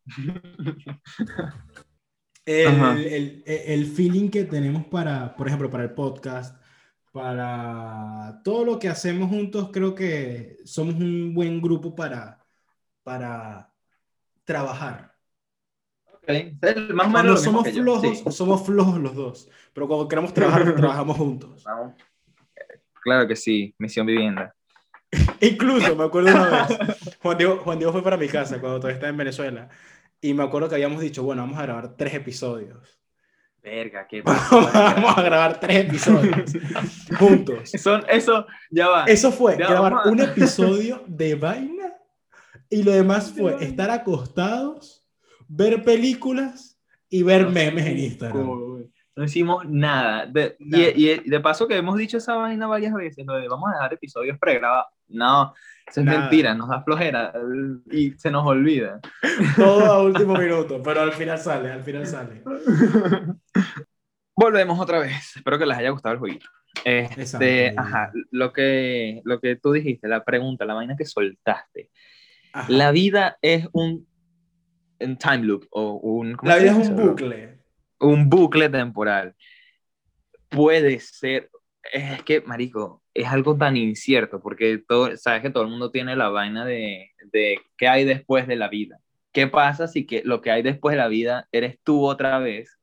El, 2.44 2.66
el- 3.07 3.42
el 3.46 3.87
feeling 3.87 4.28
que 4.31 4.44
tenemos 4.44 4.85
para, 4.87 5.35
por 5.37 5.46
ejemplo, 5.46 5.70
para 5.70 5.85
el 5.85 5.90
podcast, 5.90 6.62
para 7.12 8.40
todo 8.42 8.64
lo 8.64 8.79
que 8.79 8.88
hacemos 8.88 9.29
juntos, 9.29 9.68
creo 9.70 9.94
que 9.94 10.57
somos 10.64 10.94
un 10.94 11.35
buen 11.35 11.61
grupo 11.61 11.94
para, 11.94 12.44
para 13.03 13.72
trabajar. 14.44 15.14
Okay. 16.22 16.57
Más 16.92 17.11
Cuando 17.11 17.35
mismo 17.35 17.37
somos 17.37 17.70
flojos, 17.70 18.18
sí. 18.18 18.31
somos 18.31 18.64
flojos 18.64 18.98
los 18.98 19.14
dos, 19.14 19.51
pero 19.75 19.87
cuando 19.87 20.09
queremos 20.09 20.33
trabajar, 20.33 20.75
trabajamos 20.77 21.16
juntos. 21.16 21.62
Vamos. 21.64 21.94
Claro 23.03 23.29
que 23.29 23.37
sí, 23.37 23.75
misión 23.79 24.07
vivienda. 24.07 24.55
Incluso 25.40 25.94
me 25.94 26.05
acuerdo 26.05 26.31
una 26.31 26.66
vez, 26.66 26.79
Juan 27.22 27.37
Diego, 27.37 27.59
Juan 27.59 27.79
Diego 27.79 27.92
fue 27.92 28.03
para 28.03 28.16
mi 28.16 28.29
casa 28.29 28.59
cuando 28.59 28.79
todavía 28.79 28.94
estaba 28.94 29.11
en 29.11 29.16
Venezuela, 29.18 29.68
y 30.20 30.33
me 30.33 30.44
acuerdo 30.44 30.68
que 30.68 30.77
habíamos 30.77 31.03
dicho, 31.03 31.22
bueno, 31.25 31.42
vamos 31.42 31.59
a 31.59 31.62
grabar 31.62 31.96
tres 31.96 32.14
episodios. 32.14 33.02
Verga, 33.62 34.07
qué 34.09 34.22
vamos 34.27 35.16
a 35.18 35.22
grabar 35.22 35.61
tres 35.61 35.87
episodios 35.87 36.53
juntos. 37.18 37.70
Son, 37.79 38.03
eso, 38.09 38.44
ya 38.70 38.88
va. 38.88 39.05
Eso 39.05 39.31
fue 39.31 39.53
Ya, 39.57 39.68
grabar 39.68 39.92
vamos 39.92 40.07
a- 40.07 40.11
un 40.11 40.20
episodio 40.20 41.03
de 41.07 41.35
vaina 41.37 41.92
y 42.68 42.83
lo 42.83 42.90
demás 42.92 43.33
fue 43.37 43.62
estar 43.64 43.90
acostados, 43.90 45.05
ver 45.46 45.83
películas 45.85 46.77
y 47.09 47.22
ver 47.22 47.48
memes 47.48 47.87
en 47.87 47.98
Instagram. 47.98 48.48
No 49.14 49.25
hicimos 49.25 49.64
nada. 49.68 50.27
De, 50.27 50.57
y- 50.59 50.64
Nada. 50.70 50.88
Y, 50.96 51.29
de 51.31 51.40
paso 51.40 51.68
que 51.68 51.77
hemos 51.77 51.96
dicho 51.98 52.16
esa 52.16 52.35
vaina 52.35 52.66
varias 52.66 52.94
veces, 52.94 53.25
lo 53.27 53.35
de 53.35 53.46
vamos 53.46 53.68
a 53.70 53.75
dejar 53.75 53.92
episodios 53.92 54.38
pregrabados. 54.38 54.87
No, 55.09 55.53
eso 55.87 56.01
es 56.01 56.07
Nada. 56.07 56.21
mentira, 56.21 56.55
nos 56.55 56.68
da 56.68 56.83
flojera 56.83 57.33
y 57.90 58.12
se 58.12 58.31
nos 58.31 58.47
olvida. 58.47 59.01
Todo 59.57 59.85
a 59.87 60.03
último 60.03 60.35
minuto, 60.35 60.83
pero 60.83 61.03
al 61.03 61.12
final 61.12 61.38
sale, 61.38 61.71
al 61.71 61.83
final 61.83 62.07
sale. 62.07 62.42
Volvemos 64.35 64.81
otra 64.81 64.99
vez. 65.01 65.37
Espero 65.37 65.59
que 65.59 65.66
les 65.66 65.77
haya 65.79 65.90
gustado 65.90 66.14
el 66.14 66.18
jueguito. 66.18 66.47
Este, 66.85 67.75
ajá, 67.77 68.11
lo 68.31 68.53
que, 68.53 69.21
lo 69.25 69.40
que 69.40 69.57
tú 69.57 69.73
dijiste, 69.73 70.09
la 70.09 70.25
pregunta, 70.25 70.64
la 70.64 70.75
vaina 70.75 70.97
que 70.97 71.05
soltaste. 71.05 71.90
Ajá. 72.53 72.66
La 72.73 72.90
vida 72.90 73.37
es 73.42 73.68
un, 73.73 74.07
un 75.01 75.16
time 75.16 75.45
loop 75.45 75.66
o 75.71 75.92
un... 75.97 76.35
¿cómo 76.35 76.51
La 76.51 76.57
vida 76.59 76.71
es 76.71 76.88
un 76.88 76.97
bucle. 76.97 77.59
un 78.01 78.29
bucle 78.31 78.68
temporal. 78.68 79.35
Puede 80.49 80.99
ser, 81.01 81.51
es 81.92 82.23
que, 82.23 82.40
marico, 82.42 83.03
es 83.14 83.27
algo 83.27 83.57
tan 83.57 83.77
incierto, 83.77 84.40
porque 84.40 84.79
todo, 84.87 85.16
sabes 85.16 85.42
que 85.42 85.51
todo 85.51 85.64
el 85.64 85.71
mundo 85.71 85.90
tiene 85.90 86.16
la 86.16 86.29
vaina 86.29 86.64
de, 86.64 87.11
de 87.33 87.59
qué 87.77 87.88
hay 87.88 88.05
después 88.05 88.47
de 88.47 88.57
la 88.57 88.68
vida. 88.68 88.99
¿Qué 89.33 89.47
pasa 89.47 89.88
si 89.88 90.07
que 90.07 90.23
lo 90.25 90.40
que 90.40 90.51
hay 90.51 90.62
después 90.62 90.92
de 90.92 90.99
la 90.99 91.09
vida 91.09 91.49
eres 91.53 91.79
tú 91.83 92.05
otra 92.05 92.38
vez? 92.38 92.79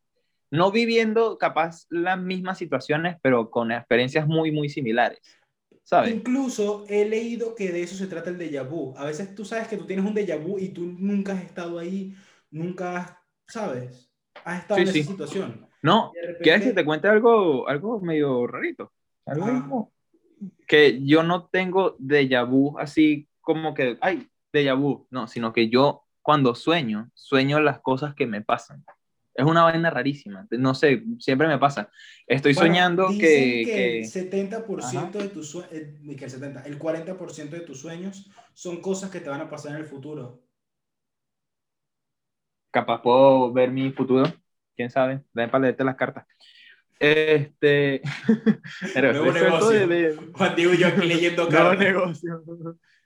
No 0.52 0.72
viviendo 0.72 1.38
capaz 1.38 1.86
las 1.90 2.20
mismas 2.20 2.58
situaciones, 2.58 3.18
pero 3.22 3.52
con 3.52 3.72
experiencias 3.72 4.28
muy, 4.28 4.52
muy 4.52 4.68
similares. 4.68 5.20
¿Sabes? 5.84 6.14
Incluso 6.14 6.86
he 6.88 7.06
leído 7.06 7.56
que 7.56 7.72
de 7.72 7.84
eso 7.84 7.96
se 7.96 8.08
trata 8.08 8.30
el 8.30 8.38
déjà 8.38 8.68
vu. 8.68 8.94
A 8.98 9.06
veces 9.06 9.34
tú 9.34 9.46
sabes 9.46 9.68
que 9.68 9.78
tú 9.78 9.86
tienes 9.86 10.06
un 10.06 10.16
déjà 10.16 10.38
vu 10.38 10.60
y 10.60 10.70
tú 10.70 10.86
nunca 10.86 11.34
has 11.34 11.44
estado 11.44 11.80
ahí, 11.80 12.16
nunca 12.52 13.20
¿sabes? 13.50 14.12
Has 14.46 14.62
estado 14.62 14.78
Sí, 14.78 14.84
en 14.84 14.90
esa 14.90 14.94
sí. 14.94 15.04
situación. 15.04 15.69
No, 15.82 16.12
repente- 16.13 16.44
¿quieres 16.44 16.63
que 16.63 16.74
te 16.74 16.86
cuente 16.86 17.08
algo, 17.08 17.68
algo 17.68 18.00
medio 18.02 18.48
rarito? 18.48 18.92
Algo 19.26 19.46
Ajá. 19.46 19.62
como 19.62 19.94
que 20.68 21.04
yo 21.06 21.24
no 21.24 21.48
tengo 21.48 21.98
déjà 21.98 22.48
vu 22.48 22.78
así 22.80 23.28
como 23.42 23.74
que, 23.74 23.98
ay, 24.02 24.28
déjà 24.54 24.76
vu, 24.78 25.08
no, 25.10 25.28
sino 25.28 25.52
que 25.54 25.70
yo 25.70 26.04
cuando 26.22 26.54
sueño, 26.56 27.10
sueño 27.13 27.60
las 27.60 27.80
cosas 27.80 28.13
que 28.13 28.28
me 28.28 28.42
pasan. 28.42 28.84
Es 29.34 29.46
una 29.46 29.63
vaina 29.63 29.89
rarísima, 29.89 30.46
no 30.52 30.76
sé, 30.76 31.04
siempre 31.20 31.48
me 31.48 31.58
pasa. 31.58 31.89
Estoy 32.28 32.54
Bueno, 32.54 32.68
soñando 32.68 33.08
dicen 33.08 33.20
que, 33.20 33.63
que, 33.65 34.00
el 34.00 34.06
70% 34.06 35.18
de 35.18 35.30
tus 35.30 35.50
sueños, 35.50 35.72
que 35.72 36.26
el 36.26 36.30
70, 36.30 36.63
el 36.63 36.78
40% 36.78 37.50
de 37.52 37.62
tus 37.62 37.80
sueños 37.80 38.30
son 38.54 38.82
cosas 38.82 39.10
que 39.10 39.22
te 39.22 39.30
van 39.30 39.42
a 39.42 39.50
pasar 39.50 39.72
en 39.72 39.78
el 39.78 39.86
futuro. 39.86 40.44
capaz 42.72 43.02
puedo 43.02 43.52
ver 43.52 43.72
mi 43.72 43.92
futuro, 43.92 44.26
quién 44.80 44.89
sabe, 44.89 45.22
ven 45.34 45.50
para 45.50 45.63
leerte 45.63 45.84
las 45.84 45.96
cartas. 45.98 46.26
Este, 46.98 48.02
pero 48.94 49.12
Nuevo 49.12 49.32
negocio. 49.34 49.70
de- 49.72 49.88
de- 49.88 50.15
Juan 50.32 50.56
Diego 50.56 50.74
y 50.74 50.78
yo 50.78 50.88
aquí 50.88 51.06
leyendo 51.06 51.44
Nuevo 51.50 51.70
cartas. 51.70 51.80
negocio. 52.24 52.44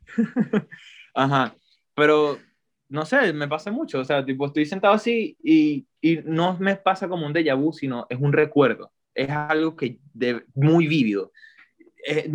Ajá, 1.15 1.55
pero 1.95 2.37
no 2.89 3.05
sé, 3.07 3.33
me 3.33 3.47
pasa 3.47 3.71
mucho, 3.71 3.99
o 4.01 4.05
sea, 4.05 4.23
tipo, 4.23 4.45
estoy 4.45 4.65
sentado 4.67 4.93
así 4.93 5.35
y, 5.43 5.87
y 5.99 6.17
no 6.25 6.57
me 6.59 6.75
pasa 6.75 7.07
como 7.07 7.25
un 7.25 7.33
déjà 7.33 7.55
vu, 7.55 7.73
sino 7.73 8.05
es 8.07 8.19
un 8.19 8.33
recuerdo, 8.33 8.91
es 9.15 9.29
algo 9.31 9.75
que 9.75 9.97
de, 10.13 10.43
muy 10.53 10.87
vívido. 10.87 11.31
Es, 12.05 12.25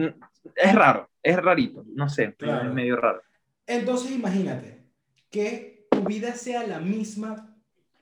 es 0.56 0.74
raro, 0.74 1.08
es 1.22 1.36
rarito, 1.36 1.84
no 1.94 2.08
sé, 2.08 2.34
Claro. 2.34 2.68
es 2.68 2.74
medio 2.74 2.96
raro. 2.96 3.22
Entonces 3.68 4.10
imagínate 4.12 4.82
que 5.30 5.86
tu 5.90 6.02
vida 6.02 6.32
sea 6.34 6.66
la 6.66 6.80
misma 6.80 7.54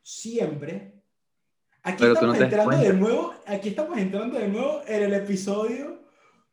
siempre. 0.02 0.95
Aquí 1.88 1.98
Pero 2.00 2.08
no 2.08 2.14
estamos 2.14 2.38
das 2.38 2.44
entrando 2.52 2.76
de 2.78 2.92
nuevo, 2.92 3.34
aquí 3.46 3.68
estamos 3.68 3.96
entrando 3.98 4.38
de 4.38 4.48
nuevo 4.48 4.82
en 4.88 5.02
el 5.04 5.14
episodio. 5.14 6.02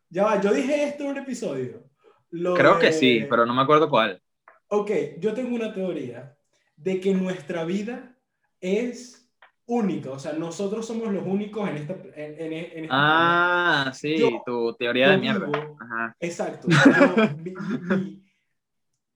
Ya 0.09 0.25
va, 0.25 0.39
yo 0.39 0.53
dije 0.53 0.83
esto 0.83 1.03
en 1.05 1.09
un 1.09 1.17
episodio. 1.17 1.83
Lo 2.29 2.53
Creo 2.53 2.77
que 2.77 2.87
de- 2.87 2.93
sí, 2.93 3.25
pero 3.29 3.43
no 3.45 3.53
me 3.55 3.63
acuerdo 3.63 3.89
cuál. 3.89 4.21
Ok, 4.67 4.91
yo 5.19 5.33
tengo 5.33 5.55
una 5.55 5.73
teoría 5.73 6.37
de 6.75 6.99
que 6.99 7.13
nuestra 7.15 7.63
vida 7.65 8.15
es 8.61 9.27
única, 9.65 10.11
o 10.11 10.19
sea, 10.19 10.33
nosotros 10.33 10.85
somos 10.85 11.11
los 11.11 11.25
únicos 11.25 11.67
en 11.69 11.77
esta... 11.77 11.93
En, 12.15 12.33
en- 12.39 12.53
en 12.53 12.83
este 12.83 12.87
Ah, 12.91 13.91
sí, 13.95 14.17
Yo- 14.17 14.41
tu 14.45 14.73
teoría 14.75 15.09
de 15.09 15.17
mierda. 15.17 15.47
vivo- 15.47 15.77
Ajá. 15.79 16.15
Exacto. 16.19 16.67
Yo- 16.69 17.27
mi, 17.37 17.53
mi- 17.95 18.23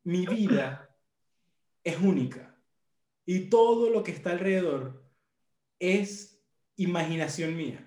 mi 0.03 0.25
vida 0.25 0.89
es 1.83 1.99
única. 2.01 2.55
Y 3.25 3.49
todo 3.49 3.89
lo 3.91 4.01
que 4.03 4.11
está 4.11 4.31
alrededor 4.31 5.03
es 5.79 6.41
imaginación 6.75 7.55
mía. 7.55 7.83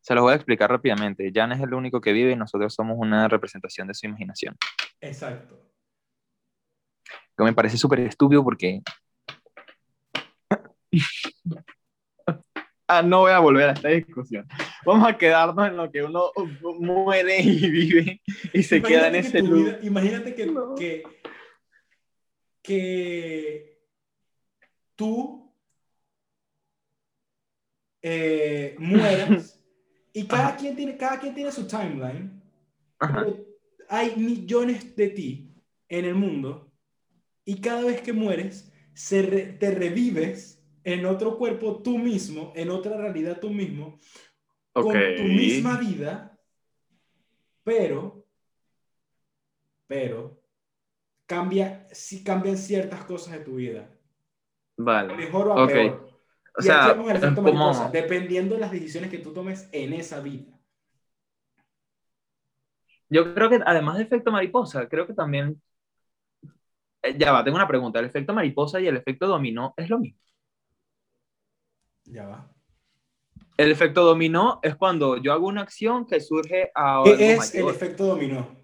Se 0.00 0.14
los 0.14 0.22
voy 0.22 0.32
a 0.32 0.36
explicar 0.36 0.70
rápidamente. 0.70 1.30
Jan 1.34 1.52
es 1.52 1.60
el 1.60 1.74
único 1.74 2.00
que 2.00 2.12
vive 2.12 2.32
y 2.32 2.36
nosotros 2.36 2.72
somos 2.74 2.96
una 2.98 3.28
representación 3.28 3.88
de 3.88 3.94
su 3.94 4.06
imaginación. 4.06 4.56
Exacto. 5.00 5.60
Que 7.36 7.44
me 7.44 7.52
parece 7.52 7.76
súper 7.76 8.00
estúpido 8.00 8.42
porque... 8.42 8.80
ah, 12.88 13.02
no 13.02 13.20
voy 13.20 13.32
a 13.32 13.38
volver 13.38 13.68
a 13.68 13.72
esta 13.72 13.88
discusión. 13.88 14.46
Vamos 14.84 15.06
a 15.08 15.16
quedarnos 15.18 15.66
en 15.68 15.76
lo 15.76 15.90
que 15.90 16.02
uno 16.02 16.30
muere 16.80 17.40
y 17.42 17.70
vive 17.70 18.22
y 18.52 18.62
se 18.62 18.80
queda 18.82 19.08
en 19.08 19.14
Imagínate 19.16 19.38
ese 19.38 19.42
vida- 19.42 19.78
imagínate 19.82 20.34
que, 20.34 20.46
No. 20.46 20.74
que, 20.74 21.02
que 22.62 23.78
tú 24.96 25.47
eh, 28.02 28.76
mueras 28.78 29.60
y 30.12 30.26
cada 30.26 30.56
quien, 30.56 30.76
tiene, 30.76 30.96
cada 30.96 31.18
quien 31.18 31.34
tiene 31.34 31.52
su 31.52 31.66
timeline. 31.66 32.40
Ajá. 33.00 33.26
hay 33.88 34.16
millones 34.16 34.96
de 34.96 35.08
ti 35.08 35.54
en 35.88 36.04
el 36.04 36.14
mundo 36.14 36.72
y 37.44 37.60
cada 37.60 37.84
vez 37.84 38.00
que 38.02 38.12
mueres 38.12 38.72
se 38.92 39.22
re- 39.22 39.52
te 39.52 39.70
revives 39.70 40.60
en 40.82 41.06
otro 41.06 41.38
cuerpo 41.38 41.80
tú 41.82 41.96
mismo, 41.98 42.52
en 42.56 42.70
otra 42.70 42.96
realidad 42.96 43.38
tú 43.40 43.50
mismo, 43.50 44.00
Ok. 44.72 44.84
con 44.84 44.92
tu 45.16 45.22
misma 45.24 45.78
vida, 45.78 46.38
pero, 47.62 48.24
pero, 49.86 50.40
cambia, 51.26 51.86
sí 51.92 52.24
cambian 52.24 52.56
ciertas 52.58 53.04
cosas 53.04 53.34
de 53.38 53.44
tu 53.44 53.56
vida, 53.56 53.88
Vale. 54.76 55.14
mejor 55.14 55.48
o 55.48 55.52
a 55.52 55.64
Ok. 55.64 55.70
peor. 55.72 56.07
O 56.58 56.60
Y 56.60 56.64
sea, 56.64 56.90
efecto 56.90 57.36
como- 57.36 57.52
mariposa, 57.52 57.88
dependiendo 57.90 58.56
de 58.56 58.60
las 58.60 58.72
decisiones 58.72 59.10
que 59.10 59.18
tú 59.18 59.32
tomes 59.32 59.68
en 59.70 59.92
esa 59.92 60.20
vida. 60.20 60.52
Yo 63.08 63.32
creo 63.32 63.48
que 63.48 63.60
además 63.64 63.96
de 63.96 64.02
efecto 64.02 64.32
mariposa, 64.32 64.88
creo 64.88 65.06
que 65.06 65.14
también... 65.14 65.62
Eh, 67.02 67.16
Ya 67.16 67.30
va, 67.32 67.44
tengo 67.44 67.56
una 67.56 67.68
pregunta. 67.68 68.00
¿El 68.00 68.06
efecto 68.06 68.34
mariposa 68.34 68.80
y 68.80 68.88
el 68.88 68.96
efecto 68.96 69.26
dominó 69.28 69.72
es 69.76 69.88
lo 69.88 69.98
mismo? 70.00 70.18
Ya 72.04 72.26
va. 72.26 72.50
El 73.56 73.70
efecto 73.70 74.02
dominó 74.04 74.58
es 74.62 74.74
cuando 74.76 75.16
yo 75.16 75.32
hago 75.32 75.46
una 75.46 75.62
acción 75.62 76.06
que 76.06 76.20
surge 76.20 76.70
a 76.74 76.96
algo 76.96 77.04
¿Qué 77.16 77.34
es 77.34 77.54
el 77.54 77.68
efecto 77.68 78.04
dominó? 78.06 78.56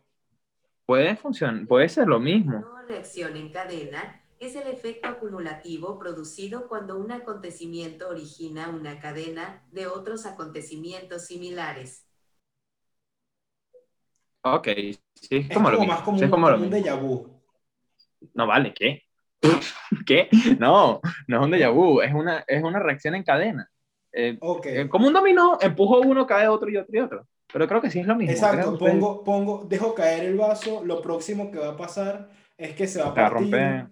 Puede 0.85 1.16
funcionar, 1.16 1.66
puede 1.66 1.88
ser 1.88 2.07
lo 2.09 2.18
mismo. 2.20 2.64
Reacción 2.88 3.37
en 3.37 3.50
cadena 3.50 4.24
es 4.40 4.57
el 4.57 4.66
efecto 4.68 5.09
acumulativo 5.09 5.99
producido 5.99 6.68
cuando 6.68 6.97
un 6.99 7.12
acontecimiento 7.12 8.09
origina 8.09 8.68
una 8.70 9.01
cadena 9.01 9.62
de 9.73 9.87
otros 9.87 10.27
acontecimientos 10.27 11.27
similares. 11.27 12.05
Ok, 14.42 14.68
sí, 15.14 15.37
es 15.37 15.51
Es 15.51 15.55
como 15.55 15.68
como, 15.68 15.70
lo 15.70 15.79
mismo. 15.81 15.94
más 15.94 16.03
como, 16.03 16.18
sí, 16.18 16.25
es 16.27 16.31
como 16.31 16.51
lo 16.51 16.57
un 16.59 16.70
déjà 16.70 16.94
vu. 17.01 17.27
No 18.35 18.47
vale, 18.47 18.73
¿qué? 18.75 19.03
¿Qué? 20.07 20.29
No, 20.59 21.01
no 21.29 21.37
es 21.38 21.44
un 21.44 21.51
déjà 21.53 21.70
vu, 21.73 22.01
es 22.01 22.12
una, 22.12 22.44
es 22.47 22.62
una 22.62 22.79
reacción 22.79 23.14
en 23.14 23.23
cadena. 23.23 23.68
Eh, 24.12 24.37
Ok. 24.40 24.66
eh, 24.66 24.88
como 24.88 25.07
un 25.07 25.12
dominó, 25.12 25.59
empujo 25.61 26.01
uno, 26.01 26.27
cae 26.27 26.49
otro 26.49 26.70
y 26.70 26.77
otro 26.77 26.97
y 26.97 27.01
otro. 27.01 27.27
Pero 27.53 27.68
creo 27.68 27.81
que 27.81 27.90
sí 27.90 28.01
es 28.01 28.07
lo 28.07 28.16
mismo. 28.16 28.33
Exacto, 28.33 28.79
pongo, 28.79 29.25
pongo, 29.25 29.64
dejo 29.68 29.94
caer 29.94 30.25
el 30.25 30.37
vaso, 30.37 30.83
lo 30.85 31.01
próximo 31.03 31.51
que 31.51 31.59
va 31.59 31.70
a 31.70 31.77
pasar 31.77 32.31
es 32.57 32.75
que 32.75 32.87
se 32.87 33.01
va 33.01 33.09
a 33.09 33.14
Te 33.14 33.20
va 33.20 33.27
a 33.27 33.31
partir. 33.31 33.40
romper. 33.40 33.87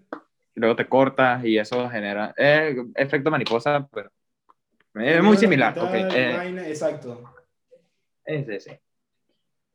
Y 0.55 0.61
luego 0.61 0.77
te 0.77 0.89
cortas 0.89 1.45
y 1.45 1.59
eso 1.59 1.89
genera 1.89 2.35
eh, 2.37 2.77
efecto 2.95 3.31
mariposa, 3.31 3.89
pero 3.93 4.11
es 4.95 5.23
muy 5.23 5.35
la 5.35 5.41
similar. 5.41 5.73
mitad, 5.75 5.89
ok, 5.89 5.95
eh, 6.15 6.35
vaina, 6.37 6.69
exacto. 6.69 7.35
es 8.25 8.49
ese. 8.49 8.83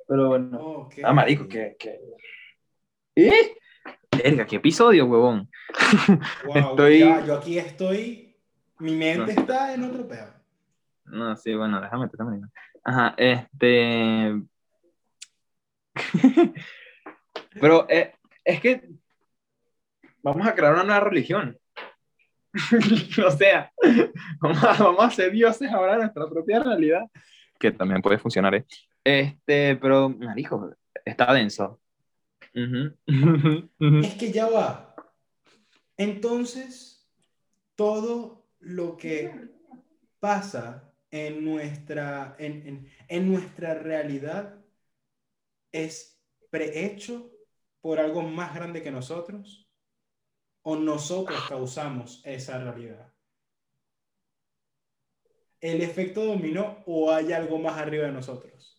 Pero 0.07 0.27
bueno. 0.29 0.59
Ok. 0.59 0.95
Ah, 1.03 1.13
marico, 1.13 1.47
que... 1.47 1.75
que... 1.77 1.99
¿Eh? 3.15 3.55
Verga, 4.23 4.45
qué 4.45 4.55
episodio, 4.57 5.05
huevón. 5.05 5.49
Wow, 6.45 6.55
estoy- 6.57 6.99
ya, 6.99 7.25
yo 7.25 7.35
aquí 7.37 7.57
estoy, 7.57 8.35
mi 8.79 8.95
mente 8.95 9.33
No. 9.33 9.41
está 9.41 9.73
en 9.73 9.83
otro 9.83 10.07
pedo. 10.07 10.33
No, 11.05 11.35
sí, 11.35 11.53
bueno, 11.55 11.81
déjame 11.81 12.07
te. 12.07 12.47
Ajá, 12.83 13.15
este... 13.17 14.41
Pero 17.59 17.87
eh, 17.89 18.13
es 18.43 18.61
que 18.61 18.87
vamos 20.27 20.47
a 20.47 20.55
crear 20.55 20.73
una 20.73 20.83
nueva 20.83 20.99
religión. 21.01 21.57
o 23.25 23.31
sea, 23.31 23.71
vamos 24.39 24.63
a, 24.63 24.73
vamos 24.83 25.03
a 25.03 25.11
ser 25.11 25.31
dioses 25.31 25.71
ahora 25.71 25.93
en 25.93 25.99
nuestra 26.01 26.27
propia 26.29 26.59
realidad. 26.59 27.03
Que 27.59 27.71
también 27.71 28.01
puede 28.01 28.17
funcionar, 28.19 28.55
¿eh? 28.55 28.65
Este, 29.03 29.75
pero, 29.77 30.09
marico, 30.09 30.71
está 31.05 31.33
denso. 31.33 31.79
Es 32.53 34.13
que 34.15 34.31
ya 34.31 34.47
va. 34.49 34.95
Entonces, 35.97 37.07
todo 37.75 38.45
lo 38.59 38.97
que 38.97 39.31
pasa 40.19 40.93
en 41.11 41.43
nuestra, 41.45 42.35
en, 42.37 42.67
en- 42.67 42.91
en 43.07 43.31
nuestra 43.31 43.73
realidad 43.75 44.55
es 45.71 46.19
prehecho 46.49 47.31
por 47.81 47.99
algo 47.99 48.21
más 48.23 48.53
grande 48.53 48.81
que 48.81 48.91
nosotros 48.91 49.66
o 50.69 50.75
nosotros 50.75 51.39
causamos 51.47 52.21
esa 52.25 52.57
realidad. 52.57 53.13
El 55.61 55.81
efecto 55.81 56.25
dominó 56.25 56.83
o 56.85 57.09
hay 57.09 57.31
algo 57.31 57.57
más 57.57 57.77
arriba 57.77 58.07
de 58.07 58.11
nosotros. 58.11 58.77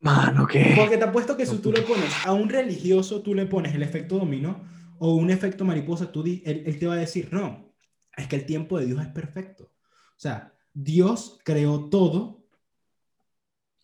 Mano, 0.00 0.48
¿qué? 0.48 0.74
Porque 0.76 0.98
te 0.98 1.04
apuesto 1.04 1.36
que 1.36 1.46
si 1.46 1.58
tú 1.58 1.70
le 1.70 1.82
pones 1.82 2.12
a 2.26 2.32
un 2.32 2.48
religioso, 2.48 3.22
tú 3.22 3.36
le 3.36 3.46
pones 3.46 3.72
el 3.72 3.84
efecto 3.84 4.18
dominó 4.18 4.68
o 4.98 5.14
un 5.14 5.30
efecto 5.30 5.64
mariposa, 5.64 6.10
tú 6.10 6.24
di- 6.24 6.42
él, 6.44 6.64
él 6.66 6.76
te 6.76 6.88
va 6.88 6.94
a 6.94 7.04
decir, 7.06 7.32
no, 7.32 7.72
es 8.16 8.26
que 8.26 8.34
el 8.34 8.44
tiempo 8.44 8.80
de 8.80 8.86
Dios 8.86 9.00
es 9.00 9.08
perfecto. 9.08 9.72
O 9.84 10.20
sea, 10.20 10.54
Dios 10.74 11.38
creó 11.44 11.88
todo 11.88 12.48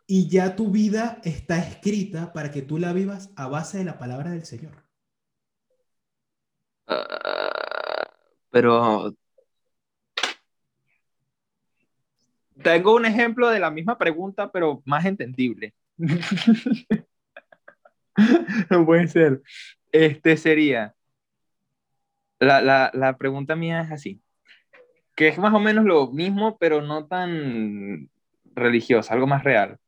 y 0.08 0.28
ya 0.28 0.56
tu 0.56 0.72
vida 0.72 1.20
está 1.22 1.58
escrita 1.60 2.32
para 2.32 2.50
que 2.50 2.62
tú 2.62 2.78
la 2.78 2.92
vivas 2.92 3.30
a 3.36 3.46
base 3.46 3.78
de 3.78 3.84
la 3.84 3.96
palabra 3.96 4.32
del 4.32 4.44
Señor. 4.44 4.83
Ah, 6.86 8.08
pero 8.50 9.14
tengo 12.62 12.94
un 12.94 13.04
ejemplo 13.04 13.48
de 13.50 13.60
la 13.60 13.70
misma 13.70 13.98
pregunta, 13.98 14.50
pero 14.50 14.82
más 14.84 15.04
entendible. 15.04 15.74
no 18.70 18.86
puede 18.86 19.08
ser. 19.08 19.42
Este 19.92 20.36
sería, 20.36 20.94
la, 22.38 22.60
la, 22.60 22.90
la 22.94 23.16
pregunta 23.16 23.56
mía 23.56 23.80
es 23.82 23.92
así, 23.92 24.20
que 25.14 25.28
es 25.28 25.38
más 25.38 25.54
o 25.54 25.60
menos 25.60 25.84
lo 25.84 26.10
mismo, 26.10 26.58
pero 26.58 26.82
no 26.82 27.06
tan 27.06 28.10
religiosa, 28.54 29.14
algo 29.14 29.26
más 29.26 29.44
real. 29.44 29.78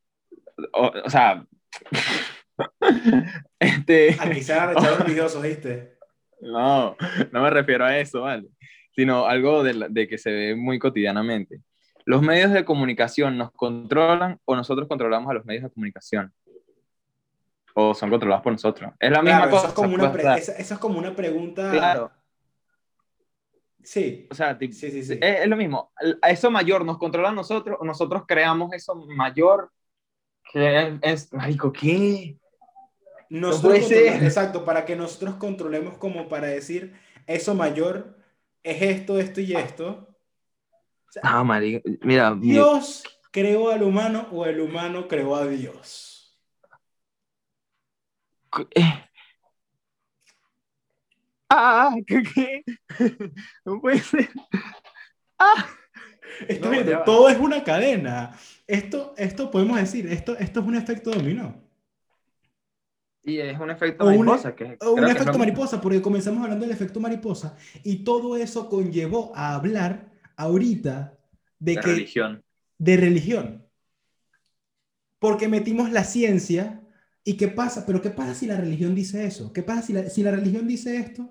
O, 0.72 1.10
sea, 1.10 1.44
este... 3.58 4.16
Aquí 4.18 4.42
se 4.42 4.54
van 4.54 4.62
a 4.62 4.66
rechazar 4.72 5.02
religiosos, 5.02 5.42
¿viste? 5.42 5.95
No, 6.46 6.96
no 7.32 7.42
me 7.42 7.50
refiero 7.50 7.84
a 7.84 7.98
eso, 7.98 8.22
¿vale? 8.22 8.46
Sino 8.92 9.26
algo 9.26 9.62
de, 9.62 9.74
la- 9.74 9.88
de 9.88 10.06
que 10.08 10.18
se 10.18 10.30
ve 10.30 10.54
muy 10.56 10.78
cotidianamente. 10.78 11.60
¿Los 12.04 12.22
medios 12.22 12.52
de 12.52 12.64
comunicación 12.64 13.36
nos 13.36 13.50
controlan 13.52 14.38
o 14.44 14.54
nosotros 14.54 14.86
controlamos 14.88 15.28
a 15.30 15.34
los 15.34 15.44
medios 15.44 15.64
de 15.64 15.70
comunicación? 15.70 16.32
¿O 17.74 17.94
son 17.94 18.10
controlados 18.10 18.42
por 18.42 18.52
nosotros? 18.52 18.92
Es 18.98 19.10
la 19.10 19.22
misma 19.22 19.50
cosa. 19.50 19.66
eso, 19.66 19.68
es 19.68 19.74
como 19.74 19.94
una 19.94 20.12
pues, 20.12 20.24
pre- 20.24 20.34
esa- 20.38 20.52
eso 20.52 20.74
es 20.74 20.80
como 20.80 20.98
una 20.98 21.14
pregunta. 21.14 21.70
Claro, 21.70 22.12
Sí, 23.82 24.26
o 24.32 24.34
sea, 24.34 24.58
sí, 24.58 24.72
sí, 24.72 25.04
sí. 25.04 25.12
es, 25.20 25.40
es 25.42 25.46
lo 25.48 25.56
mismo. 25.56 25.92
Eso 26.26 26.50
mayor 26.50 26.84
nos 26.84 26.98
controla 26.98 27.28
a 27.28 27.32
nosotros 27.32 27.76
o 27.80 27.84
nosotros 27.84 28.24
creamos 28.26 28.72
eso 28.72 28.96
mayor 28.96 29.70
que 30.52 30.78
es, 30.80 30.94
es- 31.02 31.32
marico, 31.32 31.72
¿qué? 31.72 32.36
Nosotros 33.28 33.80
puede 33.86 33.88
ser. 34.12 34.24
Exacto, 34.24 34.64
para 34.64 34.84
que 34.84 34.96
nosotros 34.96 35.34
controlemos 35.36 35.98
como 35.98 36.28
para 36.28 36.46
decir, 36.48 36.94
eso 37.26 37.54
mayor 37.54 38.16
es 38.62 38.82
esto, 38.82 39.18
esto 39.18 39.40
y 39.40 39.54
esto. 39.54 40.16
Ah, 41.22 41.42
marico, 41.42 41.88
mira, 42.02 42.34
mi- 42.34 42.50
Dios 42.50 43.02
creó 43.30 43.70
al 43.70 43.82
humano 43.82 44.28
o 44.32 44.44
el 44.46 44.60
humano 44.60 45.08
creó 45.08 45.36
a 45.36 45.46
Dios. 45.46 46.38
eh, 48.74 49.04
¡Ah! 51.48 51.94
¿Qué? 52.06 52.22
qué? 52.34 52.64
No 53.64 53.80
puede 53.80 54.00
ser. 54.00 54.28
¡Ah! 55.38 55.66
No, 56.60 57.04
todo 57.04 57.28
es 57.28 57.38
una 57.38 57.62
cadena. 57.64 58.36
Esto, 58.66 59.14
esto 59.16 59.50
podemos 59.50 59.76
decir, 59.78 60.06
esto, 60.08 60.36
esto 60.36 60.60
es 60.60 60.66
un 60.66 60.76
efecto 60.76 61.10
dominó. 61.10 61.65
Y 63.26 63.40
es 63.40 63.58
un 63.58 63.70
efecto 63.70 64.04
O 64.04 64.06
mariposa. 64.06 64.54
que 64.54 64.78
O 64.80 64.92
un 64.92 65.04
que 65.04 65.10
efecto 65.10 65.36
mariposa, 65.36 65.80
porque 65.80 66.00
comenzamos 66.00 66.42
hablando 66.44 66.64
del 66.64 66.72
efecto 66.74 67.00
mariposa 67.00 67.56
y 67.82 68.04
todo 68.04 68.36
eso 68.36 68.68
conllevó 68.68 69.32
a 69.34 69.54
hablar 69.56 70.12
ahorita 70.36 71.18
de, 71.58 71.74
De 71.74 71.80
que, 71.80 71.86
religión. 71.88 72.44
de 72.78 72.96
religión. 72.96 73.66
Porque 75.18 75.48
metimos 75.48 75.90
la 75.90 76.04
ciencia 76.04 76.82
y 77.24 77.36
qué 77.36 77.48
pasa, 77.48 77.84
pero 77.84 78.00
¿qué 78.00 78.10
pasa 78.10 78.32
si 78.34 78.46
la 78.46 78.56
religión 78.56 78.94
dice 78.94 79.26
eso? 79.26 79.52
¿Qué 79.52 79.64
pasa 79.64 79.82
si 79.82 79.92
la, 79.92 80.08
si 80.08 80.22
la 80.22 80.30
religión 80.30 80.68
dice 80.68 80.96
esto? 80.96 81.28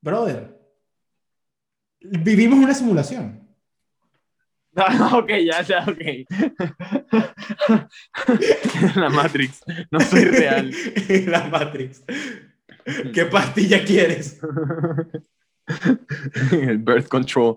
Brother, 0.00 0.56
vivimos 2.00 2.60
una 2.60 2.74
simulación. 2.74 3.39
Ok, 5.12 5.28
ya, 5.44 5.62
ya, 5.62 5.84
ok. 5.86 6.00
La 8.96 9.08
Matrix. 9.10 9.62
No 9.90 10.00
soy 10.00 10.24
real. 10.24 10.70
la 11.26 11.44
Matrix. 11.48 12.02
¿Qué 13.12 13.24
pastilla 13.26 13.84
quieres? 13.84 14.40
El 16.52 16.78
birth 16.78 17.08
control. 17.08 17.54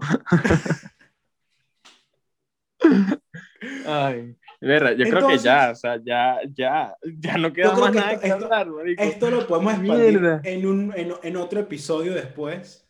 Ay, 3.86 4.36
verga, 4.62 4.92
yo 4.92 4.98
creo 5.06 5.06
que 5.06 5.18
Entonces- 5.36 5.44
ya, 5.44 5.72
o 5.72 5.76
sea, 5.76 6.00
ya, 6.04 6.38
ya, 6.54 6.96
ya 7.04 7.38
no 7.38 7.54
queda 7.54 7.74
más 7.76 7.92
que 7.92 7.98
nada 7.98 8.12
esto- 8.12 8.22
que 8.22 8.28
esto- 8.28 8.46
hablar, 8.46 8.68
marico. 8.70 9.04
Esto 9.04 9.32
lo 9.32 9.48
podemos 9.48 9.74
expandir 9.74 10.40
en, 10.44 10.68
un, 10.68 10.94
en, 10.96 11.14
en 11.24 11.38
otro 11.38 11.60
episodio 11.62 12.14
después. 12.14 12.83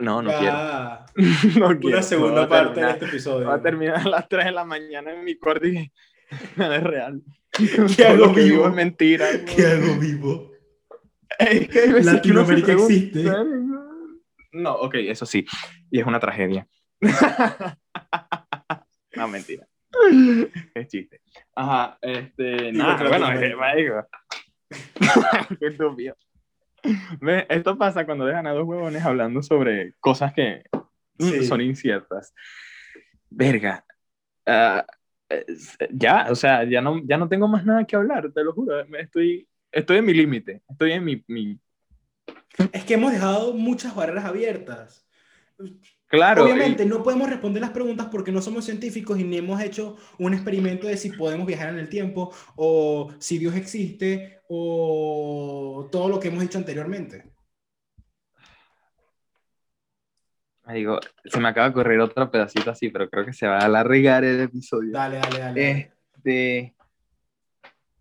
No, 0.00 0.22
no 0.22 0.30
Ya, 0.30 1.04
quiero. 1.14 1.60
No 1.60 1.78
quiero. 1.78 1.96
Una 1.96 2.02
segunda 2.02 2.42
No, 2.42 2.48
parte 2.48 2.80
de 2.80 2.90
este 2.90 3.04
episodio. 3.06 3.46
Va 3.48 3.54
a 3.54 3.62
terminar 3.62 3.96
a 3.98 4.08
las 4.08 4.28
3 4.28 4.46
de 4.46 4.52
la 4.52 4.64
mañana 4.64 5.12
en 5.12 5.24
mi 5.24 5.36
cuarto 5.36 5.66
y 5.66 5.92
nada 6.56 6.76
es 6.78 6.82
real. 6.82 7.22
¿Qué 7.96 8.04
hago 8.06 8.26
lo 8.26 8.34
que 8.34 8.44
vivo? 8.44 8.68
es 8.68 8.74
mentira. 8.74 9.26
¿Qué 9.44 9.66
hago 9.66 9.96
vivo? 9.98 10.50
Es 11.38 11.68
que 11.68 11.68
que 11.68 12.02
Latinoamérica 12.02 12.66
pregunta- 12.68 12.92
existe. 12.94 13.24
No, 14.52 14.74
ok, 14.74 14.94
eso 14.96 15.26
sí. 15.26 15.44
Y 15.90 16.00
es 16.00 16.06
una 16.06 16.18
tragedia. 16.20 16.66
no, 19.16 19.28
mentira. 19.28 19.66
Es 20.74 20.88
chiste. 20.88 21.20
Ajá, 21.54 21.98
este. 22.00 22.72
Nada, 22.72 22.96
que 23.02 23.08
bueno, 23.08 23.32
es 23.32 23.38
que. 23.40 23.54
Qué 25.58 25.66
estúpido. 25.66 26.16
Ve, 27.20 27.46
Esto 27.48 27.76
pasa 27.76 28.04
cuando 28.06 28.24
dejan 28.26 28.46
a 28.46 28.52
dos 28.52 28.66
huevones 28.66 29.04
hablando 29.04 29.42
sobre 29.42 29.94
cosas 30.00 30.32
que 30.32 30.62
mm, 31.18 31.24
Sí. 31.28 31.44
son 31.44 31.60
inciertas. 31.60 32.34
Verga. 33.28 33.84
Es- 35.28 35.76
ya, 35.92 36.26
o 36.30 36.34
sea, 36.34 36.64
ya 36.64 36.80
no, 36.80 37.00
ya 37.04 37.16
no 37.16 37.28
tengo 37.28 37.46
más 37.46 37.64
nada 37.64 37.84
que 37.84 37.94
hablar, 37.96 38.32
te 38.32 38.42
lo 38.42 38.52
juro. 38.52 38.80
Estoy, 38.98 39.46
estoy 39.70 39.98
en 39.98 40.04
mi 40.04 40.14
límite. 40.14 40.62
Estoy 40.68 40.92
en 40.92 41.04
mi, 41.04 41.22
mi 41.28 41.58
Es 42.72 42.84
que 42.84 42.94
hemos 42.94 43.12
dejado 43.12 43.54
muchas 43.54 43.94
barreras 43.94 44.24
abiertas. 44.24 45.06
Claro. 46.08 46.44
Obviamente 46.44 46.84
no 46.84 47.04
podemos 47.04 47.30
responder 47.30 47.60
las 47.60 47.70
preguntas 47.70 48.08
porque 48.10 48.32
no 48.32 48.42
somos 48.42 48.64
científicos 48.64 49.20
y 49.20 49.24
ni 49.24 49.36
hemos 49.36 49.60
hecho 49.62 49.96
un 50.18 50.34
experimento 50.34 50.88
de 50.88 50.96
si 50.96 51.10
podemos 51.10 51.46
viajar 51.46 51.68
en 51.68 51.78
el 51.78 51.88
tiempo 51.88 52.34
o 52.56 53.12
si 53.20 53.38
Dios 53.38 53.54
existe 53.54 54.39
o 54.52 55.88
todo 55.92 56.08
lo 56.08 56.18
que 56.18 56.26
hemos 56.26 56.40
dicho 56.40 56.58
anteriormente. 56.58 57.24
Me 60.66 60.74
digo, 60.74 60.98
se 61.24 61.38
me 61.38 61.48
acaba 61.48 61.68
de 61.68 61.74
correr 61.74 62.00
otro 62.00 62.30
pedacito 62.30 62.70
así, 62.70 62.88
pero 62.88 63.08
creo 63.08 63.24
que 63.24 63.32
se 63.32 63.46
va 63.46 63.58
a 63.58 63.66
alargar 63.66 64.24
el 64.24 64.40
episodio. 64.40 64.90
Dale, 64.92 65.18
dale, 65.18 65.38
dale. 65.38 65.92
Este, 66.16 66.74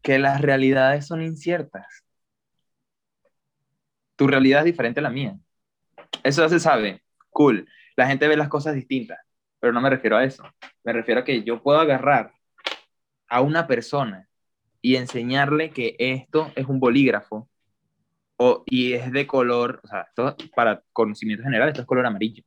que 0.02 0.18
las 0.18 0.42
realidades 0.42 1.06
son 1.06 1.22
inciertas. 1.22 1.86
Tu 4.16 4.26
realidad 4.26 4.62
es 4.62 4.66
diferente 4.66 5.02
a 5.02 5.04
la 5.04 5.12
mía. 5.12 5.38
Eso 6.24 6.42
ya 6.42 6.50
se 6.50 6.60
sabe. 6.60 7.04
Cool. 7.30 7.68
La 7.96 8.08
gente 8.08 8.28
ve 8.28 8.36
las 8.36 8.50
cosas 8.50 8.74
distintas, 8.74 9.20
pero 9.60 9.72
no 9.72 9.82
me 9.82 9.90
refiero 9.90 10.18
a 10.18 10.24
eso. 10.24 10.44
Me 10.84 10.94
refiero 10.94 11.22
a 11.22 11.24
que 11.24 11.44
yo 11.44 11.62
puedo 11.62 11.80
agarrar 11.80 12.34
a 13.28 13.42
una 13.42 13.68
persona 13.68 14.29
y 14.82 14.96
enseñarle 14.96 15.72
que 15.72 15.96
esto 16.00 16.52
es 16.56 16.66
un 16.68 16.80
bolígrafo 16.80 17.50
o, 18.38 18.64
y 18.66 18.94
es 18.94 19.12
de 19.12 19.28
color, 19.28 19.82
o 19.84 19.88
sea, 19.88 20.02
esto 20.02 20.36
para 20.56 20.82
conocimiento 20.94 21.44
general, 21.44 21.68
esto 21.70 21.82
es 21.82 21.88
color 21.88 22.06
amarillo. 22.06 22.44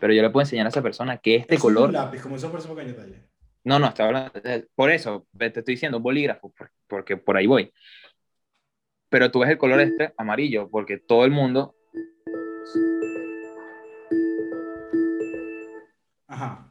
Pero 0.00 0.12
yo 0.12 0.22
le 0.22 0.30
puedo 0.30 0.42
enseñar 0.44 0.66
a 0.66 0.68
esa 0.68 0.82
persona 0.82 1.18
que 1.18 1.36
este 1.36 1.54
Eso 1.54 1.68
es 1.68 1.74
color 1.74 1.88
un 1.88 1.94
lápiz, 1.94 2.20
como 2.22 2.36
eso 2.36 2.50
por 2.50 2.60
ese 2.60 2.68
pequeño 2.68 2.94
detalle. 2.94 3.22
no, 3.64 3.78
no, 3.78 3.92
hablando, 3.98 4.32
eh, 4.44 4.66
por 4.74 4.90
eso 4.90 5.26
te 5.36 5.46
estoy 5.46 5.74
diciendo 5.74 5.98
un 5.98 6.02
bolígrafo, 6.04 6.50
por- 6.52 6.70
porque 6.86 7.16
por 7.16 7.36
ahí 7.36 7.46
voy. 7.46 7.72
Pero 9.08 9.30
tú 9.30 9.40
ves 9.40 9.50
el 9.50 9.58
color 9.58 9.80
este 9.80 10.12
amarillo, 10.16 10.68
porque 10.68 10.98
todo 10.98 11.24
el 11.24 11.30
mundo, 11.30 11.74
Ajá. 16.28 16.68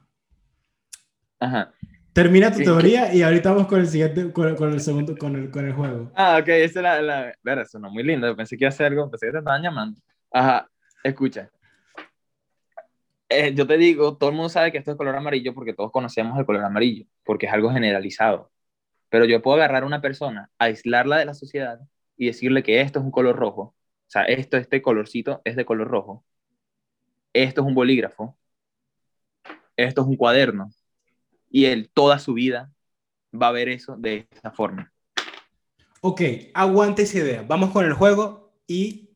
ajá. 1.39 1.73
Termina 2.15 2.49
tu 2.49 2.59
teoría 2.59 3.13
y 3.13 3.23
ahorita 3.23 3.51
vamos 3.51 3.67
con 3.67 3.81
el 3.81 3.87
siguiente, 3.87 4.31
con, 4.31 4.55
con 4.55 4.71
el 4.71 4.79
segundo, 4.79 5.17
con 5.17 5.35
el, 5.35 5.51
con 5.51 5.65
el 5.65 5.73
juego. 5.73 6.13
Ah, 6.15 6.37
ok, 6.41 6.47
esa 6.47 6.79
es 6.79 6.83
la, 6.83 7.01
la, 7.01 7.33
verga, 7.43 7.63
eso 7.63 7.77
no 7.77 7.91
muy 7.91 8.03
lindo, 8.03 8.33
pensé 8.37 8.55
que 8.55 8.63
iba 8.63 8.69
a 8.69 8.73
hacer 8.73 8.85
algo, 8.85 9.11
pensé 9.11 9.25
que 9.25 9.33
te 9.33 9.39
estaban 9.39 9.61
llamando. 9.61 9.99
Ajá, 10.31 10.69
escucha. 11.03 11.51
Eh, 13.27 13.53
yo 13.53 13.67
te 13.67 13.77
digo, 13.77 14.15
todo 14.15 14.29
el 14.29 14.35
mundo 14.37 14.47
sabe 14.47 14.71
que 14.71 14.77
esto 14.77 14.91
es 14.91 14.97
color 14.97 15.17
amarillo 15.17 15.53
porque 15.53 15.73
todos 15.73 15.91
conocemos 15.91 16.39
el 16.39 16.45
color 16.45 16.63
amarillo, 16.63 17.05
porque 17.25 17.47
es 17.47 17.51
algo 17.51 17.69
generalizado. 17.69 18.49
Pero 19.09 19.25
yo 19.25 19.41
puedo 19.41 19.57
agarrar 19.57 19.83
a 19.83 19.85
una 19.85 19.99
persona, 19.99 20.49
aislarla 20.57 21.17
de 21.17 21.25
la 21.25 21.33
sociedad 21.33 21.81
y 22.15 22.27
decirle 22.27 22.63
que 22.63 22.79
esto 22.79 22.99
es 22.99 23.05
un 23.05 23.11
color 23.11 23.35
rojo. 23.35 23.61
O 23.61 23.75
sea, 24.07 24.23
esto, 24.23 24.55
este 24.55 24.81
colorcito 24.81 25.41
es 25.43 25.57
de 25.57 25.65
color 25.65 25.89
rojo. 25.89 26.23
Esto 27.33 27.59
es 27.59 27.67
un 27.67 27.75
bolígrafo. 27.75 28.37
Esto 29.75 30.01
es 30.03 30.07
un 30.07 30.15
cuaderno. 30.15 30.71
Y 31.55 31.67
él 31.67 31.89
toda 31.93 32.19
su 32.19 32.33
vida 32.33 32.69
va 33.33 33.47
a 33.47 33.51
ver 33.53 33.69
eso 33.69 33.95
de 33.95 34.27
esa 34.29 34.51
forma. 34.51 34.91
Ok, 36.01 36.21
aguante 36.53 37.03
esa 37.03 37.19
idea. 37.19 37.45
Vamos 37.47 37.71
con 37.71 37.85
el 37.85 37.93
juego 37.93 38.51
y 38.67 39.09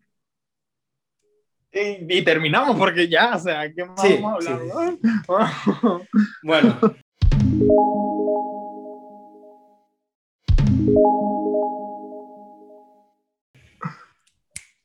Y, 1.74 2.18
y 2.18 2.22
terminamos 2.24 2.78
porque 2.78 3.10
ya, 3.10 3.36
o 3.36 3.40
sea, 3.40 3.70
¿qué 3.74 3.84
más 3.84 4.00
Sí, 4.02 4.20
vamos 4.22 4.48
a 4.48 4.48
sí, 4.48 4.54
hablar? 4.54 4.98
bueno. 6.44 6.80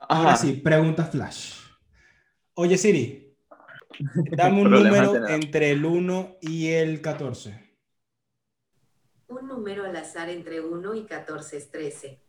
Ahora 0.01 0.35
sí, 0.35 0.55
pregunta 0.55 1.05
flash. 1.05 1.61
Oye 2.55 2.77
Siri, 2.77 3.24
dame 4.37 4.63
un 4.63 4.71
número 4.71 5.29
entre 5.29 5.71
el 5.71 5.85
1 5.85 6.39
y 6.41 6.71
el 6.71 7.01
14. 7.01 7.63
Un 9.29 9.49
número 9.49 9.85
al 9.85 9.97
azar 9.97 10.29
entre 10.29 10.61
1 10.61 10.95
y 10.95 11.07
14 11.07 11.57
es 11.57 11.71
13. 11.71 12.23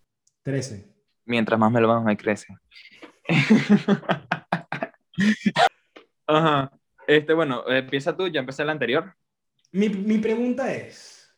13. 0.44 0.96
Mientras 1.26 1.60
más 1.60 1.72
me 1.72 1.82
lo 1.82 1.88
vamos, 1.88 2.06
me 2.06 2.18
crece. 2.18 2.48
Ajá. 6.28 6.72
Este, 7.08 7.34
bueno, 7.34 7.68
empieza 7.68 8.16
tú, 8.16 8.28
ya 8.28 8.40
empecé 8.40 8.64
el 8.64 8.70
anterior. 8.70 9.16
Mi, 9.72 9.90
mi 9.90 10.18
pregunta 10.18 10.74
es, 10.74 11.36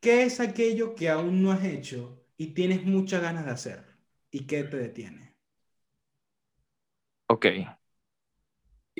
¿qué 0.00 0.24
es 0.24 0.40
aquello 0.40 0.94
que 0.94 1.08
aún 1.08 1.42
no 1.42 1.50
has 1.52 1.64
hecho 1.64 2.24
y 2.36 2.54
tienes 2.54 2.84
muchas 2.84 3.22
ganas 3.22 3.44
de 3.46 3.50
hacer? 3.50 3.84
¿Y 4.30 4.46
qué 4.46 4.64
te 4.64 4.76
detiene? 4.76 5.34
Ok. 7.28 7.46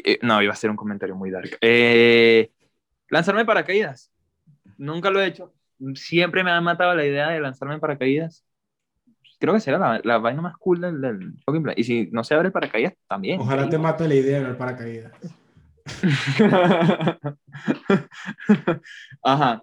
Eh, 0.04 0.18
no, 0.22 0.42
iba 0.42 0.52
a 0.52 0.56
ser 0.56 0.70
un 0.70 0.76
comentario 0.76 1.14
muy 1.14 1.30
dark. 1.30 1.58
Eh, 1.60 2.50
lanzarme 3.08 3.44
paracaídas. 3.44 4.10
Nunca 4.76 5.10
lo 5.10 5.20
he 5.20 5.26
hecho. 5.26 5.52
Siempre 5.94 6.42
me 6.44 6.50
ha 6.50 6.60
matado 6.60 6.94
la 6.94 7.04
idea 7.06 7.28
de 7.30 7.40
lanzarme 7.40 7.74
en 7.74 7.80
paracaídas. 7.80 8.44
Creo 9.38 9.54
que 9.54 9.60
será 9.60 9.78
la, 9.78 10.00
la 10.02 10.18
vaina 10.18 10.42
más 10.42 10.56
cool 10.56 10.80
del, 10.80 11.00
del 11.00 11.34
plan. 11.46 11.74
Y 11.76 11.84
si 11.84 12.08
no 12.10 12.24
se 12.24 12.34
abre 12.34 12.50
paracaídas, 12.50 12.94
también. 13.06 13.40
Ojalá 13.40 13.68
te 13.68 13.78
mate 13.78 14.08
la 14.08 14.14
idea 14.16 14.40
del 14.40 14.56
paracaídas. 14.56 15.12
Ajá. 19.22 19.62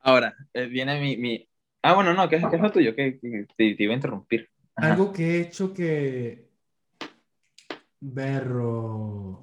Ahora, 0.00 0.34
eh, 0.54 0.66
viene 0.66 1.00
mi, 1.00 1.16
mi... 1.16 1.48
Ah, 1.82 1.94
bueno, 1.94 2.14
no, 2.14 2.28
¿qué, 2.28 2.36
es- 2.36 2.46
qué 2.48 2.56
es 2.56 2.62
lo 2.62 2.70
tuyo? 2.70 2.94
Que, 2.94 3.18
que 3.18 3.46
te, 3.56 3.74
te 3.74 3.82
iba 3.82 3.92
a 3.92 3.96
interrumpir. 3.96 4.48
Ajá. 4.74 4.92
Algo 4.92 5.12
que 5.12 5.36
he 5.36 5.40
hecho 5.40 5.72
que... 5.72 6.45
Berro... 8.00 9.42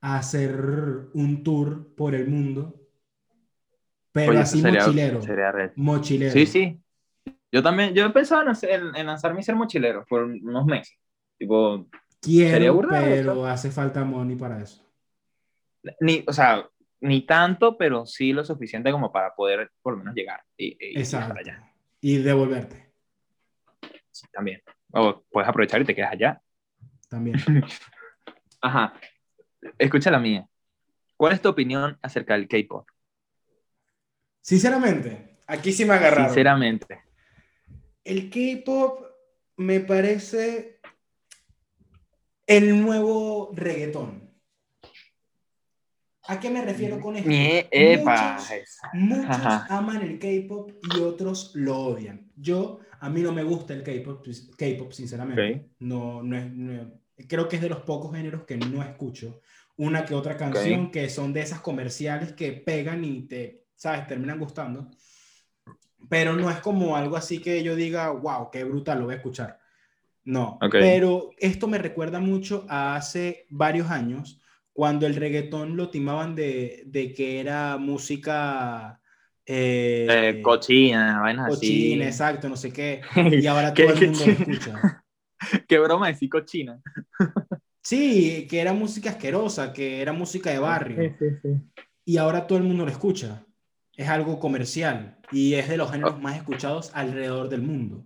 Hacer 0.00 0.60
un 1.14 1.42
tour 1.42 1.94
por 1.94 2.14
el 2.14 2.28
mundo. 2.28 2.78
Pero 4.12 4.32
Oye, 4.32 4.40
así 4.40 4.60
sería- 4.60 4.82
mochilero. 4.84 5.22
sería 5.22 5.72
Mochilero. 5.76 6.32
Sí, 6.32 6.44
sí. 6.44 6.80
Yo 7.50 7.62
también, 7.62 7.94
yo 7.94 8.04
he 8.04 8.10
pensado 8.10 8.42
en, 8.42 8.48
en, 8.68 8.94
en 8.96 9.06
lanzar 9.06 9.32
mi 9.32 9.42
ser 9.42 9.54
mochilero 9.56 10.04
por 10.06 10.24
unos 10.24 10.66
meses. 10.66 10.98
Tipo, 11.38 11.86
Sería 12.20 12.58
Quiero, 12.58 12.76
de 12.82 12.86
pero 13.22 13.46
hace 13.46 13.70
falta 13.70 14.04
money 14.04 14.36
para 14.36 14.60
eso. 14.62 14.86
ni, 16.00 16.22
o 16.26 16.32
sea, 16.34 16.68
ni 17.00 17.22
tanto, 17.26 17.76
pero 17.78 18.04
sí 18.06 18.32
lo 18.34 18.44
suficiente 18.44 18.90
como 18.92 19.10
para 19.10 19.34
poder 19.34 19.70
por 19.82 19.94
lo 19.94 19.98
menos 20.00 20.14
llegar 20.14 20.42
y, 20.56 20.76
y 20.80 20.98
Exacto. 20.98 21.34
allá. 21.38 21.70
Y 22.00 22.18
devolverte 22.18 22.92
Sí, 24.10 24.26
también. 24.32 24.60
O 24.92 25.22
puedes 25.30 25.48
aprovechar 25.48 25.80
y 25.80 25.84
te 25.86 25.94
quedas 25.94 26.12
allá. 26.12 26.40
También. 27.14 27.36
Ajá. 28.60 28.94
Escucha 29.78 30.10
la 30.10 30.18
mía. 30.18 30.46
¿Cuál 31.16 31.32
es 31.34 31.40
tu 31.40 31.48
opinión 31.48 31.96
acerca 32.02 32.34
del 32.34 32.48
K-pop? 32.48 32.86
Sinceramente, 34.40 35.38
aquí 35.46 35.72
sí 35.72 35.84
me 35.84 35.94
agarraron. 35.94 36.26
Sinceramente. 36.26 37.00
El 38.04 38.28
K-pop 38.30 39.06
me 39.56 39.80
parece 39.80 40.80
el 42.46 42.82
nuevo 42.82 43.52
reggaetón. 43.54 44.30
¿A 46.26 46.40
qué 46.40 46.50
me 46.50 46.62
refiero 46.62 47.00
con 47.00 47.16
esto? 47.16 47.28
Epa, 47.70 48.38
Muchos- 48.94 49.70
aman 49.70 50.02
el 50.02 50.18
K-pop 50.18 50.72
y 50.94 51.00
otros 51.00 51.52
lo 51.54 51.78
odian. 51.78 52.30
Yo, 52.36 52.80
a 53.00 53.08
mí 53.10 53.20
no 53.22 53.32
me 53.32 53.42
gusta 53.44 53.72
el 53.74 53.82
K-pop, 53.82 54.26
K-pop 54.58 54.92
sinceramente. 54.92 55.70
No 55.78 56.20
es, 56.36 56.50
no- 56.52 57.03
creo 57.28 57.48
que 57.48 57.56
es 57.56 57.62
de 57.62 57.68
los 57.68 57.80
pocos 57.82 58.14
géneros 58.14 58.44
que 58.44 58.56
no 58.56 58.82
escucho. 58.82 59.40
Una 59.76 60.04
que 60.04 60.14
otra 60.14 60.36
canción 60.36 60.90
que 60.90 61.08
son 61.10 61.32
de 61.32 61.40
esas 61.42 61.60
comerciales 61.60 62.32
que 62.32 62.52
pegan 62.52 63.04
y 63.04 63.22
te, 63.26 63.64
¿sabes? 63.76 64.06
Terminan 64.06 64.38
gustando. 64.38 64.90
Pero 66.08 66.34
no 66.36 66.50
es 66.50 66.58
como 66.60 66.96
algo 66.96 67.16
así 67.16 67.40
que 67.40 67.62
yo 67.62 67.74
diga, 67.76 68.10
wow, 68.10 68.50
qué 68.50 68.64
brutal, 68.64 68.98
lo 68.98 69.04
voy 69.06 69.14
a 69.14 69.16
escuchar. 69.16 69.58
No, 70.24 70.58
Ok. 70.62 70.74
pero 70.78 71.30
esto 71.38 71.68
me 71.68 71.78
recuerda 71.78 72.20
mucho 72.20 72.66
a 72.68 72.96
hace 72.96 73.46
varios 73.50 73.90
años, 73.90 74.40
cuando 74.72 75.06
el 75.06 75.16
reggaetón 75.16 75.76
lo 75.76 75.90
timaban 75.90 76.34
de, 76.34 76.84
de 76.86 77.12
que 77.14 77.40
era 77.40 77.76
música 77.78 79.00
eh, 79.46 80.06
Eh, 80.10 80.42
cochina, 80.42 81.20
vainas 81.20 81.46
cochina, 81.46 82.04
así. 82.04 82.08
exacto, 82.08 82.48
no 82.48 82.56
sé 82.56 82.72
qué, 82.72 83.02
y 83.40 83.46
ahora 83.46 83.74
¿Qué- 83.74 83.84
todo 83.84 83.92
el 83.94 84.02
mundo 84.02 84.26
lo 84.26 84.32
escucha. 84.34 84.72
Qué 85.68 85.78
broma 85.78 86.08
decir 86.08 86.28
cochina. 86.28 86.80
Sí, 87.82 88.46
que 88.48 88.60
era 88.60 88.72
música 88.72 89.10
asquerosa, 89.10 89.72
que 89.72 90.00
era 90.00 90.12
música 90.12 90.50
de 90.50 90.58
barrio, 90.58 91.14
y 92.04 92.16
ahora 92.16 92.46
todo 92.46 92.58
el 92.58 92.64
mundo 92.64 92.84
lo 92.84 92.90
escucha. 92.90 93.44
Es 93.96 94.08
algo 94.08 94.40
comercial 94.40 95.18
y 95.30 95.54
es 95.54 95.68
de 95.68 95.76
los 95.76 95.88
Oh. 95.88 95.92
géneros 95.92 96.20
más 96.20 96.36
escuchados 96.36 96.90
alrededor 96.94 97.48
del 97.48 97.62
mundo. 97.62 98.04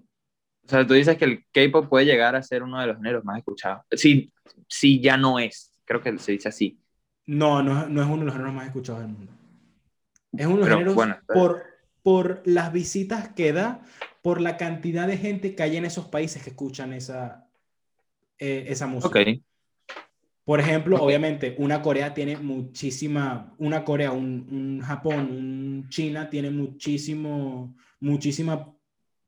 O 0.65 0.69
sea, 0.69 0.87
tú 0.87 0.93
dices 0.95 1.17
que 1.17 1.25
el 1.25 1.45
K-pop 1.51 1.89
puede 1.89 2.05
llegar 2.05 2.37
a 2.37 2.43
ser 2.43 2.63
uno 2.63 2.79
de 2.81 2.89
los 2.89 2.97
géneros 2.97 3.25
más 3.25 3.39
escuchados. 3.39 3.83
Sí, 3.93 4.31
sí, 4.69 5.01
ya 5.01 5.17
no 5.17 5.39
es. 5.39 5.73
Creo 5.87 6.03
que 6.03 6.19
se 6.19 6.33
dice 6.33 6.49
así. 6.49 6.79
No, 7.25 7.63
no, 7.63 7.83
es- 7.85 7.89
no 7.89 8.03
es 8.03 8.07
uno 8.09 8.19
de 8.19 8.25
los 8.27 8.35
géneros 8.35 8.55
más 8.55 8.67
escuchados 8.67 9.01
del 9.01 9.11
mundo. 9.11 9.33
Es 10.37 10.47
uno 10.47 10.57
de 10.57 10.61
los 10.61 10.67
Pero, 10.67 10.77
géneros 10.79 10.95
bueno, 10.95 11.17
por, 11.33 11.63
por 12.03 12.43
las 12.45 12.71
visitas 12.73 13.29
que 13.31 13.53
da, 13.55 13.81
por 14.23 14.41
la 14.41 14.57
cantidad 14.57 15.07
de 15.07 15.17
gente 15.17 15.55
que 15.55 15.63
hay 15.63 15.77
en 15.77 15.85
esos 15.85 16.07
países 16.07 16.43
que 16.43 16.51
escuchan 16.51 16.93
esa, 16.93 17.49
eh, 18.39 18.67
esa 18.69 18.87
música. 18.87 19.25
Por 20.45 20.61
ejemplo, 20.61 20.97
obviamente, 20.97 21.55
una 21.59 21.83
Corea 21.83 22.15
tiene 22.15 22.39
muchísima, 22.39 23.55
una 23.59 23.85
Corea, 23.85 24.13
un, 24.13 24.49
un 24.51 24.81
Japón, 24.81 25.31
un 25.31 25.89
China 25.91 26.31
tiene 26.31 26.51
muchísimo, 26.51 27.77
muchísima 28.01 28.75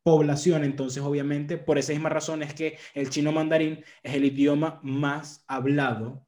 población, 0.02 0.64
entonces 0.64 1.02
obviamente 1.02 1.58
por 1.58 1.78
esa 1.78 1.92
misma 1.92 2.08
razón 2.08 2.42
es 2.42 2.54
que 2.54 2.78
el 2.94 3.10
chino 3.10 3.32
mandarín 3.32 3.84
es 4.02 4.14
el 4.14 4.24
idioma 4.24 4.80
más 4.82 5.44
hablado 5.46 6.26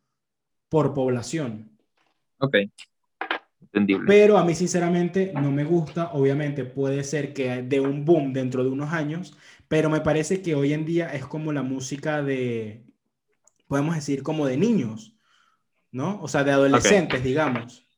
por 0.69 0.95
población. 0.95 1.79
Ok. 2.39 2.57
Entendible. 3.73 4.07
Pero 4.07 4.37
a 4.37 4.45
mí 4.45 4.55
sinceramente 4.55 5.33
no 5.35 5.51
me 5.51 5.65
gusta, 5.65 6.11
obviamente 6.13 6.65
puede 6.65 7.03
ser 7.05 7.33
que 7.33 7.63
de 7.63 7.81
un 7.81 8.05
boom 8.05 8.33
dentro 8.33 8.63
de 8.63 8.71
unos 8.71 8.93
años, 8.93 9.37
pero 9.67 9.89
me 9.89 10.03
parece 10.03 10.43
que 10.43 10.55
hoy 10.55 10.75
en 10.75 10.85
día 10.85 11.13
es 11.15 11.25
como 11.25 11.53
la 11.53 11.63
música 11.63 12.23
de, 12.23 12.85
podemos 13.67 13.95
decir, 13.95 14.23
como 14.23 14.47
de 14.47 14.59
niños, 14.59 15.17
¿no? 15.91 16.21
O 16.21 16.29
sea, 16.29 16.45
de 16.45 16.53
adolescentes, 16.53 17.25
digamos. 17.25 17.89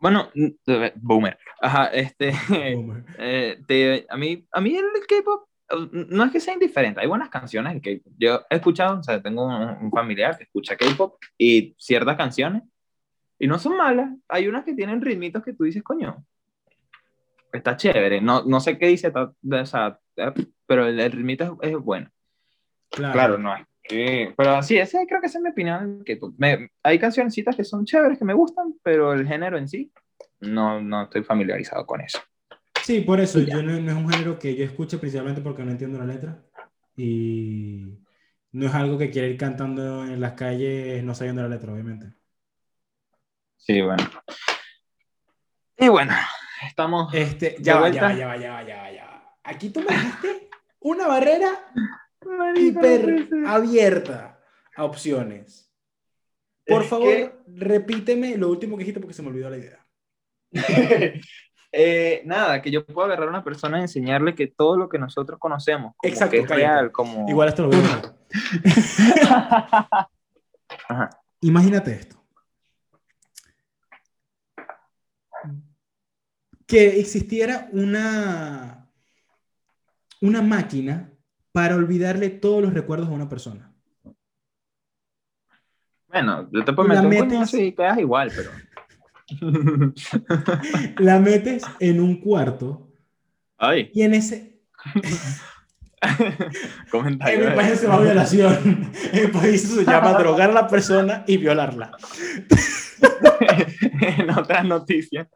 Bueno, 0.00 0.30
boomer. 0.96 1.38
Ajá, 1.60 1.86
este. 1.86 2.32
Boomer. 2.74 3.04
eh, 3.18 3.60
te- 3.68 4.06
a, 4.08 4.16
mí, 4.16 4.44
a 4.50 4.60
mí 4.60 4.76
el 4.76 4.84
K-pop 5.08 5.48
eh, 5.70 6.06
no 6.10 6.24
es 6.24 6.32
que 6.32 6.40
sea 6.40 6.54
indiferente, 6.54 7.00
hay 7.00 7.06
buenas 7.06 7.28
canciones 7.28 7.72
del 7.72 7.82
K-pop. 7.82 8.12
Yo 8.18 8.42
he 8.50 8.56
escuchado, 8.56 8.98
o 8.98 9.02
sea, 9.04 9.22
tengo 9.22 9.46
un, 9.46 9.84
un 9.84 9.90
familiar 9.92 10.36
que 10.36 10.44
escucha 10.44 10.76
K-pop 10.76 11.22
y 11.36 11.76
ciertas 11.78 12.16
canciones 12.16 12.64
y 13.38 13.46
no 13.46 13.58
son 13.58 13.76
malas. 13.76 14.10
Hay 14.28 14.48
unas 14.48 14.64
que 14.64 14.74
tienen 14.74 15.00
ritmitos 15.00 15.42
que 15.44 15.52
tú 15.52 15.64
dices, 15.64 15.82
coño, 15.82 16.24
está 17.52 17.76
chévere. 17.76 18.20
No, 18.20 18.44
no 18.44 18.60
sé 18.60 18.78
qué 18.78 18.86
dice, 18.88 19.10
ta- 19.10 19.32
sea, 19.64 19.98
eh, 20.16 20.32
pero 20.66 20.86
el, 20.86 20.98
el 20.98 21.12
ritmito 21.12 21.58
es, 21.62 21.70
es 21.70 21.78
bueno. 21.78 22.10
Claro. 22.90 23.12
Claro, 23.12 23.38
no 23.38 23.54
es. 23.54 23.64
pero 24.36 24.62
sí, 24.62 24.76
ese 24.78 25.06
creo 25.06 25.20
que 25.20 25.28
esa 25.28 25.38
es 25.38 25.44
mi 25.44 25.50
opinión. 25.50 26.02
Que 26.04 26.18
me, 26.36 26.70
hay 26.82 26.98
cancioncitas 26.98 27.56
que 27.56 27.64
son 27.64 27.84
chéveres, 27.84 28.18
que 28.18 28.24
me 28.24 28.34
gustan, 28.34 28.74
pero 28.82 29.12
el 29.12 29.26
género 29.26 29.56
en 29.58 29.68
sí, 29.68 29.92
no, 30.40 30.80
no 30.80 31.04
estoy 31.04 31.22
familiarizado 31.22 31.86
con 31.86 32.00
eso. 32.00 32.18
Sí, 32.82 33.00
por 33.00 33.20
eso, 33.20 33.40
yo 33.40 33.62
no, 33.62 33.78
no 33.80 33.90
es 33.90 33.96
un 33.96 34.08
género 34.08 34.38
que 34.38 34.54
yo 34.56 34.64
escuche 34.64 34.98
principalmente 34.98 35.42
porque 35.42 35.62
no 35.62 35.70
entiendo 35.70 35.98
la 35.98 36.06
letra 36.06 36.42
y 36.96 37.98
no 38.52 38.66
es 38.66 38.74
algo 38.74 38.96
que 38.96 39.10
quiera 39.10 39.28
ir 39.28 39.36
cantando 39.36 40.04
en 40.04 40.20
las 40.20 40.32
calles 40.32 41.04
no 41.04 41.14
sabiendo 41.14 41.42
la 41.42 41.48
letra, 41.48 41.72
obviamente. 41.72 42.17
Sí, 43.58 43.82
bueno. 43.82 44.02
Y 45.76 45.88
bueno, 45.88 46.14
estamos. 46.66 47.12
Este, 47.14 47.56
ya 47.60 47.78
va, 47.80 47.88
ya 47.90 48.02
va, 48.04 48.14
ya 48.14 48.26
va, 48.28 48.36
ya 48.36 48.52
va, 48.54 48.62
ya 48.62 48.76
va, 48.82 48.90
ya 48.92 49.04
va. 49.04 49.36
Aquí 49.44 49.70
tú 49.70 49.80
me 49.80 49.86
dejaste 49.86 50.48
una 50.80 51.06
barrera 51.06 51.50
hiper 52.56 53.28
abierta 53.46 54.40
a 54.76 54.84
opciones. 54.84 55.72
Por 56.66 56.82
Es 56.82 56.88
favor, 56.88 57.08
que- 57.08 57.32
repíteme 57.46 58.36
lo 58.36 58.48
último 58.48 58.76
que 58.76 58.82
dijiste 58.84 59.00
porque 59.00 59.14
se 59.14 59.22
me 59.22 59.28
olvidó 59.28 59.50
la 59.50 59.58
idea. 59.58 59.86
Eh, 61.70 62.22
nada, 62.24 62.62
que 62.62 62.70
yo 62.70 62.86
puedo 62.86 63.04
agarrar 63.06 63.26
a 63.26 63.30
una 63.30 63.44
persona 63.44 63.78
y 63.78 63.82
enseñarle 63.82 64.34
que 64.34 64.46
todo 64.46 64.78
lo 64.78 64.88
que 64.88 64.98
nosotros 64.98 65.38
conocemos, 65.38 65.92
como 65.98 66.10
Exacto, 66.10 66.30
que 66.30 66.38
es 66.38 66.46
cállate. 66.46 66.66
real, 66.66 66.90
como. 66.92 67.28
Igual 67.28 67.48
esto 67.50 67.66
lo. 67.66 67.76
Ajá. 70.88 71.10
Imagínate 71.42 71.92
esto. 71.92 72.17
Que 76.68 77.00
existiera 77.00 77.68
una, 77.72 78.86
una 80.20 80.42
máquina 80.42 81.10
para 81.50 81.74
olvidarle 81.74 82.28
todos 82.28 82.62
los 82.62 82.74
recuerdos 82.74 83.08
a 83.08 83.12
una 83.12 83.28
persona. 83.28 83.72
Bueno, 86.08 86.48
yo 86.52 86.64
te 86.64 86.72
puedo 86.72 86.88
meter 86.88 87.04
un 87.04 87.10
metes- 87.10 87.28
coñazo 87.28 87.56
y 87.58 87.72
quedas 87.72 87.98
igual, 87.98 88.30
pero. 88.36 88.50
La 90.98 91.18
metes 91.18 91.62
en 91.80 92.00
un 92.00 92.20
cuarto 92.20 92.88
Ay, 93.58 93.90
y 93.94 94.02
en 94.02 94.14
ese... 94.14 94.60
comentario. 96.90 97.42
En 97.44 97.50
mi 97.50 97.56
país 97.56 97.78
se 97.80 97.86
llama 97.86 98.00
violación. 98.00 98.90
En 99.12 99.26
mi 99.26 99.32
país 99.32 99.62
se 99.74 99.84
llama 99.84 100.12
drogar 100.18 100.50
a 100.50 100.54
la 100.54 100.68
persona 100.68 101.24
y 101.26 101.36
violarla. 101.38 101.90
en 104.00 104.30
otras 104.30 104.64
noticias. 104.64 105.26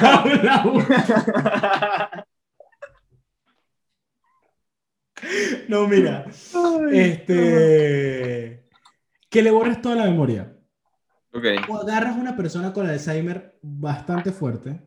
Aún 0.00 0.44
la 0.44 0.62
buscan. 0.62 0.94
No, 5.68 5.86
mira. 5.88 6.24
Este. 6.92 8.68
Que 9.28 9.42
le 9.42 9.50
borres 9.50 9.82
toda 9.82 9.96
la 9.96 10.04
memoria. 10.04 10.54
Ok, 11.32 11.44
O 11.68 11.76
agarras 11.76 12.16
a 12.16 12.20
una 12.20 12.36
persona 12.36 12.72
con 12.72 12.88
Alzheimer 12.88 13.58
bastante 13.62 14.32
fuerte 14.32 14.80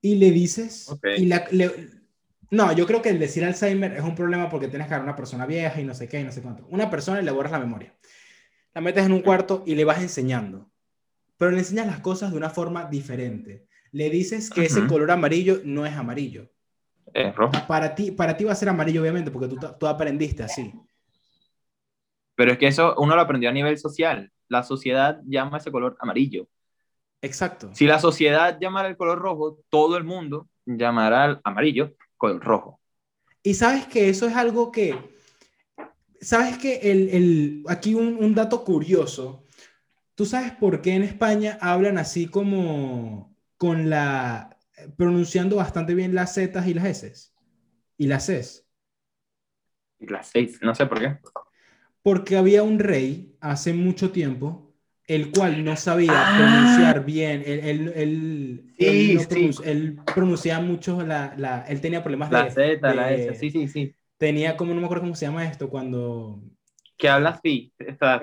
y 0.00 0.14
le 0.16 0.30
dices. 0.30 0.88
Ok. 0.88 1.04
y 1.18 1.26
la- 1.26 1.46
le- 1.50 1.90
no, 2.50 2.72
yo 2.72 2.86
creo 2.86 3.02
que 3.02 3.10
el 3.10 3.18
decir 3.18 3.44
Alzheimer 3.44 3.92
es 3.92 4.02
un 4.02 4.14
problema 4.14 4.48
porque 4.48 4.68
tienes 4.68 4.86
que 4.86 4.94
agarrar 4.94 5.08
a 5.08 5.10
una 5.12 5.16
persona 5.16 5.46
vieja 5.46 5.80
y 5.80 5.84
no 5.84 5.94
sé 5.94 6.08
qué 6.08 6.20
y 6.20 6.24
no 6.24 6.32
sé 6.32 6.40
cuánto. 6.42 6.64
Una 6.70 6.88
persona 6.88 7.20
y 7.20 7.24
le 7.24 7.30
borras 7.32 7.52
la 7.52 7.58
memoria. 7.58 7.94
La 8.72 8.80
metes 8.80 9.04
en 9.04 9.12
un 9.12 9.20
cuarto 9.22 9.64
y 9.66 9.74
le 9.74 9.84
vas 9.84 10.00
enseñando. 10.00 10.70
Pero 11.38 11.50
le 11.50 11.58
enseñas 11.58 11.86
las 11.86 12.00
cosas 12.00 12.30
de 12.30 12.36
una 12.38 12.50
forma 12.50 12.84
diferente. 12.86 13.66
Le 13.92 14.10
dices 14.10 14.50
que 14.50 14.66
ese 14.66 14.86
color 14.86 15.10
amarillo 15.10 15.60
no 15.64 15.86
es 15.86 15.94
amarillo. 15.94 16.50
es 17.14 17.34
rojo. 17.34 17.52
Para 17.66 17.94
ti, 17.94 18.10
para 18.10 18.36
ti 18.36 18.44
va 18.44 18.52
a 18.52 18.56
ser 18.56 18.68
amarillo, 18.68 19.00
obviamente, 19.02 19.30
porque 19.30 19.48
tú, 19.48 19.58
tú 19.78 19.86
aprendiste 19.86 20.42
así. 20.42 20.72
Pero 22.34 22.52
es 22.52 22.58
que 22.58 22.66
eso 22.66 22.94
uno 22.98 23.14
lo 23.16 23.22
aprendió 23.22 23.48
a 23.48 23.52
nivel 23.52 23.78
social. 23.78 24.30
La 24.48 24.62
sociedad 24.62 25.20
llama 25.26 25.58
ese 25.58 25.72
color 25.72 25.96
amarillo. 26.00 26.48
Exacto. 27.22 27.70
Si 27.72 27.86
la 27.86 27.98
sociedad 27.98 28.58
llamara 28.60 28.88
el 28.88 28.96
color 28.96 29.18
rojo, 29.18 29.58
todo 29.70 29.96
el 29.96 30.04
mundo 30.04 30.48
llamará 30.66 31.24
al 31.24 31.40
amarillo 31.44 31.94
color 32.16 32.42
rojo. 32.44 32.80
Y 33.42 33.54
sabes 33.54 33.86
que 33.86 34.08
eso 34.08 34.26
es 34.26 34.36
algo 34.36 34.70
que, 34.70 34.98
sabes 36.20 36.58
que 36.58 36.76
el, 36.76 37.08
el- 37.10 37.64
aquí 37.68 37.94
un, 37.94 38.22
un 38.22 38.34
dato 38.34 38.64
curioso, 38.64 39.44
¿tú 40.16 40.26
sabes 40.26 40.52
por 40.54 40.82
qué 40.82 40.94
en 40.94 41.04
España 41.04 41.58
hablan 41.62 41.98
así 41.98 42.28
como 42.28 43.36
con 43.58 43.90
la, 43.90 44.58
pronunciando 44.98 45.56
bastante 45.58 45.94
bien 45.96 46.14
las 46.16 46.34
Z 46.34 46.68
y 46.68 46.74
las 46.74 46.86
S? 47.04 47.30
Y 47.98 48.08
las 48.08 48.26
Cs. 48.28 48.66
Y 49.98 50.06
las 50.08 50.28
seis, 50.28 50.58
no 50.62 50.74
sé 50.74 50.86
por 50.86 51.00
qué. 51.00 51.18
Porque 52.02 52.36
había 52.36 52.62
un 52.62 52.78
rey 52.78 53.36
hace 53.40 53.72
mucho 53.72 54.12
tiempo, 54.12 54.74
el 55.06 55.30
cual 55.32 55.64
no 55.64 55.76
sabía 55.76 56.24
Ah. 56.24 56.34
pronunciar 56.36 57.04
bien, 57.04 57.42
él, 57.46 57.60
él, 57.60 57.92
él- 57.96 58.74
Sí, 58.78 58.86
él 58.86 59.14
no 59.14 59.20
sí. 59.30 59.50
él 59.64 59.98
pronunciaba 60.14 60.62
mucho 60.64 61.02
la, 61.02 61.34
la- 61.36 61.62
él 61.68 61.80
tenía 61.80 62.02
problemas 62.02 62.30
La 62.30 62.42
de, 62.44 62.50
Z, 62.50 62.94
la 62.94 63.12
S, 63.12 63.34
sí, 63.34 63.50
sí, 63.50 63.66
sí. 63.68 63.94
tenía 64.18 64.56
como, 64.56 64.74
no 64.74 64.80
me 64.80 64.86
acuerdo 64.86 65.04
cómo 65.04 65.16
se 65.16 65.26
llama 65.26 65.44
esto, 65.46 65.68
cuando, 65.70 66.42
Que 66.98 67.08
habla 67.08 67.30
así. 67.30 67.72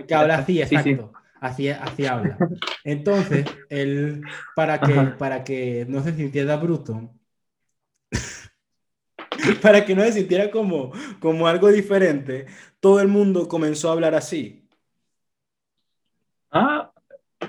que 0.07 0.15
habla 0.15 0.35
así, 0.35 0.65
sí, 0.65 0.79
sí. 0.79 0.97
Así, 1.43 1.67
así 1.67 2.05
habla. 2.05 2.37
Entonces, 2.85 3.45
él, 3.69 4.23
para 4.55 4.79
que, 4.79 4.97
Ajá. 4.97 5.17
para 5.17 5.43
que 5.43 5.85
no 5.89 6.01
se 6.01 6.15
sintiera 6.15 6.55
bruto, 6.55 7.11
para 9.61 9.83
que 9.83 9.93
no 9.93 10.03
se 10.03 10.13
sintiera 10.13 10.49
como, 10.49 10.93
como 11.19 11.45
algo 11.45 11.67
diferente, 11.69 12.45
todo 12.79 13.01
el 13.01 13.09
mundo 13.09 13.49
comenzó 13.49 13.89
a 13.89 13.91
hablar 13.91 14.15
así. 14.15 14.65
Ah, 16.49 16.93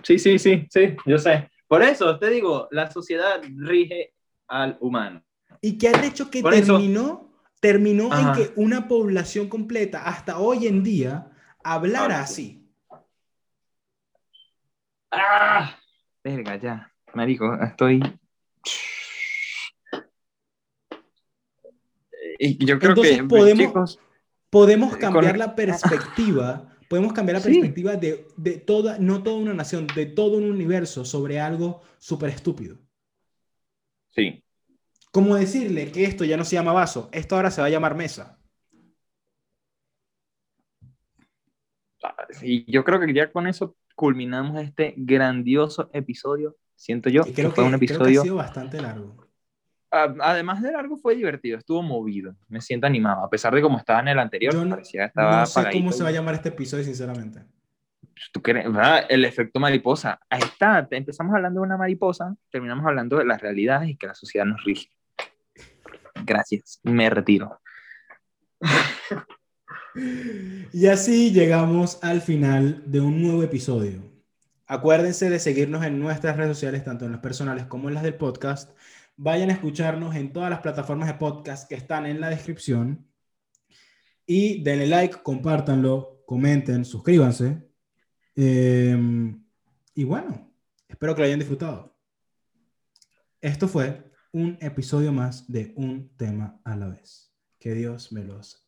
sí, 0.02 0.18
sí, 0.18 0.40
sí, 0.40 0.66
sí, 0.68 0.96
yo 1.06 1.16
sé. 1.16 1.48
Por 1.68 1.82
eso 1.84 2.18
te 2.18 2.30
digo, 2.30 2.66
la 2.72 2.90
sociedad 2.90 3.40
rige 3.58 4.12
al 4.48 4.76
humano. 4.80 5.22
¿Y 5.60 5.78
qué 5.78 5.90
ha 5.90 6.04
hecho 6.04 6.30
que 6.32 6.42
Por 6.42 6.52
eso- 6.54 6.72
terminó, 6.78 7.32
terminó 7.60 8.10
en 8.18 8.32
que 8.32 8.52
una 8.56 8.88
población 8.88 9.48
completa, 9.48 10.02
hasta 10.04 10.38
hoy 10.40 10.66
en 10.66 10.82
día, 10.82 11.30
hablara 11.62 12.20
Ah, 12.22 12.26
sí. 12.26 12.32
así? 12.32 12.63
¡Ah! 15.16 15.78
Verga, 16.22 16.56
ya. 16.56 16.92
Marico, 17.14 17.54
estoy. 17.62 18.00
Y 22.38 22.64
yo 22.66 22.78
creo 22.78 22.90
Entonces, 22.90 23.16
que, 23.18 23.24
podemos- 23.24 23.66
chicos, 23.66 24.00
Podemos 24.50 24.94
Eh, 24.94 24.98
cambiar 24.98 25.32
con- 25.32 25.38
la 25.40 25.54
perspectiva, 25.56 26.68
podemos 26.88 27.12
cambiar 27.12 27.34
la 27.38 27.40
Sí. 27.42 27.50
perspectiva 27.50 27.96
de, 27.96 28.28
de 28.36 28.58
toda, 28.58 28.98
no 29.00 29.22
toda 29.24 29.36
una 29.36 29.52
nación, 29.52 29.88
de 29.96 30.06
todo 30.06 30.36
un 30.38 30.44
universo 30.48 31.04
sobre 31.04 31.40
algo 31.40 31.82
súper 31.98 32.30
estúpido. 32.30 32.78
sí. 34.10 34.40
Como 35.10 35.36
decirle 35.36 35.92
que 35.92 36.02
esto 36.04 36.24
ya 36.24 36.36
no 36.36 36.44
se 36.44 36.56
llama 36.56 36.72
vaso, 36.72 37.08
esto 37.12 37.36
ahora 37.36 37.52
se 37.52 37.60
va 37.60 37.68
a 37.68 37.70
llamar 37.70 37.94
mesa. 37.94 38.36
Y 42.42 42.70
yo 42.70 42.82
creo 42.84 42.98
que 43.00 43.12
ya 43.14 43.30
con 43.30 43.46
eso 43.46 43.76
culminamos 43.94 44.60
este 44.62 44.94
grandioso 44.96 45.90
episodio. 45.92 46.56
Siento 46.74 47.08
yo 47.08 47.22
Y 47.22 47.26
que 47.32 47.42
creo 47.42 47.50
fue 47.52 47.64
un 47.64 47.70
creo 47.70 47.78
que 47.80 47.84
episodio. 47.86 48.20
ha 48.20 48.24
sido 48.24 48.36
bastante 48.36 48.80
largo. 48.80 49.24
Además 49.90 50.60
de 50.60 50.72
largo, 50.72 50.96
fue 50.96 51.14
divertido, 51.14 51.56
estuvo 51.56 51.80
movido. 51.80 52.34
Me 52.48 52.60
siento 52.60 52.86
animado. 52.88 53.24
A 53.24 53.30
pesar 53.30 53.54
de 53.54 53.62
cómo 53.62 53.78
estaba 53.78 54.00
en 54.00 54.08
el 54.08 54.18
anterior, 54.18 54.52
Yo 54.52 54.64
no- 54.64 54.70
parecía 54.70 55.04
estaba 55.04 55.40
No 55.40 55.46
sé 55.46 55.54
cómo 55.54 55.66
apagadito. 55.68 55.92
se 55.92 56.02
va 56.02 56.08
a 56.08 56.12
llamar 56.12 56.34
este 56.34 56.48
episodio, 56.48 56.82
sinceramente. 56.82 57.44
¿Tú 58.32 58.42
crees? 58.42 58.64
¿verdad? 58.66 59.04
El 59.08 59.24
efecto 59.24 59.60
mariposa. 59.60 60.18
Ahí 60.28 60.40
está. 60.42 60.86
Empezamos 60.90 61.32
hablando 61.34 61.60
de 61.60 61.66
una 61.66 61.76
mariposa, 61.76 62.34
terminamos 62.50 62.84
hablando 62.86 63.18
de 63.18 63.24
las 63.24 63.40
realidades 63.40 63.88
y 63.90 63.96
que 63.96 64.08
la 64.08 64.14
sociedad 64.14 64.44
nos 64.46 64.64
rige. 64.64 64.88
Gracias. 66.24 66.80
Me 66.82 67.08
retiro. 67.10 67.60
Y 69.94 70.86
así 70.86 71.30
llegamos 71.32 71.98
al 72.02 72.20
final 72.20 72.82
de 72.86 73.00
un 73.00 73.22
nuevo 73.22 73.42
episodio. 73.42 74.02
Acuérdense 74.66 75.30
de 75.30 75.38
seguirnos 75.38 75.84
en 75.84 76.00
nuestras 76.00 76.36
redes 76.36 76.56
sociales, 76.56 76.84
tanto 76.84 77.04
en 77.04 77.12
las 77.12 77.20
personales 77.20 77.66
como 77.66 77.88
en 77.88 77.94
las 77.94 78.02
del 78.02 78.16
podcast. 78.16 78.76
Vayan 79.16 79.50
a 79.50 79.52
escucharnos 79.52 80.16
en 80.16 80.32
todas 80.32 80.50
las 80.50 80.60
plataformas 80.60 81.06
de 81.06 81.14
podcast 81.14 81.68
que 81.68 81.76
están 81.76 82.06
en 82.06 82.20
la 82.20 82.30
descripción. 82.30 83.06
Y 84.26 84.62
denle 84.64 84.86
like, 84.86 85.18
compártanlo, 85.22 86.24
comenten, 86.26 86.84
suscríbanse. 86.84 87.62
Eh, 88.34 88.96
y 89.94 90.04
bueno, 90.04 90.52
espero 90.88 91.14
que 91.14 91.20
lo 91.20 91.26
hayan 91.26 91.38
disfrutado. 91.38 91.96
Esto 93.40 93.68
fue 93.68 94.10
un 94.32 94.58
episodio 94.60 95.12
más 95.12 95.46
de 95.46 95.72
Un 95.76 96.16
tema 96.16 96.60
a 96.64 96.74
la 96.74 96.88
vez. 96.88 97.32
Que 97.60 97.74
Dios 97.74 98.10
me 98.10 98.24
los 98.24 98.63